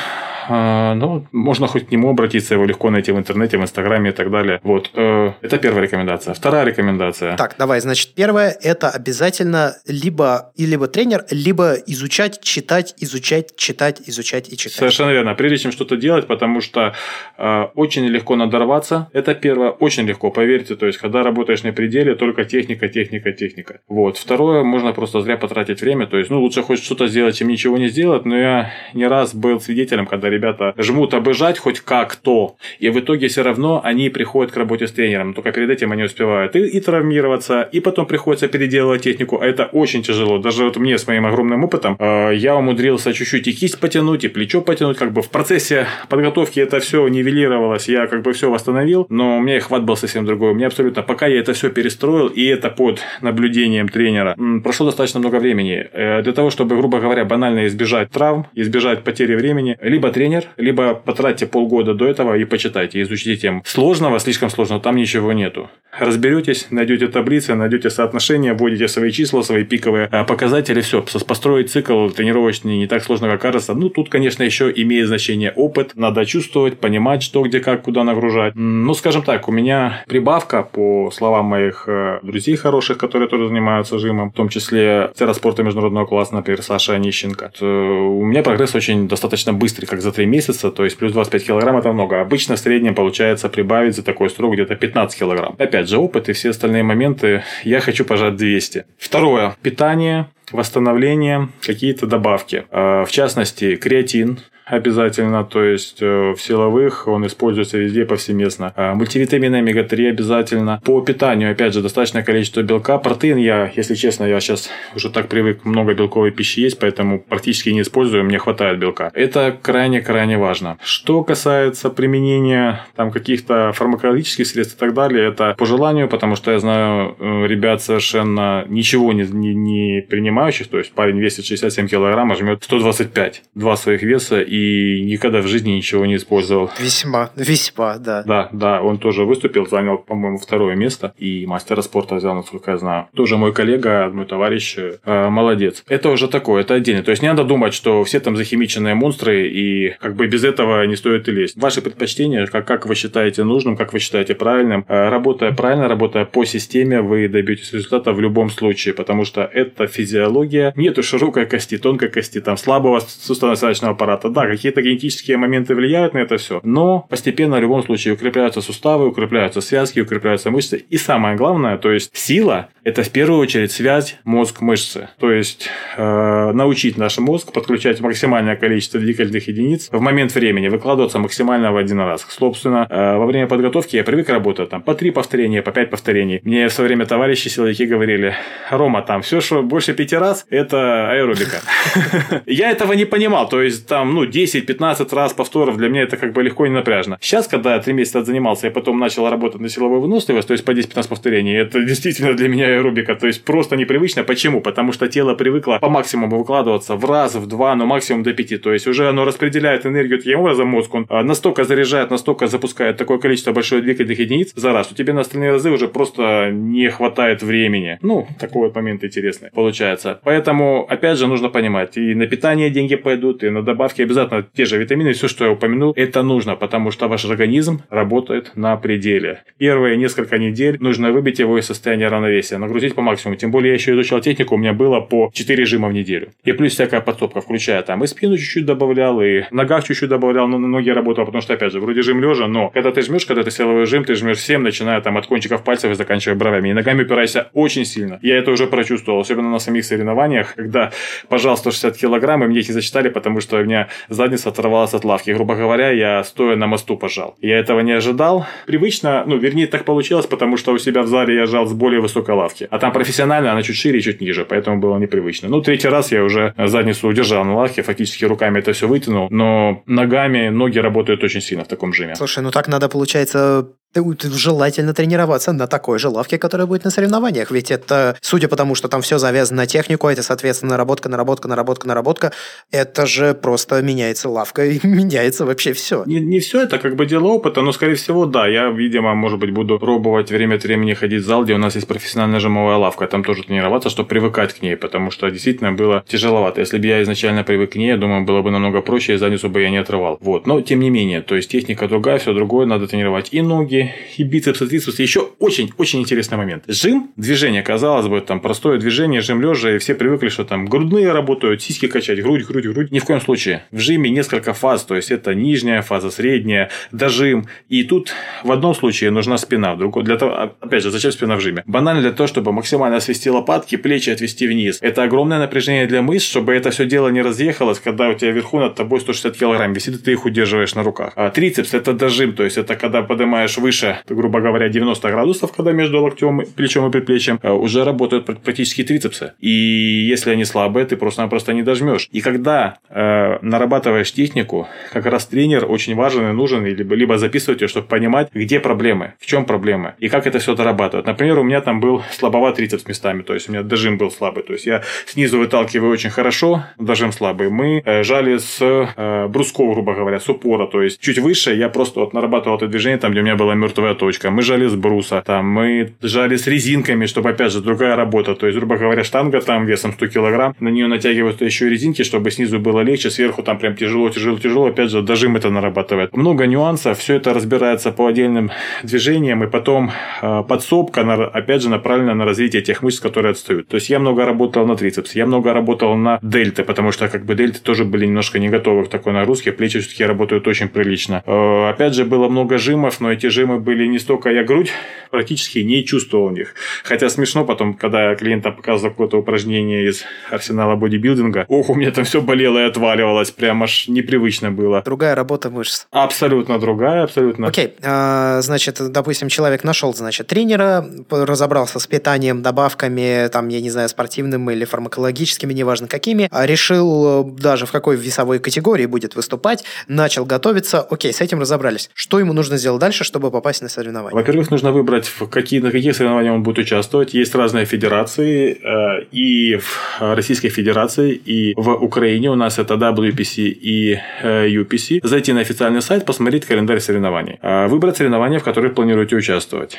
ну, 0.49 1.25
можно 1.32 1.67
хоть 1.67 1.88
к 1.88 1.91
нему 1.91 2.10
обратиться, 2.10 2.54
его 2.54 2.65
легко 2.65 2.89
найти 2.89 3.12
в 3.12 3.17
интернете, 3.17 3.58
в 3.58 3.62
Инстаграме 3.62 4.10
и 4.10 4.13
так 4.13 4.32
далее. 4.32 4.60
Вот. 4.63 4.91
Э, 4.93 5.34
это 5.41 5.58
первая 5.58 5.84
рекомендация. 5.84 6.34
Вторая 6.34 6.65
рекомендация. 6.65 7.36
Так, 7.38 7.56
давай, 7.58 7.80
значит, 7.82 8.13
первое– 8.15 8.56
это 8.62 8.89
обязательно 8.89 9.75
либо, 9.86 10.51
и 10.56 10.65
либо 10.65 10.88
тренер, 10.88 11.25
либо 11.30 11.73
изучать, 11.88 12.41
читать, 12.41 12.93
изучать, 12.99 13.56
читать, 13.56 14.01
изучать 14.06 14.51
и 14.51 14.58
читать. 14.58 14.77
Совершенно 14.77 15.12
верно. 15.12 15.36
Прежде 15.36 15.58
чем 15.58 15.71
что-то 15.71 15.97
делать, 15.97 16.27
потому 16.27 16.62
что 16.62 16.93
э, 17.38 17.63
очень 17.75 18.06
легко 18.06 18.36
надорваться. 18.36 19.10
Это 19.13 19.36
первое. 19.36 19.69
Очень 19.71 20.08
легко, 20.08 20.32
поверьте. 20.32 20.75
То 20.75 20.86
есть, 20.86 20.97
когда 20.97 21.23
работаешь 21.23 21.63
на 21.63 21.71
пределе, 21.73 22.15
только 22.15 22.45
техника, 22.45 22.88
техника, 22.88 23.32
техника. 23.32 23.80
Вот. 23.88 24.17
Второе, 24.17 24.63
можно 24.63 24.93
просто 24.93 25.21
зря 25.21 25.38
потратить 25.38 25.82
время. 25.82 26.08
То 26.08 26.17
есть, 26.17 26.30
ну, 26.30 26.41
лучше 26.41 26.63
хоть 26.63 26.84
что-то 26.84 27.08
сделать, 27.08 27.38
чем 27.38 27.47
ничего 27.47 27.77
не 27.77 27.89
сделать. 27.89 28.25
Но 28.25 28.38
я 28.38 28.71
не 28.93 29.08
раз 29.08 29.34
был 29.36 29.60
свидетелем, 29.60 30.06
когда 30.06 30.30
ребята 30.32 30.74
жмут 30.78 31.13
обыжать 31.13 31.60
хоть 31.60 31.80
как-то, 31.80 32.56
и 32.80 32.89
в 32.89 33.00
итоге 33.00 33.28
все 33.28 33.44
равно 33.44 33.82
они 33.84 34.10
приходят 34.10 34.52
к 34.52 34.58
работе 34.58 34.88
с 34.88 34.91
тренером, 34.91 35.34
только 35.34 35.52
перед 35.52 35.70
этим 35.70 35.91
они 35.91 36.04
успевают 36.04 36.56
и, 36.56 36.65
и 36.65 36.80
травмироваться, 36.80 37.62
и 37.62 37.80
потом 37.80 38.06
приходится 38.06 38.48
переделывать 38.48 39.04
технику, 39.04 39.39
а 39.41 39.46
это 39.46 39.65
очень 39.65 40.04
тяжело. 40.04 40.38
Даже 40.38 40.63
вот 40.63 40.78
мне 40.78 40.98
с 40.98 41.08
моим 41.08 41.26
огромным 41.26 41.63
опытом 41.63 41.96
э, 42.00 42.32
я 42.36 42.56
умудрился 42.56 43.13
чуть-чуть 43.13 43.48
и 43.48 43.54
кисть 43.54 43.80
потянуть, 43.80 44.24
и 44.24 44.28
плечо 44.28 44.62
потянуть, 44.62 44.98
как 44.98 45.12
бы 45.12 45.22
в 45.22 45.30
процессе 45.30 45.88
подготовки 46.10 46.60
это 46.60 46.80
все 46.80 47.08
нивелировалось, 47.08 47.89
я 47.89 48.08
как 48.08 48.22
бы 48.22 48.34
все 48.34 48.50
восстановил, 48.50 49.06
но 49.10 49.38
у 49.38 49.41
меня 49.41 49.58
и 49.58 49.60
хват 49.60 49.84
был 49.84 49.96
совсем 49.96 50.26
другой. 50.26 50.52
У 50.52 50.56
меня 50.56 50.67
абсолютно, 50.67 51.04
пока 51.04 51.28
я 51.28 51.39
это 51.39 51.54
все 51.54 51.70
перестроил, 51.70 52.28
и 52.28 52.46
это 52.46 52.70
под 52.70 53.02
наблюдением 53.22 53.89
тренера, 53.89 54.36
прошло 54.63 54.86
достаточно 54.86 55.20
много 55.20 55.38
времени. 55.38 55.88
Э, 55.94 56.22
для 56.22 56.34
того, 56.34 56.50
чтобы, 56.50 56.76
грубо 56.78 57.00
говоря, 57.00 57.26
банально 57.26 57.67
избежать 57.67 58.12
травм, 58.12 58.48
избежать 58.56 59.04
потери 59.04 59.36
времени, 59.36 59.78
либо 59.82 60.12
тренер, 60.12 60.21
либо 60.58 60.94
потратьте 60.94 61.46
полгода 61.46 61.94
до 61.94 62.06
этого 62.06 62.38
и 62.38 62.46
почитайте, 62.46 63.02
изучите 63.02 63.36
тему. 63.38 63.64
Сложного, 63.66 64.20
слишком 64.20 64.50
сложного, 64.50 64.82
там 64.82 64.96
ничего 64.96 65.34
нету. 65.34 65.70
Разберетесь, 65.98 66.68
найдете 66.70 67.08
таблицы, 67.08 67.54
найдете 67.54 67.90
соотношения, 67.90 68.54
вводите 68.54 68.88
свои 68.88 69.12
числа, 69.12 69.42
свои 69.42 69.66
пиковые 69.66 70.08
а, 70.12 70.24
показатели, 70.24 70.80
все, 70.82 71.02
построить 71.02 71.70
цикл 71.70 72.10
тренировочный 72.10 72.78
не 72.78 72.88
так 72.88 73.04
сложно, 73.04 73.30
как 73.30 73.42
кажется. 73.42 73.74
Ну, 73.74 73.90
тут, 73.90 74.10
конечно, 74.10 74.44
еще 74.44 74.72
имеет 74.74 75.08
значение 75.08 75.52
опыт, 75.52 75.92
надо 75.96 76.26
чувствовать, 76.26 76.80
понимать, 76.80 77.24
что, 77.24 77.44
где, 77.44 77.60
как, 77.60 77.82
куда 77.82 78.04
нагружать. 78.04 78.54
Ну, 78.56 78.94
скажем 78.94 79.24
так, 79.24 79.50
у 79.50 79.52
меня 79.52 80.04
прибавка, 80.08 80.64
по 80.64 81.12
словам 81.12 81.46
моих 81.46 81.84
э, 81.88 82.20
друзей 82.24 82.56
хороших, 82.56 82.98
которые 82.98 83.28
тоже 83.28 83.48
занимаются 83.48 84.00
жимом, 84.00 84.32
в 84.32 84.34
том 84.34 84.50
числе 84.50 85.12
спорта 85.34 85.64
международного 85.64 86.06
класса, 86.06 86.36
например, 86.36 86.62
Саша 86.62 86.94
Онищенко. 86.94 87.52
Э, 87.60 87.66
у 87.66 88.24
меня 88.24 88.44
прогресс 88.44 88.76
очень 88.76 89.08
достаточно 89.08 89.54
быстрый, 89.54 89.86
как 89.86 90.02
за 90.02 90.11
три 90.12 90.26
месяца, 90.26 90.71
то 90.71 90.84
есть 90.84 90.97
плюс 90.97 91.12
25 91.13 91.47
килограмм 91.47 91.78
это 91.78 91.91
много. 91.91 92.21
Обычно 92.21 92.56
в 92.56 92.60
среднем 92.60 92.95
получается 92.95 93.50
прибавить 93.50 93.95
за 93.95 94.04
такой 94.04 94.30
срок 94.30 94.54
где-то 94.54 94.76
15 94.76 95.19
килограмм. 95.19 95.56
Опять 95.58 95.89
же, 95.89 95.97
опыт 95.97 96.30
и 96.30 96.34
все 96.34 96.50
остальные 96.50 96.84
моменты 96.84 97.43
я 97.63 97.80
хочу 97.80 98.06
пожать 98.06 98.36
200. 98.36 98.86
Второе. 98.97 99.56
Питание 99.62 100.28
восстановление, 100.52 101.50
какие-то 101.62 102.08
добавки. 102.08 102.65
Э, 102.71 103.06
в 103.06 103.12
частности, 103.12 103.76
креатин, 103.76 104.39
обязательно, 104.72 105.44
то 105.44 105.64
есть 105.64 106.02
э, 106.02 106.32
в 106.32 106.42
силовых 106.42 107.08
он 107.08 107.26
используется 107.26 107.78
везде 107.78 108.06
повсеместно. 108.06 108.74
А 108.76 108.94
мультивитамины 108.96 109.58
омега-3 109.58 110.10
обязательно. 110.10 110.82
По 110.84 111.02
питанию, 111.02 111.52
опять 111.52 111.74
же, 111.74 111.82
достаточное 111.82 112.24
количество 112.24 112.62
белка. 112.62 112.98
Протеин 112.98 113.38
я, 113.38 113.70
если 113.76 113.96
честно, 113.96 114.24
я 114.24 114.40
сейчас 114.40 114.70
уже 114.96 115.10
так 115.10 115.28
привык 115.28 115.66
много 115.66 115.94
белковой 115.94 116.32
пищи 116.32 116.62
есть, 116.62 116.80
поэтому 116.80 117.20
практически 117.20 117.70
не 117.70 117.82
использую, 117.82 118.24
мне 118.24 118.40
хватает 118.40 118.80
белка. 118.80 119.12
Это 119.14 119.58
крайне-крайне 119.62 120.38
важно. 120.38 120.78
Что 120.82 121.24
касается 121.24 121.90
применения 121.90 122.86
там 122.96 123.12
каких-то 123.12 123.74
фармакологических 123.74 124.48
средств 124.48 124.78
и 124.78 124.80
так 124.80 124.94
далее, 124.94 125.28
это 125.28 125.54
по 125.58 125.66
желанию, 125.66 126.08
потому 126.08 126.38
что 126.38 126.52
я 126.52 126.60
знаю 126.60 127.18
э, 127.20 127.48
ребят 127.48 127.82
совершенно 127.82 128.64
ничего 128.70 129.12
не, 129.12 129.24
не, 129.24 129.54
не 129.54 130.02
принимающих, 130.02 130.68
то 130.68 130.78
есть 130.78 130.94
парень 130.94 131.20
весит 131.20 131.46
67 131.46 131.88
килограмм, 131.90 132.32
а 132.32 132.36
жмет 132.36 132.64
125, 132.64 133.44
два 133.56 133.76
своих 133.76 134.02
веса 134.04 134.42
и 134.42 134.61
и 134.62 135.02
никогда 135.02 135.41
в 135.41 135.47
жизни 135.47 135.71
ничего 135.71 136.06
не 136.06 136.15
использовал. 136.15 136.69
Весьма, 136.80 137.32
весьма, 137.36 137.97
да. 137.97 138.24
Да, 138.24 138.50
да, 138.52 138.82
он 138.82 138.97
тоже 138.97 139.26
выступил, 139.26 139.67
занял, 139.67 139.97
по-моему, 139.97 140.38
второе 140.38 140.76
место, 140.76 141.13
и 141.17 141.45
мастера 141.45 141.82
спорта 141.82 142.15
взял, 142.15 142.36
насколько 142.36 142.71
я 142.71 142.78
знаю. 142.78 143.08
Тоже 143.15 143.38
мой 143.38 143.54
коллега, 143.54 144.10
мой 144.13 144.26
товарищ, 144.26 144.78
э, 144.78 145.30
молодец. 145.30 145.84
Это 145.88 146.10
уже 146.10 146.28
такое, 146.28 146.62
это 146.62 146.76
отдельно. 146.76 147.04
То 147.04 147.12
есть 147.12 147.24
не 147.24 147.30
надо 147.30 147.43
думать, 147.43 147.74
что 147.74 148.04
все 148.04 148.19
там 148.19 148.36
захимиченные 148.36 148.95
монстры, 148.95 149.47
и 149.47 149.95
как 150.00 150.15
бы 150.15 150.28
без 150.28 150.43
этого 150.43 150.86
не 150.86 150.95
стоит 150.95 151.28
и 151.28 151.32
лезть. 151.32 151.58
Ваши 151.58 151.82
предпочтения, 151.82 152.45
как, 152.47 152.67
как 152.67 152.86
вы 152.86 152.95
считаете 152.95 153.43
нужным, 153.43 153.78
как 153.78 153.93
вы 153.93 154.00
считаете 154.00 154.36
правильным, 154.36 154.86
э, 154.88 155.10
работая 155.10 155.52
правильно, 155.52 155.88
работая 155.88 156.26
по 156.26 156.45
системе, 156.45 157.02
вы 157.02 157.28
добьетесь 157.28 157.74
результата 157.74 158.12
в 158.12 158.19
любом 158.19 158.50
случае, 158.50 158.93
потому 158.93 159.26
что 159.26 159.41
это 159.41 159.88
физиология. 159.88 160.74
Нету 160.76 161.04
широкой 161.04 161.45
кости, 161.45 161.78
тонкой 161.78 162.10
кости, 162.10 162.41
там 162.41 162.58
слабого 162.58 163.00
суставно-связочного 163.00 163.93
аппарата. 163.93 164.30
Да, 164.30 164.41
да, 164.41 164.47
какие-то 164.52 164.82
генетические 164.82 165.38
моменты 165.38 165.76
влияют 165.76 166.14
на 166.14 166.20
это 166.20 166.38
все, 166.38 166.60
но 166.64 167.06
постепенно 167.10 167.58
в 167.58 167.62
любом 167.62 167.84
случае 167.84 168.14
укрепляются 168.14 168.62
суставы, 168.62 169.08
укрепляются 169.08 169.62
связки, 169.62 170.00
укрепляются 170.00 170.52
мышцы. 170.52 170.86
И 170.90 170.98
самое 170.98 171.36
главное, 171.36 171.78
то 171.78 171.92
есть 171.92 172.16
сила– 172.16 172.70
это 172.84 173.04
в 173.04 173.10
первую 173.10 173.40
очередь 173.40 173.72
связь 173.72 174.18
мозг-мышцы. 174.24 175.10
То 175.20 175.32
есть 175.32 175.70
э, 175.98 176.52
научить 176.52 176.98
наш 176.98 177.18
мозг 177.20 177.52
подключать 177.54 178.00
максимальное 178.02 178.56
количество 178.56 179.00
двигательных 179.00 179.48
единиц 179.48 179.90
в 179.92 180.00
момент 180.02 180.34
времени, 180.34 180.68
выкладываться 180.68 181.20
максимально 181.20 181.72
в 181.72 181.78
один 181.78 182.00
раз. 182.00 182.26
Собственно, 182.30 182.88
э, 182.90 183.18
во 183.18 183.26
время 183.26 183.48
подготовки 183.48 183.96
я 183.96 184.04
привык 184.04 184.30
работать 184.30 184.70
там 184.70 184.82
по 184.82 184.96
три 184.96 185.12
повторения, 185.12 185.62
по 185.62 185.72
пять 185.72 185.90
повторений. 185.90 186.42
Мне 186.44 186.68
в 186.68 186.74
свое 186.74 186.88
время 186.88 187.06
товарищи 187.06 187.48
силовики 187.50 187.86
говорили, 187.86 188.36
Рома, 188.70 189.02
там 189.02 189.22
все, 189.22 189.42
что 189.42 189.62
больше 189.62 189.94
пяти 189.94 190.16
раз, 190.16 190.46
это 190.50 191.12
аэробика. 191.12 191.62
Я 192.46 192.72
этого 192.72 192.94
не 192.94 193.06
понимал, 193.06 193.48
то 193.48 193.62
есть 193.62 193.88
там, 193.88 194.14
ну, 194.14 194.26
10-15 194.32 195.15
раз 195.15 195.34
повторов 195.34 195.78
для 195.78 195.89
меня 195.89 196.04
это 196.04 196.17
как 196.17 196.34
бы 196.34 196.44
легко 196.44 196.65
и 196.65 196.70
напряжно. 196.70 197.17
Сейчас, 197.22 197.48
когда 197.48 197.76
я 197.76 197.80
три 197.82 197.94
месяца 197.94 198.24
занимался, 198.24 198.67
я 198.67 198.72
потом 198.72 199.00
начал 199.00 199.30
работать 199.30 199.62
на 199.62 199.70
силовой 199.70 200.00
выносливость, 200.00 200.48
то 200.48 200.54
есть 200.54 200.65
по 200.65 200.72
10-15 200.72 201.10
повторений, 201.10 201.56
это 201.58 201.84
действительно 201.84 202.34
для 202.34 202.48
меня 202.48 202.67
аэробика, 202.67 203.15
то 203.15 203.28
есть 203.28 203.44
просто 203.44 203.76
непривычно. 203.76 204.24
Почему? 204.24 204.62
Потому 204.62 204.91
что 204.91 205.08
тело 205.08 205.34
привыкло 205.36 205.78
по 205.80 205.89
максимуму 205.89 206.38
выкладываться 206.38 206.96
в 206.96 207.06
раз, 207.06 207.36
в 207.36 207.48
два, 207.48 207.76
но 207.76 207.86
максимум 207.86 208.24
до 208.24 208.34
пяти. 208.34 208.58
То 208.58 208.74
есть 208.74 208.88
уже 208.88 209.10
оно 209.10 209.26
распределяет 209.26 209.86
энергию 209.86 210.20
таким 210.20 210.39
образом 210.39 210.67
мозг, 210.67 210.94
он 210.94 211.06
а, 211.10 211.24
настолько 211.24 211.63
заряжает, 211.63 212.12
настолько 212.12 212.48
запускает 212.48 212.98
такое 212.98 213.17
количество 213.17 213.52
большое 213.52 213.82
двигательных 213.82 214.20
единиц 214.20 214.54
за 214.56 214.72
раз, 214.72 214.88
что 214.88 214.96
тебе 214.96 215.13
на 215.13 215.22
остальные 215.22 215.52
разы 215.52 215.70
уже 215.72 215.88
просто 215.88 216.50
не 216.52 216.89
хватает 216.89 217.44
времени. 217.44 217.98
Ну, 218.02 218.28
такой 218.39 218.67
вот 218.67 218.76
момент 218.76 219.04
интересный 219.04 219.50
получается. 219.54 220.20
Поэтому, 220.24 220.86
опять 220.89 221.17
же, 221.17 221.28
нужно 221.28 221.50
понимать, 221.50 221.98
и 221.98 222.15
на 222.15 222.28
питание 222.28 222.70
деньги 222.70 222.96
пойдут, 222.96 223.44
и 223.44 223.50
на 223.50 223.62
добавки 223.62 224.02
обязательно 224.02 224.21
те 224.56 224.66
же 224.66 224.78
витамины, 224.78 225.14
все, 225.14 225.28
что 225.28 225.46
я 225.46 225.52
упомянул, 225.52 225.94
это 225.96 226.24
нужно, 226.24 226.56
потому 226.56 226.92
что 226.92 227.08
ваш 227.08 227.26
организм 227.26 227.82
работает 227.90 228.52
на 228.56 228.76
пределе. 228.78 229.44
Первые 229.58 229.98
несколько 229.98 230.38
недель 230.38 230.78
нужно 230.80 231.12
выбить 231.12 231.40
его 231.40 231.58
из 231.58 231.66
состояния 231.66 232.08
равновесия, 232.08 232.58
нагрузить 232.58 232.96
по 232.96 233.02
максимуму. 233.02 233.38
Тем 233.38 233.52
более 233.52 233.70
я 233.70 233.76
еще 233.76 233.94
изучал 233.94 234.22
технику, 234.22 234.56
у 234.56 234.58
меня 234.58 234.74
было 234.74 235.00
по 235.00 235.30
4 235.34 235.62
режима 235.62 235.88
в 235.88 235.94
неделю. 235.94 236.30
И 236.44 236.52
плюс 236.52 236.74
всякая 236.74 237.02
подсобка, 237.02 237.42
включая 237.42 237.82
там 237.82 238.04
и 238.04 238.08
спину 238.08 238.38
чуть-чуть 238.38 238.66
добавлял, 238.66 239.22
и 239.22 239.44
ногах 239.52 239.84
чуть-чуть 239.84 240.10
добавлял, 240.10 240.48
но 240.48 240.58
на 240.58 240.68
ноги 240.68 240.90
работал, 240.90 241.26
потому 241.26 241.42
что, 241.42 241.54
опять 241.54 241.72
же, 241.72 241.80
вроде 241.80 242.02
жим 242.02 242.22
лежа, 242.22 242.48
но 242.48 242.70
когда 242.70 242.92
ты 242.92 243.02
жмешь, 243.02 243.26
когда 243.26 243.44
ты 243.44 243.52
силовой 243.52 243.86
жим, 243.86 244.04
ты 244.04 244.16
жмешь 244.16 244.38
всем, 244.38 244.64
начиная 244.64 245.02
там 245.02 245.18
от 245.18 245.28
кончиков 245.28 245.64
пальцев 245.64 245.92
и 245.92 245.96
заканчивая 245.96 246.36
бровями. 246.36 246.70
И 246.70 246.74
ногами 246.74 247.04
упирайся 247.04 247.50
очень 247.54 247.86
сильно. 247.86 248.20
Я 248.22 248.38
это 248.38 248.52
уже 248.52 248.68
прочувствовал, 248.68 249.20
особенно 249.20 249.52
на 249.52 249.60
самих 249.60 249.86
соревнованиях, 249.86 250.56
когда 250.56 250.92
пожал 251.30 251.58
160 251.58 251.98
килограмм, 251.98 252.44
и 252.44 252.48
мне 252.48 252.60
их 252.60 252.68
зачитали, 252.68 253.10
потому 253.10 253.42
что 253.42 253.58
у 253.58 253.64
меня 253.64 253.90
задница 254.12 254.50
оторвалась 254.50 254.93
от 254.93 255.06
лавки. 255.06 255.32
Грубо 255.32 255.56
говоря, 255.56 255.91
я 255.91 256.24
стоя 256.24 256.56
на 256.56 256.67
мосту 256.67 256.97
пожал. 256.97 257.36
Я 257.41 257.58
этого 257.58 257.80
не 257.80 257.93
ожидал. 257.93 258.45
Привычно, 258.67 259.24
ну, 259.26 259.38
вернее, 259.38 259.67
так 259.67 259.86
получилось, 259.86 260.26
потому 260.26 260.58
что 260.58 260.74
у 260.74 260.78
себя 260.78 261.02
в 261.02 261.08
зале 261.08 261.36
я 261.36 261.45
жал 261.45 261.65
с 261.65 261.74
более 261.74 262.02
высокой 262.02 262.36
лавки. 262.36 262.67
А 262.69 262.78
там 262.78 262.91
профессионально 262.91 263.52
она 263.52 263.63
чуть 263.63 263.76
шире 263.76 264.00
и 264.00 264.02
чуть 264.02 264.21
ниже, 264.21 264.45
поэтому 264.45 264.80
было 264.80 264.97
непривычно. 264.97 265.50
Ну, 265.50 265.62
третий 265.62 265.88
раз 265.88 266.12
я 266.12 266.24
уже 266.24 266.54
задницу 266.58 267.08
удержал 267.08 267.45
на 267.45 267.56
лавке, 267.56 267.82
фактически 267.82 268.26
руками 268.26 268.60
это 268.60 268.74
все 268.74 268.88
вытянул, 268.88 269.28
но 269.30 269.84
ногами 269.86 270.50
ноги 270.50 270.80
работают 270.80 271.24
очень 271.24 271.41
сильно 271.41 271.63
в 271.63 271.67
таком 271.67 271.93
жиме. 271.93 272.15
Слушай, 272.15 272.43
ну 272.43 272.52
так 272.52 272.67
надо, 272.67 272.89
получается, 272.89 273.69
желательно 273.93 274.93
тренироваться 274.93 275.51
на 275.54 275.67
такой 275.67 275.99
же 275.99 276.10
лавке, 276.10 276.38
которая 276.38 276.67
будет 276.67 276.84
на 276.84 276.91
соревнованиях. 276.91 277.51
Ведь 277.51 277.71
это, 277.71 278.17
судя 278.21 278.47
по 278.47 278.56
тому, 278.56 278.75
что 278.75 278.88
там 278.88 279.01
все 279.01 279.17
завязано 279.17 279.62
на 279.62 279.67
технику, 279.67 280.08
это, 280.08 280.23
соответственно, 280.23 280.71
наработка, 280.71 281.10
наработка, 281.10 281.47
наработка, 281.47 281.88
наработка, 281.88 282.32
это 282.71 283.06
же 283.06 283.34
просто 283.34 283.82
меняется 283.82 284.30
лавка 284.30 284.65
и 284.65 284.80
меняется 284.88 285.45
вообще 285.45 285.73
все. 285.73 286.04
Не, 286.06 286.19
не 286.19 286.39
все 286.39 286.62
это 286.62 286.77
как 286.77 286.95
бы 286.95 287.06
дело 287.06 287.27
опыта, 287.27 287.62
но, 287.62 287.71
скорее 287.71 287.95
всего, 287.95 288.25
да. 288.25 288.47
Я, 288.47 288.69
видимо, 288.69 289.13
может 289.15 289.39
быть, 289.39 289.51
буду 289.51 289.80
пробовать 289.80 290.32
время 290.32 290.56
от 290.56 290.63
времени 290.63 290.93
ходить 290.93 291.23
в 291.23 291.25
зал, 291.25 291.43
где 291.43 291.54
у 291.54 291.58
нас 291.58 291.75
есть 291.75 291.88
профессиональная 291.88 292.39
жимовая 292.39 292.77
лавка, 292.77 293.08
там 293.08 293.23
тоже 293.23 293.43
тренироваться, 293.43 293.89
чтобы 293.89 294.10
привыкать 294.10 294.54
к 294.54 294.62
ней, 294.62 294.75
потому 294.75 295.12
что 295.12 295.30
действительно 295.30 295.71
было 295.73 296.04
тяжеловато. 296.08 296.62
Если 296.62 296.77
бы 296.77 296.88
я 296.88 297.01
изначально 297.04 297.43
привык 297.43 297.73
к 297.73 297.75
ней, 297.75 297.89
я 297.89 297.97
думаю, 297.97 298.25
было 298.25 298.41
бы 298.41 298.51
намного 298.51 298.82
проще, 298.82 299.13
и 299.13 299.17
задницу 299.17 299.49
бы 299.49 299.62
я 299.62 299.69
не 299.69 299.77
отрывал. 299.77 300.17
Вот. 300.21 300.47
Но, 300.47 300.62
тем 300.62 300.80
не 300.80 300.89
менее, 300.89 301.21
то 301.21 301.36
есть 301.36 301.51
техника 301.51 301.88
другая, 301.88 302.17
все 302.17 302.34
другое, 302.34 302.65
надо 302.65 302.88
тренировать 302.88 303.30
и 303.32 303.41
ноги, 303.41 303.81
и 304.17 304.24
бицепс, 304.24 304.62
и 304.62 304.67
трицепс. 304.67 305.00
Еще 305.00 305.30
очень-очень 305.39 306.02
интересный 306.02 306.38
момент. 306.38 306.63
Жим, 306.67 307.12
движение, 307.15 307.63
казалось 307.63 308.08
бы, 308.08 308.22
там 308.22 308.39
простое 308.39 308.78
движение, 308.78 309.22
жим 309.22 309.41
лежа, 309.41 309.76
и 309.76 309.78
все 309.78 309.96
привыкли, 309.96 310.30
что 310.30 310.44
там 310.44 310.65
грудные 310.65 311.12
работают, 311.12 311.62
сиськи 311.62 311.88
качать, 311.88 312.22
грудь, 312.22 312.46
грудь, 312.46 312.65
грудь. 312.65 312.91
Ни 312.91 313.00
в 313.00 313.06
коем 313.06 313.22
случае. 313.22 313.63
В 313.72 313.80
жиме 313.80 314.10
несколько 314.10 314.54
фаз, 314.54 314.84
то 314.84 314.96
есть 314.96 315.12
это 315.12 315.34
нижняя 315.34 315.82
фаза, 315.82 316.12
средняя, 316.12 316.70
дожим. 316.91 317.48
И 317.70 317.84
тут 317.84 318.13
в 318.44 318.52
одном 318.52 318.76
случае 318.76 319.12
нужна 319.12 319.38
спина, 319.38 319.76
в 319.76 319.78
другом 319.78 320.04
для 320.04 320.17
того, 320.17 320.52
опять 320.60 320.84
же, 320.84 320.91
зачем 320.91 321.12
спина 321.12 321.36
в 321.36 321.41
жиме? 321.41 321.63
Банально 321.65 322.02
для 322.02 322.12
того, 322.12 322.28
чтобы 322.28 322.52
максимально 322.52 323.00
свести 323.00 323.30
лопатки, 323.30 323.78
плечи 323.78 324.10
отвести 324.10 324.48
вниз. 324.48 324.80
Это 324.82 325.04
огромное 325.04 325.39
напряжение 325.39 325.88
для 325.88 326.02
мышц, 326.02 326.26
чтобы 326.28 326.54
это 326.54 326.72
все 326.72 326.86
дело 326.86 327.10
не 327.10 327.22
разъехалось, 327.22 327.80
когда 327.80 328.10
у 328.10 328.13
тебя 328.13 328.32
вверху 328.32 328.60
над 328.60 328.76
тобой 328.76 329.00
160 329.00 329.38
килограмм 329.38 329.74
висит, 329.74 329.96
и 329.96 329.98
ты 329.98 330.12
их 330.12 330.26
удерживаешь 330.26 330.76
на 330.76 330.84
руках. 330.84 331.13
А 331.15 331.30
трицепс 331.30 331.74
это 331.74 331.94
дожим, 331.94 332.34
то 332.34 332.44
есть 332.44 332.58
это 332.58 332.76
когда 332.76 333.02
поднимаешь 333.02 333.58
выше 333.58 333.71
грубо 334.08 334.42
говоря, 334.42 334.70
90 334.70 335.10
градусов, 335.10 335.52
когда 335.52 335.72
между 335.72 336.02
локтем, 336.02 336.42
плечом 336.56 336.88
и 336.88 336.92
предплечьем 336.92 337.40
э, 337.42 337.52
уже 337.52 337.84
работают 337.84 338.26
практически 338.26 338.84
трицепсы. 338.84 339.34
И 339.40 339.50
если 339.50 340.32
они 340.32 340.46
слабые, 340.46 340.86
ты 340.86 340.98
просто-напросто 340.98 341.54
не 341.54 341.64
дожмешь. 341.64 342.08
И 342.12 342.22
когда 342.22 342.78
э, 342.90 343.38
нарабатываешь 343.42 344.12
технику, 344.12 344.68
как 344.92 345.06
раз 345.06 345.26
тренер 345.26 345.66
очень 345.70 345.96
важен 345.96 346.30
и 346.30 346.34
нужен, 346.34 346.66
либо, 346.66 346.96
либо 346.96 347.18
записывать 347.18 347.62
ее, 347.62 347.68
чтобы 347.68 347.88
понимать, 347.88 348.30
где 348.34 348.60
проблемы, 348.60 349.14
в 349.20 349.26
чем 349.26 349.46
проблемы 349.46 349.96
и 350.00 350.10
как 350.10 350.28
это 350.28 350.40
все 350.40 350.56
дорабатывать. 350.56 351.06
Например, 351.06 351.40
у 351.40 351.44
меня 351.44 351.62
там 351.62 351.80
был 351.80 352.04
слабоват 352.12 352.56
трицепс 352.56 352.86
местами, 352.88 353.22
то 353.22 353.34
есть 353.34 353.50
у 353.50 353.52
меня 353.52 353.64
дожим 353.64 353.98
был 353.98 354.12
слабый. 354.12 354.44
То 354.44 354.54
есть 354.54 354.66
я 354.66 354.84
снизу 355.06 355.40
выталкиваю 355.40 355.92
очень 355.92 356.10
хорошо, 356.10 356.66
дожим 356.78 357.12
слабый. 357.12 357.50
Мы 357.50 357.82
э, 357.86 358.04
жали 358.04 358.38
с 358.38 358.58
э, 358.62 359.28
брусков, 359.28 359.74
грубо 359.74 359.94
говоря, 359.94 360.20
с 360.20 360.30
упора, 360.30 360.68
то 360.68 360.82
есть 360.82 361.00
чуть 361.00 361.20
выше 361.20 361.54
я 361.54 361.70
просто 361.70 362.00
вот 362.00 362.14
нарабатывал 362.14 362.58
это 362.58 362.68
движение 362.68 362.98
там, 362.98 363.12
где 363.12 363.22
у 363.22 363.24
меня 363.24 363.36
была 363.36 363.56
мертвая 363.62 363.93
точка. 363.93 364.32
Мы 364.32 364.41
жали 364.41 364.67
с 364.67 364.76
бруса, 364.76 365.24
там, 365.26 365.45
мы 365.47 365.93
жали 366.02 366.36
с 366.36 366.47
резинками, 366.47 367.06
чтобы, 367.06 367.30
опять 367.30 367.52
же, 367.52 367.62
другая 367.62 367.95
работа. 367.95 368.36
То 368.36 368.47
есть, 368.47 368.58
грубо 368.58 368.78
говоря, 368.78 369.04
штанга 369.04 369.41
там 369.41 369.65
весом 369.65 369.93
100 369.93 370.08
килограмм, 370.08 370.56
на 370.60 370.69
нее 370.69 370.88
натягиваются 370.88 371.45
еще 371.45 371.69
резинки, 371.69 372.04
чтобы 372.04 372.32
снизу 372.32 372.60
было 372.60 372.82
легче, 372.82 373.10
сверху 373.10 373.43
там 373.43 373.58
прям 373.60 373.76
тяжело, 373.76 374.10
тяжело, 374.10 374.38
тяжело. 374.38 374.67
Опять 374.67 374.89
же, 374.89 375.02
дожим 375.02 375.36
это 375.36 375.50
нарабатывает. 375.50 376.15
Много 376.15 376.45
нюансов, 376.47 377.00
все 377.00 377.15
это 377.15 377.34
разбирается 377.34 377.91
по 377.91 378.08
отдельным 378.08 378.52
движениям, 378.84 379.43
и 379.43 379.47
потом 379.47 379.91
э, 380.21 380.43
подсобка, 380.47 381.04
на, 381.04 381.26
опять 381.26 381.62
же, 381.62 381.69
направлена 381.69 382.15
на 382.15 382.26
развитие 382.26 382.62
тех 382.62 382.82
мышц, 382.84 383.00
которые 383.00 383.32
отстают. 383.32 383.67
То 383.67 383.76
есть, 383.76 383.89
я 383.89 384.00
много 384.00 384.26
работал 384.26 384.65
на 384.65 384.76
трицепсе, 384.76 385.19
я 385.19 385.26
много 385.26 385.54
работал 385.54 385.95
на 385.95 386.19
дельты, 386.21 386.63
потому 386.63 386.91
что, 386.91 387.08
как 387.08 387.26
бы, 387.26 387.36
дельты 387.36 387.60
тоже 387.62 387.86
были 387.86 388.06
немножко 388.06 388.39
не 388.39 388.50
готовы 388.50 388.86
к 388.86 388.89
такой 388.89 389.13
нагрузке, 389.13 389.52
плечи 389.52 389.80
все-таки 389.80 390.06
работают 390.06 390.47
очень 390.47 390.69
прилично. 390.69 391.24
Э, 391.26 391.69
опять 391.69 391.93
же, 391.93 392.06
было 392.06 392.28
много 392.30 392.58
жимов, 392.58 393.00
но 393.00 393.12
эти 393.12 393.28
жимы 393.28 393.51
были 393.60 393.86
не 393.88 394.00
столько 394.00 394.30
я 394.30 394.44
грудь 394.44 394.72
практически 395.12 395.60
не 395.60 395.86
чувствовал 395.86 396.30
в 396.30 396.34
них. 396.34 396.56
Хотя 396.84 397.10
смешно 397.10 397.46
потом, 397.46 397.76
когда 397.76 398.16
клиентам 398.16 398.56
показывал 398.56 398.92
какое-то 398.92 399.18
упражнение 399.18 399.88
из 399.88 400.04
арсенала 400.32 400.76
бодибилдинга, 400.76 401.46
ох, 401.48 401.70
у 401.70 401.76
меня 401.76 401.92
там 401.92 402.06
все 402.06 402.22
болело 402.22 402.58
и 402.58 402.64
отваливалось, 402.64 403.32
прям 403.32 403.62
аж 403.62 403.88
непривычно 403.88 404.52
было. 404.52 404.82
Другая 404.84 405.14
работа 405.14 405.50
мышц. 405.50 405.86
Абсолютно 405.92 406.58
другая, 406.58 407.04
абсолютно. 407.04 407.48
Окей, 407.48 407.74
а, 407.84 408.42
значит, 408.42 408.78
допустим, 408.92 409.28
человек 409.28 409.64
нашел, 409.64 409.94
значит, 409.94 410.28
тренера, 410.28 410.86
разобрался 411.10 411.80
с 411.80 411.88
питанием, 411.88 412.42
добавками, 412.42 413.28
там, 413.28 413.50
я 413.50 413.62
не 413.62 413.70
знаю, 413.70 413.90
спортивным 413.90 414.50
или 414.50 414.64
фармакологическими, 414.64 415.54
неважно 415.54 415.88
какими, 415.88 416.30
а 416.32 416.46
решил 416.46 417.24
даже 417.26 417.66
в 417.66 417.72
какой 417.72 417.98
весовой 417.98 418.40
категории 418.40 418.86
будет 418.86 419.16
выступать, 419.16 419.66
начал 419.88 420.26
готовиться, 420.26 420.82
окей, 420.82 421.12
с 421.12 421.20
этим 421.20 421.42
разобрались. 421.42 421.90
Что 421.94 422.20
ему 422.20 422.32
нужно 422.32 422.58
сделать 422.58 422.80
дальше, 422.80 423.04
чтобы 423.04 423.30
попасть 423.30 423.40
на 423.62 423.69
соревнования? 423.69 424.15
Во-первых, 424.15 424.51
нужно 424.51 424.71
выбрать, 424.71 425.08
в 425.08 425.27
какие, 425.27 425.60
на 425.60 425.71
какие 425.71 425.91
соревнования 425.91 426.34
он 426.34 426.43
будет 426.43 426.60
участвовать. 426.60 427.13
Есть 427.13 427.36
разные 427.36 427.65
федерации, 427.65 428.58
э, 428.63 429.06
и 429.12 429.58
в 429.58 430.15
Российской 430.15 430.49
Федерации, 430.49 431.13
и 431.13 431.54
в 431.56 431.69
Украине 431.84 432.30
у 432.30 432.36
нас 432.36 432.60
это 432.60 432.75
WPC 432.75 433.43
и 433.43 433.99
э, 434.23 434.47
UPC. 434.47 434.99
Зайти 435.04 435.34
на 435.34 435.41
официальный 435.41 435.82
сайт, 435.82 436.06
посмотреть 436.06 436.45
календарь 436.45 436.80
соревнований. 436.80 437.39
Э, 437.41 437.67
выбрать 437.67 437.97
соревнования, 437.97 438.39
в 438.39 438.43
которых 438.43 438.73
планируете 438.73 439.15
участвовать. 439.15 439.77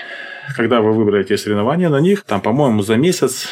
Когда 0.57 0.81
вы 0.81 0.92
выбираете 0.92 1.37
соревнования 1.37 1.88
на 1.88 2.01
них, 2.01 2.25
там, 2.25 2.40
по-моему, 2.40 2.83
за 2.83 2.96
месяц 2.96 3.48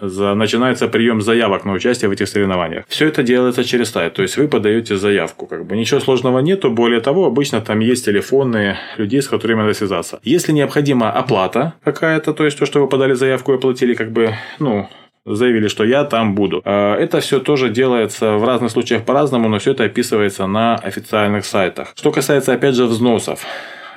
за, 0.00 0.34
начинается 0.34 0.88
прием 0.88 1.20
заявок 1.22 1.64
на 1.64 1.72
участие 1.72 2.08
в 2.08 2.12
этих 2.12 2.28
соревнованиях. 2.28 2.84
Все 2.88 3.08
это 3.08 3.22
делается 3.22 3.64
через 3.64 3.90
сайт, 3.90 4.14
то 4.14 4.22
есть 4.22 4.36
вы 4.36 4.48
подаете 4.48 4.96
заявку. 4.96 5.46
Как 5.46 5.66
бы 5.66 5.76
ничего 5.76 6.00
сложного 6.00 6.38
нету, 6.40 6.70
более 6.70 7.00
того, 7.00 7.26
обычно 7.26 7.60
там 7.60 7.80
есть 7.80 8.04
телефоны 8.04 8.76
людей, 8.96 9.22
с 9.22 9.28
которыми 9.28 9.62
надо 9.62 9.74
связаться. 9.74 10.20
Если 10.22 10.52
необходима 10.52 11.10
оплата 11.10 11.74
какая-то, 11.84 12.32
то 12.32 12.44
есть 12.44 12.58
то, 12.58 12.66
что 12.66 12.80
вы 12.80 12.88
подали 12.88 13.14
заявку 13.14 13.52
и 13.52 13.56
оплатили, 13.56 13.94
как 13.94 14.12
бы, 14.12 14.34
ну, 14.58 14.88
заявили, 15.26 15.68
что 15.68 15.84
я 15.84 16.04
там 16.04 16.34
буду. 16.34 16.62
А, 16.64 16.96
это 16.96 17.20
все 17.20 17.40
тоже 17.40 17.70
делается 17.70 18.32
в 18.34 18.44
разных 18.44 18.70
случаях 18.70 19.04
по-разному, 19.04 19.48
но 19.48 19.58
все 19.58 19.72
это 19.72 19.84
описывается 19.84 20.46
на 20.46 20.76
официальных 20.76 21.44
сайтах. 21.44 21.92
Что 21.94 22.10
касается, 22.10 22.52
опять 22.52 22.74
же, 22.74 22.84
взносов. 22.84 23.44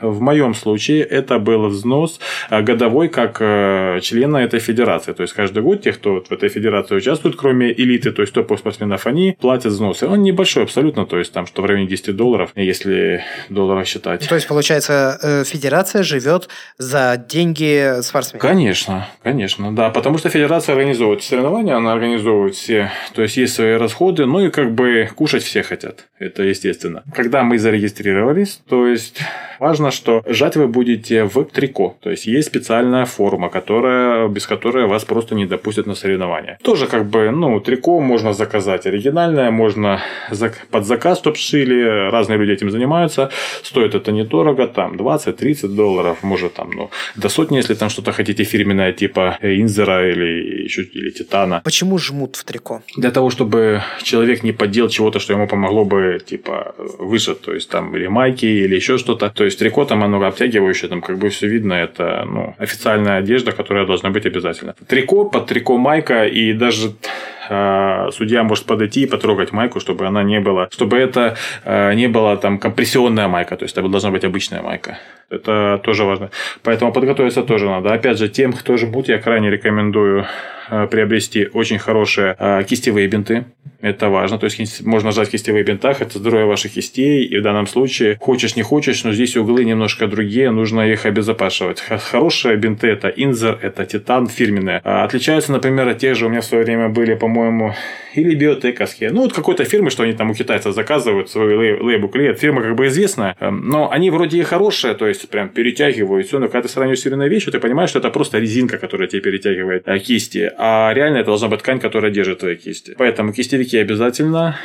В 0.02 0.22
моем 0.22 0.54
случае 0.54 1.04
это 1.04 1.40
был 1.40 1.68
взнос 1.68 2.20
э, 2.50 2.62
годовой 2.62 3.10
как 3.10 3.38
э, 3.40 4.00
члена 4.02 4.38
этой 4.38 4.60
федерации. 4.60 5.14
То 5.14 5.24
есть 5.24 5.34
каждый 5.34 5.64
год 5.64 5.82
те, 5.82 5.94
кто 5.94 6.22
в 6.22 6.32
этой 6.32 6.50
федерации 6.50 6.96
участвует, 6.96 7.36
кроме 7.36 7.72
элиты, 7.72 8.12
то 8.12 8.22
есть 8.22 8.34
топовых 8.34 8.60
спортсменов, 8.60 9.08
они 9.08 9.36
платят 9.40 9.72
взносы. 9.72 10.08
Он 10.08 10.22
небольшой 10.22 10.64
абсолютно, 10.64 11.06
то 11.06 11.18
есть 11.18 11.34
там 11.34 11.46
что 11.48 11.62
в 11.62 11.66
районе 11.66 11.88
10 11.88 12.16
долларов, 12.16 12.52
если 12.56 13.24
долларов 13.50 13.88
считать. 13.88 14.28
То 14.28 14.36
есть, 14.36 14.48
получается, 14.48 15.20
э, 15.22 15.44
федерация 15.44 16.04
живет 16.04 16.50
за 16.78 17.24
деньги 17.30 18.02
спортсменов? 18.02 18.42
Конечно, 18.42 19.08
конечно, 19.24 19.76
да. 19.76 19.90
Потому 19.90 20.18
что 20.18 20.30
федерация 20.30 20.74
организовывает 20.74 21.24
соревнования, 21.24 21.76
она 21.76 21.94
организовывает 21.94 22.56
все, 22.56 22.92
то 23.14 23.22
есть 23.22 23.38
есть 23.38 23.56
свои 23.56 23.74
расходы, 23.74 24.26
ну 24.26 24.40
и 24.46 24.50
как 24.50 24.74
бы 24.74 25.10
кушать 25.16 25.44
все 25.44 25.64
хотят. 25.64 26.06
Это 26.20 26.44
естественно. 26.44 27.04
Когда 27.14 27.44
мы 27.44 27.58
зарегистрировались, 27.58 28.62
то 28.68 28.88
есть 28.88 29.20
важно, 29.60 29.87
что 29.92 30.24
жать 30.28 30.56
вы 30.56 30.68
будете 30.68 31.24
в 31.24 31.44
трико. 31.46 31.98
То 32.02 32.10
есть 32.10 32.26
есть 32.28 32.48
специальная 32.48 33.06
форма, 33.06 33.50
которая, 33.50 34.28
без 34.28 34.48
которой 34.48 34.88
вас 34.88 35.06
просто 35.06 35.36
не 35.36 35.46
допустят 35.46 35.88
на 35.88 35.96
соревнования. 35.96 36.58
Тоже 36.64 36.88
как 36.88 37.06
бы, 37.06 37.32
ну, 37.32 37.60
трико 37.60 38.00
можно 38.00 38.34
заказать 38.34 38.86
оригинальное, 38.86 39.52
можно 39.52 40.02
под 40.72 40.86
заказ, 40.86 41.20
чтобы 41.20 41.38
шили. 41.38 42.10
Разные 42.10 42.38
люди 42.38 42.52
этим 42.52 42.72
занимаются. 42.72 43.30
Стоит 43.64 43.96
это 43.96 44.12
недорого, 44.12 44.68
там 44.68 44.94
20-30 44.94 45.68
долларов, 45.68 46.24
может 46.24 46.54
там, 46.54 46.72
ну, 46.72 46.90
до 47.16 47.30
сотни, 47.30 47.58
если 47.58 47.76
там 47.76 47.90
что-то 47.90 48.12
хотите 48.12 48.44
фирменное, 48.44 48.94
типа 48.94 49.38
Инзера 49.42 50.10
или 50.10 50.64
еще 50.64 50.84
или 50.84 51.10
Титана. 51.10 51.62
Почему 51.64 51.98
жмут 51.98 52.36
в 52.36 52.44
трико? 52.44 52.82
Для 52.96 53.12
того, 53.12 53.30
чтобы 53.30 53.82
человек 54.04 54.44
не 54.44 54.52
поддел 54.52 54.90
чего-то, 54.90 55.20
что 55.20 55.34
ему 55.34 55.48
помогло 55.48 55.86
бы, 55.86 56.20
типа, 56.26 56.76
выше, 57.00 57.36
то 57.36 57.54
есть 57.54 57.70
там 57.70 57.96
или 57.96 58.08
майки, 58.08 58.46
или 58.46 58.76
еще 58.76 58.98
что-то. 58.98 59.30
То 59.30 59.44
есть 59.44 59.60
трико 59.60 59.77
там 59.86 60.04
оно 60.04 60.24
обтягивающее, 60.26 60.90
там 60.90 61.02
как 61.02 61.18
бы 61.18 61.30
все 61.30 61.48
видно, 61.48 61.74
это 61.74 62.26
ну, 62.26 62.56
официальная 62.58 63.18
одежда, 63.18 63.52
которая 63.52 63.86
должна 63.86 64.10
быть 64.10 64.26
обязательно. 64.26 64.74
Трико, 64.88 65.26
под 65.26 65.46
трико 65.48 65.78
майка 65.78 66.26
и 66.26 66.54
даже 66.54 66.94
э, 67.50 68.10
судья 68.12 68.44
может 68.44 68.66
подойти 68.66 69.04
и 69.04 69.08
потрогать 69.08 69.52
майку, 69.52 69.80
чтобы 69.80 70.08
она 70.08 70.24
не 70.24 70.40
была, 70.40 70.68
чтобы 70.72 70.98
это 70.98 71.36
э, 71.66 71.94
не 71.94 72.08
была 72.08 72.38
там 72.38 72.58
компрессионная 72.60 73.28
майка, 73.28 73.56
то 73.56 73.66
есть 73.66 73.78
это 73.78 73.88
должна 73.88 74.12
быть 74.12 74.24
обычная 74.24 74.62
майка. 74.62 74.98
Это 75.30 75.80
тоже 75.84 76.04
важно. 76.04 76.30
Поэтому 76.64 76.94
подготовиться 76.94 77.44
тоже 77.44 77.66
надо. 77.66 77.94
Опять 77.94 78.18
же, 78.18 78.30
тем, 78.30 78.54
кто 78.54 78.78
жмут, 78.78 79.10
я 79.10 79.18
крайне 79.18 79.50
рекомендую 79.50 80.26
приобрести 80.88 81.48
очень 81.54 81.80
хорошие 81.80 82.36
э, 82.38 82.64
кистевые 82.64 83.08
бинты. 83.08 83.46
Это 83.82 84.10
важно. 84.10 84.40
То 84.40 84.46
есть 84.46 84.86
можно 84.86 85.12
жать 85.12 85.30
кистевые 85.30 85.64
бинтах, 85.64 86.02
это 86.02 86.18
здоровье 86.18 86.48
ваших 86.48 86.74
кистей. 86.74 87.26
И 87.26 87.38
в 87.38 87.44
данном 87.44 87.68
случае, 87.68 88.18
хочешь 88.20 88.56
не 88.56 88.64
хочешь, 88.64 89.04
но 89.04 89.14
здесь 89.14 89.38
углы 89.38 89.66
немножко 89.66 90.08
другие, 90.08 90.50
нужно 90.52 90.82
их 90.82 91.06
обезопасивать. 91.06 91.82
Хорошие 91.82 92.58
бинты 92.58 92.88
это 92.88 93.08
инзер, 93.10 93.60
это 93.62 93.86
титан 93.86 94.28
фирменные. 94.28 94.82
А 94.84 95.04
отличаются, 95.04 95.52
например, 95.52 95.88
от 95.88 96.00
тех 96.00 96.16
же 96.16 96.26
у 96.26 96.30
меня 96.30 96.42
в 96.42 96.46
свое 96.46 96.64
время 96.64 96.90
были, 96.90 97.14
по-моему, 97.14 97.76
или 98.16 98.34
биотековские. 98.36 99.12
Ну, 99.12 99.22
вот 99.22 99.34
какой-то 99.34 99.64
фирмы, 99.64 99.92
что 99.92 100.04
они 100.04 100.14
там 100.14 100.32
у 100.32 100.34
китайцев 100.34 100.74
заказывают, 100.74 101.30
свой 101.30 101.56
лейбу 101.56 102.08
клеят. 102.08 102.40
Фирма 102.40 102.62
как 102.64 102.76
бы 102.76 102.88
известная, 102.88 103.36
эм, 103.40 103.68
но 103.68 103.92
они 103.92 104.10
вроде 104.10 104.40
и 104.40 104.44
хорошие, 104.44 104.96
то 104.96 105.08
есть 105.08 105.30
прям 105.30 105.50
перетягивают 105.50 106.28
все. 106.28 106.40
Но 106.40 106.48
когда 106.48 106.64
ты 106.64 106.70
сравниваешь 106.70 107.00
с 107.00 107.04
фирменной 107.04 107.30
вещью, 107.30 107.52
ты 107.52 107.60
понимаешь, 107.60 107.92
что 107.92 108.00
это 108.00 108.10
просто 108.10 108.40
резинка, 108.40 108.78
которая 108.78 109.08
тебе 109.08 109.22
перетягивает 109.22 109.84
э, 109.86 110.00
кисти. 110.00 110.52
А 110.60 110.92
реально 110.94 111.18
это 111.18 111.28
должна 111.28 111.50
быть 111.50 111.60
ткань, 111.60 111.80
которая 111.80 112.12
держит 112.12 112.40
твои 112.40 112.56
кисти. 112.56 112.96
Поэтому 112.98 113.32
кистевики 113.32 113.78
обязательно 113.78 114.58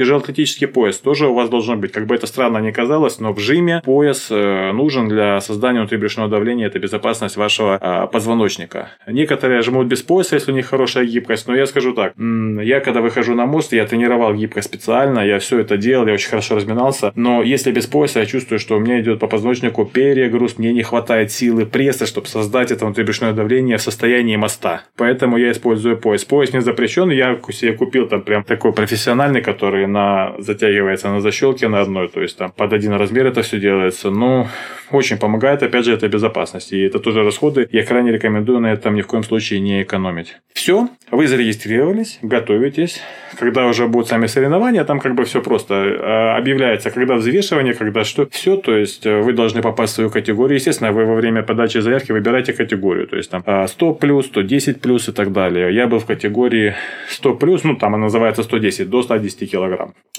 тяжелоатлетический 0.00 0.66
пояс 0.66 0.98
тоже 0.98 1.28
у 1.28 1.34
вас 1.34 1.50
должен 1.50 1.78
быть. 1.78 1.92
Как 1.92 2.06
бы 2.06 2.14
это 2.14 2.26
странно 2.26 2.58
не 2.58 2.72
казалось, 2.72 3.20
но 3.20 3.34
в 3.34 3.38
жиме 3.38 3.82
пояс 3.84 4.28
э, 4.30 4.72
нужен 4.72 5.08
для 5.08 5.40
создания 5.42 5.80
внутрибрюшного 5.80 6.30
давления. 6.30 6.68
Это 6.68 6.78
безопасность 6.78 7.36
вашего 7.36 7.78
а, 7.80 8.06
позвоночника. 8.06 8.88
Некоторые 9.06 9.60
жмут 9.60 9.88
без 9.88 10.02
пояса, 10.02 10.36
если 10.36 10.52
у 10.52 10.54
них 10.54 10.66
хорошая 10.66 11.04
гибкость. 11.04 11.48
Но 11.48 11.54
я 11.54 11.66
скажу 11.66 11.92
так. 11.92 12.14
Я 12.16 12.80
когда 12.80 13.02
выхожу 13.02 13.34
на 13.34 13.44
мост, 13.44 13.74
я 13.74 13.84
тренировал 13.84 14.32
гибкость 14.34 14.68
специально. 14.68 15.20
Я 15.20 15.38
все 15.38 15.58
это 15.58 15.76
делал, 15.76 16.06
я 16.06 16.14
очень 16.14 16.30
хорошо 16.30 16.56
разминался. 16.56 17.12
Но 17.14 17.42
если 17.42 17.70
без 17.70 17.86
пояса, 17.86 18.20
я 18.20 18.26
чувствую, 18.26 18.58
что 18.58 18.76
у 18.76 18.80
меня 18.80 19.00
идет 19.00 19.18
по 19.18 19.26
позвоночнику 19.26 19.84
перегруз. 19.84 20.56
Мне 20.56 20.72
не 20.72 20.82
хватает 20.82 21.30
силы 21.30 21.66
пресса, 21.66 22.06
чтобы 22.06 22.26
создать 22.26 22.70
это 22.70 22.86
внутрибрюшное 22.86 23.34
давление 23.34 23.76
в 23.76 23.82
состоянии 23.82 24.36
моста. 24.36 24.84
Поэтому 24.96 25.36
я 25.36 25.50
использую 25.50 25.98
пояс. 25.98 26.24
Пояс 26.24 26.54
не 26.54 26.62
запрещен. 26.62 27.10
Я 27.10 27.38
себе 27.50 27.74
купил 27.74 28.08
там 28.08 28.22
прям 28.22 28.44
такой 28.44 28.72
профессиональный, 28.72 29.42
который 29.42 29.86
на 29.90 30.34
затягивается 30.38 31.08
на 31.10 31.20
защелке 31.20 31.68
на 31.68 31.80
одной, 31.80 32.08
то 32.08 32.20
есть 32.20 32.38
там 32.38 32.50
под 32.50 32.72
один 32.72 32.92
размер 32.92 33.26
это 33.26 33.42
все 33.42 33.58
делается. 33.58 34.10
Но 34.10 34.48
очень 34.90 35.18
помогает, 35.18 35.62
опять 35.62 35.84
же, 35.84 35.92
это 35.92 36.08
безопасность. 36.08 36.72
И 36.72 36.80
это 36.80 36.98
тоже 36.98 37.22
расходы. 37.22 37.68
Я 37.70 37.84
крайне 37.84 38.12
рекомендую 38.12 38.60
на 38.60 38.72
этом 38.72 38.94
ни 38.94 39.02
в 39.02 39.06
коем 39.06 39.22
случае 39.22 39.60
не 39.60 39.82
экономить. 39.82 40.36
Все, 40.52 40.88
вы 41.10 41.26
зарегистрировались, 41.26 42.18
готовитесь. 42.22 43.00
Когда 43.38 43.66
уже 43.66 43.86
будут 43.86 44.08
сами 44.08 44.26
соревнования, 44.26 44.84
там 44.84 45.00
как 45.00 45.14
бы 45.14 45.24
все 45.24 45.40
просто 45.40 45.74
а, 45.74 46.36
объявляется, 46.36 46.90
когда 46.90 47.14
взвешивание, 47.14 47.74
когда 47.74 48.04
что. 48.04 48.28
Все, 48.30 48.56
то 48.56 48.76
есть 48.76 49.06
э, 49.06 49.20
вы 49.20 49.32
должны 49.32 49.62
попасть 49.62 49.92
в 49.92 49.94
свою 49.96 50.10
категорию. 50.10 50.56
Естественно, 50.56 50.92
вы 50.92 51.04
во 51.04 51.14
время 51.14 51.42
подачи 51.42 51.78
заявки 51.78 52.12
выбираете 52.12 52.52
категорию. 52.52 53.06
То 53.06 53.16
есть 53.16 53.30
там 53.30 53.42
100 53.42 53.88
а, 53.88 53.94
плюс, 53.94 54.26
110 54.26 54.80
плюс 54.80 55.08
и 55.08 55.12
так 55.12 55.32
далее. 55.32 55.72
Я 55.72 55.86
был 55.86 56.00
в 56.00 56.06
категории 56.06 56.74
100 57.08 57.34
плюс, 57.36 57.64
ну 57.64 57.76
там 57.76 57.94
она 57.94 58.04
называется 58.04 58.42
110, 58.42 58.90
до 58.90 59.02
110 59.02 59.50
килограмм. 59.50 59.69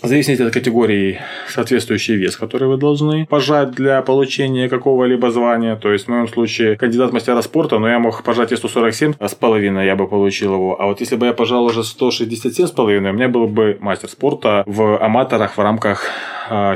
В 0.02 0.08
зависимости 0.08 0.42
от 0.42 0.52
категории 0.52 1.20
соответствующий 1.48 2.16
вес, 2.16 2.36
который 2.36 2.68
вы 2.68 2.78
должны 2.78 3.28
пожать 3.28 3.72
для 3.72 4.02
получения 4.02 4.68
какого-либо 4.68 5.30
звания. 5.30 5.76
То 5.76 5.92
есть 5.92 6.06
в 6.06 6.08
моем 6.08 6.28
случае 6.28 6.76
кандидат 6.76 7.14
мастера 7.14 7.42
спорта, 7.44 7.78
но 7.78 7.88
я 7.88 8.00
мог 8.00 8.24
пожать 8.24 8.52
и 8.52 8.56
147 8.56 9.14
с 9.20 9.36
половиной, 9.36 9.86
я 9.86 9.96
бы 9.96 10.08
получил 10.08 10.56
его. 10.56 10.82
А 10.82 10.88
вот 10.88 11.02
если 11.02 11.18
бы 11.18 11.28
я 11.28 11.34
пожал 11.34 11.66
уже 11.66 11.84
167 11.84 12.66
с 12.66 12.72
половиной, 12.72 13.12
у 13.12 13.14
меня 13.14 13.30
был 13.30 13.46
бы 13.46 13.78
мастер 13.80 14.10
спорта 14.10 14.64
в 14.66 14.98
аматорах 14.98 15.58
в 15.58 15.62
рамках 15.62 16.08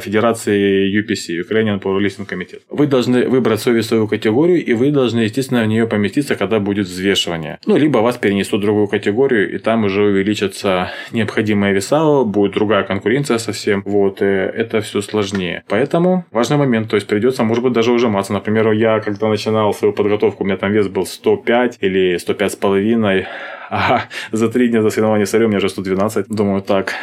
Федерации 0.01 0.89
UPC, 0.99 1.41
Ukrainian 1.41 1.81
Powerlifting 1.81 2.25
Комитет. 2.25 2.61
Вы 2.69 2.87
должны 2.87 3.27
выбрать 3.27 3.59
свою 3.59 3.77
весовую 3.79 4.07
категорию, 4.07 4.63
и 4.63 4.73
вы 4.73 4.91
должны, 4.91 5.21
естественно, 5.21 5.63
в 5.63 5.67
нее 5.67 5.87
поместиться, 5.87 6.35
когда 6.35 6.59
будет 6.59 6.87
взвешивание. 6.87 7.59
Ну, 7.65 7.75
либо 7.77 7.99
вас 7.99 8.17
перенесут 8.17 8.61
в 8.61 8.63
другую 8.63 8.87
категорию, 8.87 9.53
и 9.53 9.57
там 9.57 9.83
уже 9.83 10.03
увеличатся 10.03 10.91
необходимые 11.11 11.73
веса, 11.73 12.23
будет 12.23 12.53
другая 12.53 12.83
конкуренция 12.83 13.37
совсем. 13.37 13.83
Вот, 13.85 14.21
и 14.21 14.25
это 14.25 14.81
все 14.81 15.01
сложнее. 15.01 15.63
Поэтому 15.67 16.25
важный 16.31 16.57
момент, 16.57 16.89
то 16.89 16.95
есть 16.95 17.07
придется, 17.07 17.43
может 17.43 17.63
быть, 17.63 17.73
даже 17.73 17.91
ужиматься. 17.91 18.33
Например, 18.33 18.71
я, 18.71 18.99
когда 18.99 19.27
начинал 19.27 19.73
свою 19.73 19.93
подготовку, 19.93 20.43
у 20.43 20.47
меня 20.47 20.57
там 20.57 20.71
вес 20.71 20.87
был 20.87 21.05
105 21.05 21.79
или 21.81 22.17
105 22.17 22.51
с 22.51 22.55
половиной, 22.55 23.27
Ага, 23.69 24.09
за 24.31 24.49
три 24.49 24.69
дня 24.69 24.81
до 24.81 24.89
соревнования 24.89 25.25
сорю, 25.25 25.45
у 25.45 25.47
меня 25.47 25.57
уже 25.57 25.69
112. 25.69 26.27
Думаю, 26.27 26.61
так. 26.61 26.93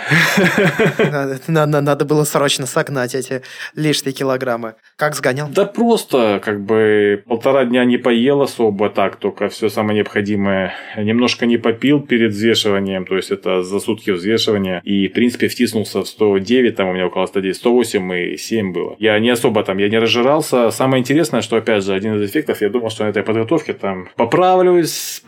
Надо, 1.49 1.81
надо 1.81 2.05
было 2.05 2.25
срочно 2.25 2.67
согнать 2.67 3.15
эти 3.15 3.43
лишние 3.75 4.13
килограммы. 4.13 4.75
Как 4.97 5.15
сгонял? 5.15 5.49
Да 5.49 5.65
просто, 5.65 6.41
как 6.45 6.65
бы, 6.65 7.23
полтора 7.27 7.65
дня 7.65 7.85
не 7.85 7.99
поел 7.99 8.43
особо 8.43 8.91
так, 8.91 9.17
только 9.17 9.49
все 9.49 9.69
самое 9.69 9.97
необходимое. 9.97 10.75
Немножко 10.97 11.47
не 11.47 11.57
попил 11.57 12.01
перед 12.01 12.33
взвешиванием, 12.33 13.05
то 13.05 13.17
есть 13.17 13.31
это 13.31 13.63
за 13.63 13.81
сутки 13.81 14.11
взвешивания. 14.11 14.81
И, 14.85 15.09
в 15.09 15.13
принципе, 15.13 15.49
втиснулся 15.49 16.03
в 16.03 16.09
109, 16.09 16.77
там 16.77 16.89
у 16.89 16.93
меня 16.93 17.07
около 17.07 17.27
109, 17.27 17.57
108 17.57 18.13
и 18.13 18.37
7 18.37 18.73
было. 18.73 18.97
Я 18.99 19.19
не 19.19 19.31
особо 19.31 19.65
там, 19.65 19.79
я 19.79 19.89
не 19.89 19.99
разжирался. 19.99 20.71
Самое 20.71 21.01
интересное, 21.01 21.43
что, 21.43 21.57
опять 21.57 21.85
же, 21.85 21.95
один 21.95 22.17
из 22.17 22.31
эффектов, 22.31 22.61
я 22.61 22.69
думал, 22.69 22.91
что 22.91 23.05
на 23.05 23.09
этой 23.09 23.23
подготовке 23.23 23.73
там 23.73 24.09
поправлюсь, 24.17 25.23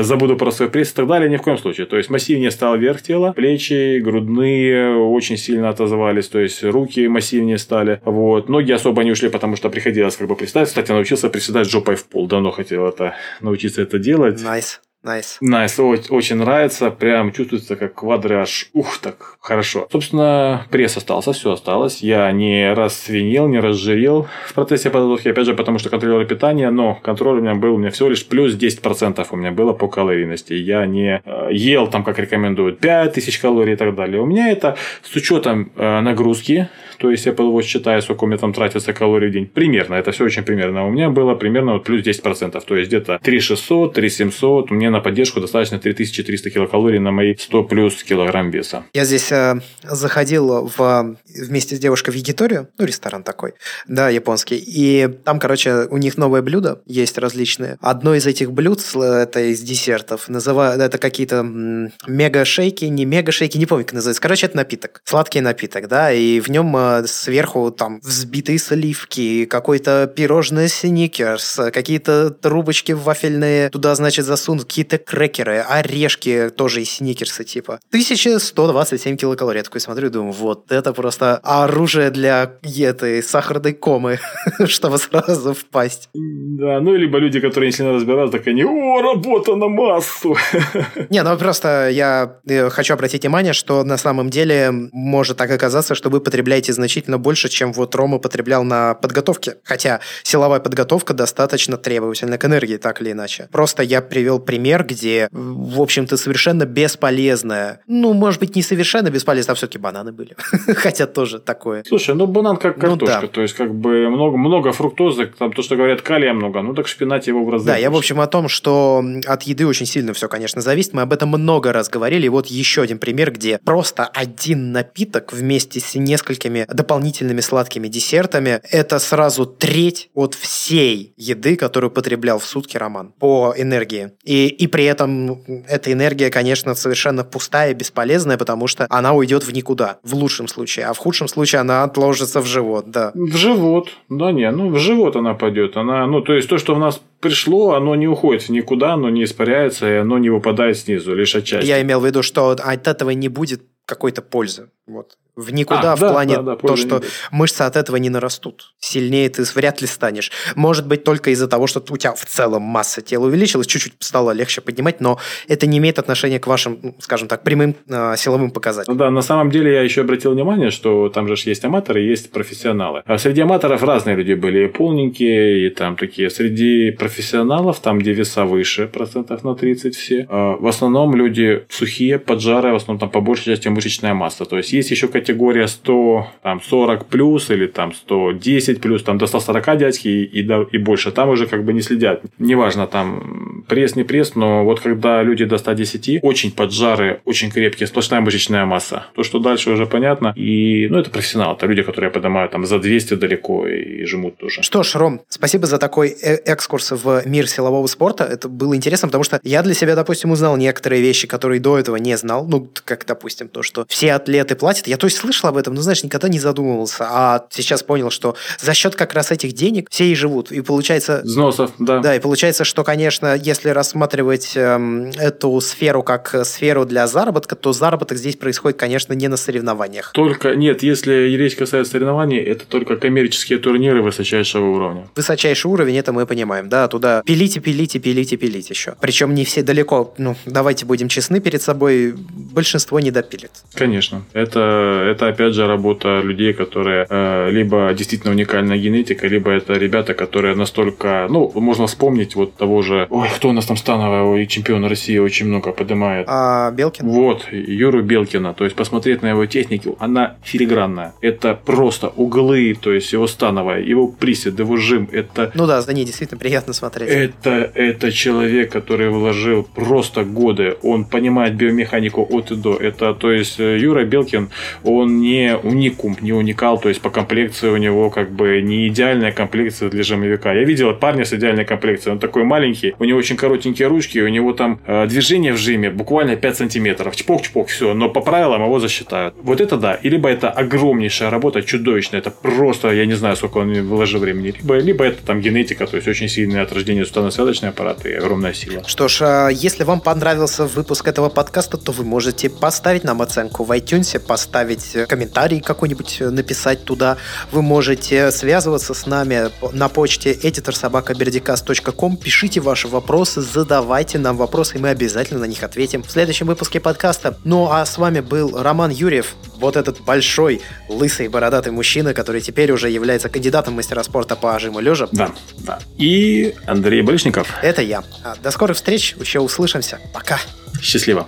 забуду 0.00 0.36
про 0.36 0.50
свой 0.50 0.68
и 0.80 0.84
далее, 1.06 1.30
ни 1.30 1.36
в 1.36 1.42
коем 1.42 1.58
случае. 1.58 1.86
То 1.86 1.96
есть 1.96 2.10
массивнее 2.10 2.50
стал 2.50 2.76
верх 2.76 3.02
тела, 3.02 3.32
плечи, 3.32 3.98
грудные 4.00 4.96
очень 4.96 5.36
сильно 5.36 5.68
отозвались, 5.68 6.28
то 6.28 6.38
есть 6.38 6.62
руки 6.62 7.06
массивнее 7.08 7.58
стали. 7.58 8.00
Вот. 8.04 8.48
Ноги 8.48 8.72
особо 8.72 9.04
не 9.04 9.12
ушли, 9.12 9.28
потому 9.28 9.56
что 9.56 9.70
приходилось 9.70 10.16
как 10.16 10.28
бы 10.28 10.36
приседать. 10.36 10.68
Кстати, 10.68 10.92
научился 10.92 11.28
приседать 11.28 11.68
жопой 11.68 11.96
в 11.96 12.06
пол. 12.06 12.26
Давно 12.26 12.50
хотел 12.50 12.86
это 12.86 13.14
научиться 13.40 13.82
это 13.82 13.98
делать. 13.98 14.40
Nice. 14.42 14.78
Nice. 15.02 15.38
Nice. 15.42 16.06
Очень, 16.10 16.36
нравится. 16.36 16.90
Прям 16.90 17.32
чувствуется, 17.32 17.74
как 17.76 17.94
квадры 17.94 18.36
аж 18.36 18.68
ух, 18.74 18.98
так 18.98 19.38
хорошо. 19.40 19.88
Собственно, 19.90 20.66
пресс 20.70 20.96
остался, 20.96 21.32
все 21.32 21.52
осталось. 21.52 22.02
Я 22.02 22.30
не 22.32 22.74
рассвинел, 22.74 23.48
не 23.48 23.60
разжирел 23.60 24.28
в 24.46 24.52
процессе 24.52 24.90
подготовки. 24.90 25.28
Опять 25.28 25.46
же, 25.46 25.54
потому 25.54 25.78
что 25.78 25.88
контролировал 25.88 26.26
питание, 26.26 26.70
но 26.70 26.96
контроль 26.96 27.38
у 27.38 27.40
меня 27.40 27.54
был, 27.54 27.74
у 27.74 27.78
меня 27.78 27.90
всего 27.90 28.10
лишь 28.10 28.26
плюс 28.26 28.54
10% 28.54 29.26
у 29.30 29.36
меня 29.36 29.52
было 29.52 29.72
по 29.72 29.88
калорийности. 29.88 30.52
Я 30.52 30.84
не 30.84 31.22
э, 31.24 31.48
ел 31.50 31.86
там, 31.86 32.04
как 32.04 32.18
рекомендуют, 32.18 32.80
5000 32.80 33.38
калорий 33.38 33.72
и 33.72 33.76
так 33.76 33.94
далее. 33.94 34.20
У 34.20 34.26
меня 34.26 34.50
это 34.50 34.76
с 35.02 35.16
учетом 35.16 35.72
э, 35.76 36.00
нагрузки, 36.00 36.68
то 37.00 37.10
есть 37.10 37.26
Apple 37.26 37.50
Watch 37.52 37.62
считаю, 37.62 38.02
сколько 38.02 38.24
у 38.24 38.26
меня 38.26 38.36
там 38.36 38.52
тратится 38.52 38.92
калорий 38.92 39.30
в 39.30 39.32
день. 39.32 39.46
Примерно, 39.46 39.94
это 39.94 40.12
все 40.12 40.24
очень 40.24 40.42
примерно. 40.42 40.86
У 40.86 40.90
меня 40.90 41.08
было 41.08 41.34
примерно 41.34 41.72
вот 41.72 41.84
плюс 41.84 42.04
10%. 42.04 42.62
То 42.66 42.76
есть 42.76 42.88
где-то 42.88 43.18
3600, 43.22 43.94
3700. 43.94 44.70
Мне 44.70 44.90
на 44.90 45.00
поддержку 45.00 45.40
достаточно 45.40 45.78
3300 45.78 46.50
килокалорий 46.50 46.98
на 46.98 47.10
мои 47.10 47.34
100 47.34 47.64
плюс 47.64 48.04
килограмм 48.04 48.50
веса. 48.50 48.84
Я 48.92 49.04
здесь 49.06 49.32
э, 49.32 49.60
заходил 49.82 50.70
в, 50.76 51.16
вместе 51.34 51.76
с 51.76 51.78
девушкой 51.78 52.10
в 52.10 52.16
Якиторию, 52.16 52.68
ну, 52.76 52.84
ресторан 52.84 53.22
такой, 53.22 53.54
да, 53.88 54.10
японский, 54.10 54.56
и 54.56 55.08
там, 55.24 55.38
короче, 55.38 55.86
у 55.90 55.96
них 55.96 56.18
новое 56.18 56.42
блюдо 56.42 56.82
есть 56.84 57.16
различные. 57.16 57.78
Одно 57.80 58.14
из 58.14 58.26
этих 58.26 58.52
блюд, 58.52 58.80
это 58.94 59.40
из 59.40 59.60
десертов, 59.60 60.28
называют, 60.28 60.82
это 60.82 60.98
какие-то 60.98 61.42
мега-шейки, 61.42 62.84
не 62.84 63.06
мега-шейки, 63.06 63.56
не 63.56 63.66
помню, 63.66 63.84
как 63.84 63.94
называется. 63.94 64.20
Короче, 64.20 64.46
это 64.46 64.56
напиток, 64.56 65.00
сладкий 65.04 65.40
напиток, 65.40 65.88
да, 65.88 66.12
и 66.12 66.40
в 66.40 66.50
нем 66.50 66.76
э, 66.98 67.06
сверху 67.06 67.70
там 67.70 68.00
взбитые 68.02 68.58
сливки, 68.58 69.44
какой-то 69.44 70.12
пирожное 70.14 70.68
сникерс, 70.68 71.60
какие-то 71.72 72.30
трубочки 72.30 72.92
вафельные, 72.92 73.70
туда, 73.70 73.94
значит, 73.94 74.24
засунут 74.24 74.64
какие-то 74.64 74.98
крекеры, 74.98 75.58
орешки 75.58 76.50
тоже 76.50 76.82
из 76.82 76.90
сникерса 76.90 77.44
типа. 77.44 77.80
1127 77.88 79.16
килокалорий. 79.16 79.58
Я 79.58 79.64
такой 79.64 79.80
смотрю 79.80 80.08
и 80.08 80.10
думаю, 80.10 80.32
вот 80.32 80.70
это 80.72 80.92
просто 80.92 81.36
оружие 81.38 82.10
для 82.10 82.52
этой 82.78 83.22
сахарной 83.22 83.72
комы, 83.72 84.18
чтобы 84.66 84.98
сразу 84.98 85.54
впасть. 85.54 86.08
Да, 86.14 86.80
ну, 86.80 86.94
либо 86.94 87.18
люди, 87.18 87.40
которые 87.40 87.70
не 87.70 87.72
сильно 87.72 87.92
разбираются, 87.92 88.38
так 88.38 88.46
они, 88.46 88.64
о, 88.64 89.00
работа 89.00 89.56
на 89.56 89.68
массу. 89.68 90.36
Не, 91.10 91.22
ну 91.22 91.36
просто 91.36 91.88
я 91.90 92.36
э, 92.46 92.68
хочу 92.70 92.94
обратить 92.94 93.22
внимание, 93.22 93.52
что 93.52 93.84
на 93.84 93.96
самом 93.96 94.30
деле 94.30 94.70
может 94.92 95.36
так 95.36 95.50
оказаться, 95.50 95.94
что 95.94 96.10
вы 96.10 96.20
потребляете 96.20 96.72
значительно 96.80 97.18
больше, 97.18 97.48
чем 97.48 97.72
вот 97.72 97.94
Рома 97.94 98.18
потреблял 98.18 98.64
на 98.64 98.94
подготовке. 98.94 99.56
Хотя 99.64 100.00
силовая 100.22 100.60
подготовка 100.60 101.14
достаточно 101.14 101.76
требовательна 101.76 102.38
к 102.38 102.44
энергии, 102.44 102.76
так 102.76 103.00
или 103.02 103.12
иначе. 103.12 103.48
Просто 103.52 103.82
я 103.82 104.00
привел 104.00 104.40
пример, 104.40 104.84
где, 104.84 105.28
в 105.30 105.80
общем-то, 105.80 106.16
совершенно 106.16 106.64
бесполезная, 106.64 107.80
ну, 107.86 108.12
может 108.12 108.40
быть, 108.40 108.56
не 108.56 108.62
совершенно 108.62 109.10
бесполезная, 109.10 109.52
а 109.52 109.56
все-таки 109.56 109.78
бананы 109.78 110.12
были. 110.12 110.36
Хотя 110.74 111.06
тоже 111.06 111.38
такое. 111.38 111.84
Слушай, 111.86 112.14
ну 112.14 112.26
банан 112.26 112.56
как 112.56 112.76
ну 112.76 112.82
картошка, 112.82 113.20
да. 113.22 113.26
то 113.28 113.42
есть 113.42 113.54
как 113.54 113.74
бы 113.74 114.08
много, 114.08 114.36
много 114.36 114.72
фруктозы, 114.72 115.26
там 115.26 115.52
то, 115.52 115.62
что 115.62 115.76
говорят, 115.76 116.02
калия 116.02 116.32
много, 116.32 116.62
ну 116.62 116.74
так 116.74 116.88
шпинат 116.88 117.26
его 117.26 117.44
в 117.44 117.50
разы. 117.50 117.66
Да, 117.66 117.76
я, 117.76 117.90
в 117.90 117.96
общем, 117.96 118.20
о 118.20 118.26
том, 118.26 118.48
что 118.48 119.04
от 119.26 119.42
еды 119.44 119.66
очень 119.66 119.86
сильно 119.86 120.12
все, 120.12 120.28
конечно, 120.28 120.60
зависит. 120.60 120.94
Мы 120.94 121.02
об 121.02 121.12
этом 121.12 121.28
много 121.28 121.72
раз 121.72 121.88
говорили. 121.88 122.26
И 122.26 122.28
вот 122.28 122.46
еще 122.46 122.82
один 122.82 122.98
пример, 122.98 123.32
где 123.32 123.58
просто 123.58 124.04
один 124.06 124.72
напиток 124.72 125.32
вместе 125.32 125.80
с 125.80 125.94
несколькими 125.94 126.59
дополнительными 126.68 127.40
сладкими 127.40 127.88
десертами– 127.88 128.60
это 128.70 128.98
сразу 128.98 129.46
треть 129.46 130.10
от 130.14 130.34
всей 130.34 131.14
еды, 131.16 131.56
которую 131.56 131.90
потреблял 131.90 132.38
в 132.38 132.44
сутки 132.44 132.76
Роман 132.76 133.12
по 133.18 133.54
энергии. 133.56 134.12
И, 134.24 134.48
и 134.48 134.66
при 134.66 134.84
этом 134.84 135.42
эта 135.68 135.92
энергия, 135.92 136.30
конечно, 136.30 136.74
совершенно 136.74 137.24
пустая, 137.24 137.74
бесполезная, 137.74 138.38
потому 138.38 138.66
что 138.66 138.86
она 138.88 139.12
уйдет 139.12 139.44
в 139.44 139.52
никуда, 139.52 139.98
в 140.02 140.14
лучшем 140.14 140.48
случае. 140.48 140.86
А 140.86 140.92
в 140.92 140.98
худшем 140.98 141.28
случае 141.28 141.60
она 141.60 141.84
отложится 141.84 142.40
в 142.40 142.46
живот, 142.46 142.90
да. 142.90 143.12
В 143.14 143.36
живот, 143.36 143.88
да 144.08 144.32
не, 144.32 144.50
ну 144.50 144.70
в 144.70 144.78
живот 144.78 145.16
она 145.16 145.34
пойдет. 145.34 145.76
Она, 145.76 146.06
ну 146.06 146.20
то 146.20 146.34
есть 146.34 146.48
то, 146.48 146.58
что 146.58 146.74
в 146.74 146.78
нас 146.78 147.00
пришло, 147.20 147.74
оно 147.74 147.94
не 147.94 148.08
уходит 148.08 148.48
никуда, 148.48 148.94
оно 148.94 149.10
не 149.10 149.24
испаряется, 149.24 149.88
и 149.88 149.96
оно 149.96 150.18
не 150.18 150.30
выпадает 150.30 150.78
снизу, 150.78 151.14
лишь 151.14 151.34
отчасти. 151.34 151.66
Я 151.66 151.80
имел 151.82 152.00
в 152.00 152.06
виду, 152.06 152.22
что 152.22 152.50
от 152.50 152.86
этого 152.88 153.10
не 153.10 153.28
будет 153.28 153.62
какой-то 153.86 154.22
пользы. 154.22 154.70
Вот 154.86 155.16
в 155.40 155.52
никуда 155.52 155.92
а, 155.92 155.96
в 155.96 156.00
да, 156.00 156.12
плане 156.12 156.36
да, 156.36 156.42
да, 156.42 156.56
то, 156.56 156.76
что 156.76 157.02
мышцы 157.30 157.62
от 157.62 157.76
этого 157.76 157.96
не 157.96 158.10
нарастут. 158.10 158.72
Сильнее 158.80 159.28
ты 159.28 159.42
вряд 159.54 159.80
ли 159.80 159.86
станешь. 159.86 160.30
Может 160.54 160.86
быть, 160.86 161.04
только 161.04 161.30
из-за 161.30 161.48
того, 161.48 161.66
что 161.66 161.82
у 161.88 161.96
тебя 161.96 162.14
в 162.14 162.24
целом 162.24 162.62
масса 162.62 163.00
тела 163.00 163.26
увеличилась, 163.26 163.66
чуть-чуть 163.66 163.94
стало 163.98 164.32
легче 164.32 164.60
поднимать, 164.60 165.00
но 165.00 165.18
это 165.48 165.66
не 165.66 165.78
имеет 165.78 165.98
отношения 165.98 166.38
к 166.38 166.46
вашим, 166.46 166.78
ну, 166.82 166.94
скажем 167.00 167.28
так, 167.28 167.42
прямым 167.42 167.74
э, 167.88 168.14
силовым 168.16 168.50
показателям. 168.50 168.96
Ну 168.96 168.98
да, 168.98 169.10
на 169.10 169.22
самом 169.22 169.50
деле 169.50 169.72
я 169.72 169.82
еще 169.82 170.02
обратил 170.02 170.32
внимание, 170.32 170.70
что 170.70 171.08
там 171.08 171.28
же 171.28 171.34
есть 171.50 171.64
аматоры, 171.64 172.00
есть 172.00 172.30
профессионалы. 172.30 173.02
А 173.06 173.18
среди 173.18 173.40
аматоров 173.40 173.82
разные 173.82 174.16
люди 174.16 174.34
были, 174.34 174.64
и 174.64 174.68
полненькие, 174.68 175.66
и 175.66 175.70
там 175.70 175.96
такие. 175.96 176.30
Среди 176.30 176.90
профессионалов, 176.90 177.80
там, 177.80 177.98
где 177.98 178.12
веса 178.12 178.44
выше, 178.44 178.86
процентов 178.86 179.44
на 179.44 179.54
30 179.54 179.96
все, 179.96 180.26
э, 180.28 180.56
в 180.60 180.66
основном 180.66 181.14
люди 181.14 181.64
сухие, 181.68 182.18
поджарые, 182.18 182.72
в 182.72 182.76
основном 182.76 183.00
там 183.00 183.10
по 183.10 183.20
большей 183.20 183.44
части 183.44 183.68
мышечная 183.68 184.14
масса. 184.14 184.44
То 184.44 184.56
есть, 184.56 184.72
есть 184.72 184.90
еще 184.90 185.08
категория 185.08 185.29
категория 185.30 185.68
100, 185.68 186.26
там, 186.42 186.60
40 186.60 187.06
плюс 187.06 187.50
или 187.50 187.66
там 187.66 187.92
110 187.92 188.80
плюс, 188.80 189.02
там 189.02 189.18
до 189.18 189.26
140 189.26 189.76
дядьки 189.78 190.08
и, 190.08 190.24
и, 190.24 190.48
и 190.72 190.78
больше, 190.78 191.12
там 191.12 191.28
уже 191.28 191.46
как 191.46 191.64
бы 191.64 191.72
не 191.72 191.82
следят. 191.82 192.22
Неважно, 192.38 192.86
там 192.86 193.64
пресс, 193.68 193.96
не 193.96 194.04
пресс, 194.04 194.34
но 194.34 194.64
вот 194.64 194.80
когда 194.80 195.22
люди 195.22 195.44
до 195.44 195.58
110, 195.58 196.20
очень 196.22 196.50
поджары, 196.50 197.20
очень 197.24 197.50
крепкие, 197.50 197.86
сплошная 197.86 198.20
мышечная 198.20 198.64
масса. 198.64 199.06
То, 199.14 199.22
что 199.22 199.38
дальше 199.38 199.70
уже 199.70 199.86
понятно. 199.86 200.32
И, 200.36 200.88
ну, 200.90 200.98
это 200.98 201.10
профессионал, 201.10 201.54
это 201.54 201.66
люди, 201.66 201.82
которые 201.82 202.10
поднимают 202.10 202.52
там 202.52 202.66
за 202.66 202.78
200 202.78 203.14
далеко 203.14 203.68
и, 203.68 204.02
и 204.02 204.06
жмут 204.06 204.36
тоже. 204.38 204.62
Что 204.62 204.82
ж, 204.82 204.96
Ром, 204.96 205.20
спасибо 205.28 205.66
за 205.66 205.78
такой 205.78 206.08
э, 206.08 206.36
экскурс 206.44 206.90
в 206.90 207.22
мир 207.26 207.48
силового 207.48 207.86
спорта. 207.86 208.24
Это 208.24 208.48
было 208.48 208.74
интересно, 208.74 209.08
потому 209.08 209.24
что 209.24 209.40
я 209.44 209.62
для 209.62 209.74
себя, 209.74 209.94
допустим, 209.94 210.32
узнал 210.32 210.56
некоторые 210.56 211.02
вещи, 211.02 211.28
которые 211.28 211.60
до 211.60 211.78
этого 211.78 211.96
не 211.96 212.16
знал. 212.16 212.46
Ну, 212.48 212.68
как, 212.84 213.06
допустим, 213.06 213.48
то, 213.48 213.62
что 213.62 213.84
все 213.88 214.12
атлеты 214.14 214.56
платят. 214.56 214.86
Я, 214.88 214.96
то 214.96 215.06
есть, 215.06 215.19
слышал 215.20 215.48
об 215.48 215.56
этом, 215.56 215.74
но, 215.74 215.82
знаешь, 215.82 216.02
никогда 216.02 216.28
не 216.28 216.38
задумывался. 216.38 217.06
А 217.08 217.46
сейчас 217.50 217.82
понял, 217.82 218.10
что 218.10 218.36
за 218.58 218.74
счет 218.74 218.96
как 218.96 219.14
раз 219.14 219.30
этих 219.30 219.52
денег 219.52 219.88
все 219.90 220.04
и 220.04 220.14
живут. 220.14 220.52
И 220.52 220.60
получается... 220.60 221.20
Взносов, 221.24 221.72
да. 221.78 222.00
Да, 222.00 222.16
и 222.16 222.20
получается, 222.20 222.64
что, 222.64 222.84
конечно, 222.84 223.36
если 223.36 223.70
рассматривать 223.70 224.52
эм, 224.56 225.10
эту 225.18 225.60
сферу 225.60 226.02
как 226.02 226.34
сферу 226.44 226.84
для 226.84 227.06
заработка, 227.06 227.56
то 227.56 227.72
заработок 227.72 228.18
здесь 228.18 228.36
происходит, 228.36 228.78
конечно, 228.78 229.12
не 229.12 229.28
на 229.28 229.36
соревнованиях. 229.36 230.12
Только, 230.12 230.54
нет, 230.54 230.82
если 230.82 231.12
речь 231.36 231.56
касается 231.56 231.92
соревнований, 231.92 232.38
это 232.38 232.66
только 232.66 232.96
коммерческие 232.96 233.58
турниры 233.58 234.02
высочайшего 234.02 234.66
уровня. 234.66 235.08
Высочайший 235.14 235.70
уровень, 235.70 235.96
это 235.96 236.12
мы 236.12 236.26
понимаем, 236.26 236.68
да, 236.68 236.88
туда 236.88 237.22
пилите, 237.24 237.60
пилите, 237.60 237.98
пилите, 237.98 238.36
пилите 238.36 238.72
еще. 238.72 238.94
Причем 239.00 239.34
не 239.34 239.44
все 239.44 239.62
далеко, 239.62 240.14
ну, 240.18 240.36
давайте 240.46 240.86
будем 240.86 241.08
честны 241.08 241.40
перед 241.40 241.62
собой, 241.62 242.14
большинство 242.16 243.00
не 243.00 243.10
допилит. 243.10 243.50
Конечно, 243.74 244.24
это, 244.32 244.99
это 245.00 245.28
опять 245.28 245.54
же 245.54 245.66
работа 245.66 246.20
людей, 246.20 246.52
которые 246.52 247.06
э, 247.08 247.50
либо 247.50 247.92
действительно 247.94 248.32
уникальная 248.32 248.78
генетика, 248.78 249.26
либо 249.26 249.50
это 249.50 249.74
ребята, 249.74 250.14
которые 250.14 250.54
настолько, 250.54 251.26
ну, 251.30 251.50
можно 251.54 251.86
вспомнить 251.86 252.34
вот 252.36 252.54
того 252.54 252.82
же, 252.82 253.06
ой, 253.10 253.28
кто 253.34 253.48
у 253.48 253.52
нас 253.52 253.66
там 253.66 253.76
становый 253.76 254.46
чемпион 254.46 254.84
России 254.84 255.18
очень 255.18 255.46
много 255.46 255.72
поднимает. 255.72 256.26
А, 256.28 256.70
Белкин? 256.70 257.06
Вот, 257.06 257.46
Юру 257.52 258.02
Белкина. 258.02 258.54
То 258.54 258.64
есть 258.64 258.76
посмотреть 258.76 259.22
на 259.22 259.30
его 259.30 259.46
технику, 259.46 259.96
она 259.98 260.36
филигранная. 260.42 261.12
Это 261.20 261.54
просто 261.54 262.08
углы, 262.08 262.76
то 262.80 262.92
есть 262.92 263.12
его 263.12 263.26
становая, 263.26 263.82
его 263.82 264.08
присед, 264.08 264.58
его 264.58 264.76
жим, 264.76 265.08
это... 265.12 265.50
Ну 265.54 265.66
да, 265.66 265.80
за 265.80 265.92
ней 265.92 266.04
действительно 266.04 266.38
приятно 266.38 266.72
смотреть. 266.72 267.08
Это, 267.10 267.70
это 267.74 268.12
человек, 268.12 268.72
который 268.72 269.10
вложил 269.10 269.62
просто 269.62 270.24
годы, 270.24 270.76
он 270.82 271.04
понимает 271.04 271.54
биомеханику 271.54 272.26
от 272.30 272.50
и 272.50 272.56
до. 272.56 272.76
Это, 272.76 273.14
то 273.14 273.30
есть 273.30 273.58
Юра 273.58 274.04
Белкин, 274.04 274.50
он 274.96 275.20
не 275.20 275.56
уникум, 275.56 276.16
не 276.20 276.32
уникал, 276.32 276.78
то 276.78 276.88
есть 276.88 277.00
по 277.00 277.10
комплекции 277.10 277.68
у 277.68 277.76
него 277.76 278.10
как 278.10 278.30
бы 278.30 278.60
не 278.62 278.88
идеальная 278.88 279.32
комплекция 279.32 279.90
для 279.90 280.02
жимовика. 280.02 280.52
Я 280.52 280.64
видел 280.64 280.94
парня 280.94 281.24
с 281.24 281.32
идеальной 281.32 281.64
комплекцией, 281.64 282.12
он 282.12 282.18
такой 282.18 282.44
маленький, 282.44 282.94
у 282.98 283.04
него 283.04 283.18
очень 283.18 283.36
коротенькие 283.36 283.88
ручки, 283.88 284.18
у 284.18 284.28
него 284.28 284.52
там 284.52 284.80
э, 284.86 285.06
движение 285.06 285.52
в 285.52 285.56
жиме 285.56 285.90
буквально 285.90 286.36
5 286.36 286.56
сантиметров, 286.56 287.16
чпок-чпок, 287.16 287.68
все, 287.68 287.94
но 287.94 288.08
по 288.08 288.20
правилам 288.20 288.62
его 288.62 288.78
засчитают. 288.80 289.34
Вот 289.42 289.60
это 289.60 289.76
да, 289.76 289.94
и 289.94 290.08
либо 290.08 290.28
это 290.28 290.50
огромнейшая 290.50 291.30
работа, 291.30 291.62
чудовищная, 291.62 292.20
это 292.20 292.30
просто, 292.30 292.90
я 292.90 293.06
не 293.06 293.14
знаю, 293.14 293.36
сколько 293.36 293.58
он 293.58 293.72
вложил 293.88 294.20
времени, 294.20 294.54
либо, 294.58 294.76
либо 294.76 295.04
это 295.04 295.24
там 295.24 295.40
генетика, 295.40 295.86
то 295.86 295.96
есть 295.96 296.08
очень 296.08 296.28
сильный 296.28 296.62
от 296.62 296.72
рождения 296.72 297.04
суставно-связочный 297.04 297.68
аппарат 297.70 298.06
и 298.06 298.12
огромная 298.12 298.52
сила. 298.52 298.82
Что 298.86 299.08
ж, 299.08 299.22
а 299.22 299.48
если 299.48 299.84
вам 299.84 300.00
понравился 300.00 300.66
выпуск 300.66 301.08
этого 301.08 301.28
подкаста, 301.28 301.76
то 301.76 301.92
вы 301.92 302.04
можете 302.04 302.50
поставить 302.50 303.04
нам 303.04 303.22
оценку 303.22 303.64
в 303.64 303.70
iTunes, 303.72 304.18
поставить 304.18 304.79
комментарий 305.08 305.60
какой-нибудь 305.60 306.18
э, 306.20 306.30
написать 306.30 306.84
туда. 306.84 307.16
Вы 307.52 307.62
можете 307.62 308.30
связываться 308.30 308.94
с 308.94 309.06
нами 309.06 309.50
на 309.72 309.88
почте 309.88 310.32
editorsobakaberdicast.com. 310.32 312.16
Пишите 312.16 312.60
ваши 312.60 312.88
вопросы, 312.88 313.40
задавайте 313.40 314.18
нам 314.18 314.36
вопросы, 314.36 314.76
и 314.76 314.80
мы 314.80 314.88
обязательно 314.88 315.40
на 315.40 315.44
них 315.44 315.62
ответим 315.62 316.02
в 316.02 316.10
следующем 316.10 316.46
выпуске 316.46 316.80
подкаста. 316.80 317.38
Ну 317.44 317.70
а 317.70 317.84
с 317.84 317.98
вами 317.98 318.20
был 318.20 318.60
Роман 318.62 318.90
Юрьев, 318.90 319.34
вот 319.56 319.76
этот 319.76 320.00
большой, 320.00 320.62
лысый, 320.88 321.28
бородатый 321.28 321.70
мужчина, 321.72 322.14
который 322.14 322.40
теперь 322.40 322.72
уже 322.72 322.90
является 322.90 323.28
кандидатом 323.28 323.74
мастера 323.74 324.02
спорта 324.02 324.36
по 324.36 324.58
жиму 324.58 324.80
лежа. 324.80 325.08
Да, 325.12 325.30
да. 325.58 325.78
И 325.98 326.54
Андрей 326.66 327.02
Болешников. 327.02 327.48
Это 327.62 327.82
я. 327.82 328.02
До 328.42 328.50
скорых 328.50 328.76
встреч, 328.76 329.14
еще 329.18 329.40
услышимся. 329.40 329.98
Пока. 330.12 330.38
Счастливо. 330.80 331.26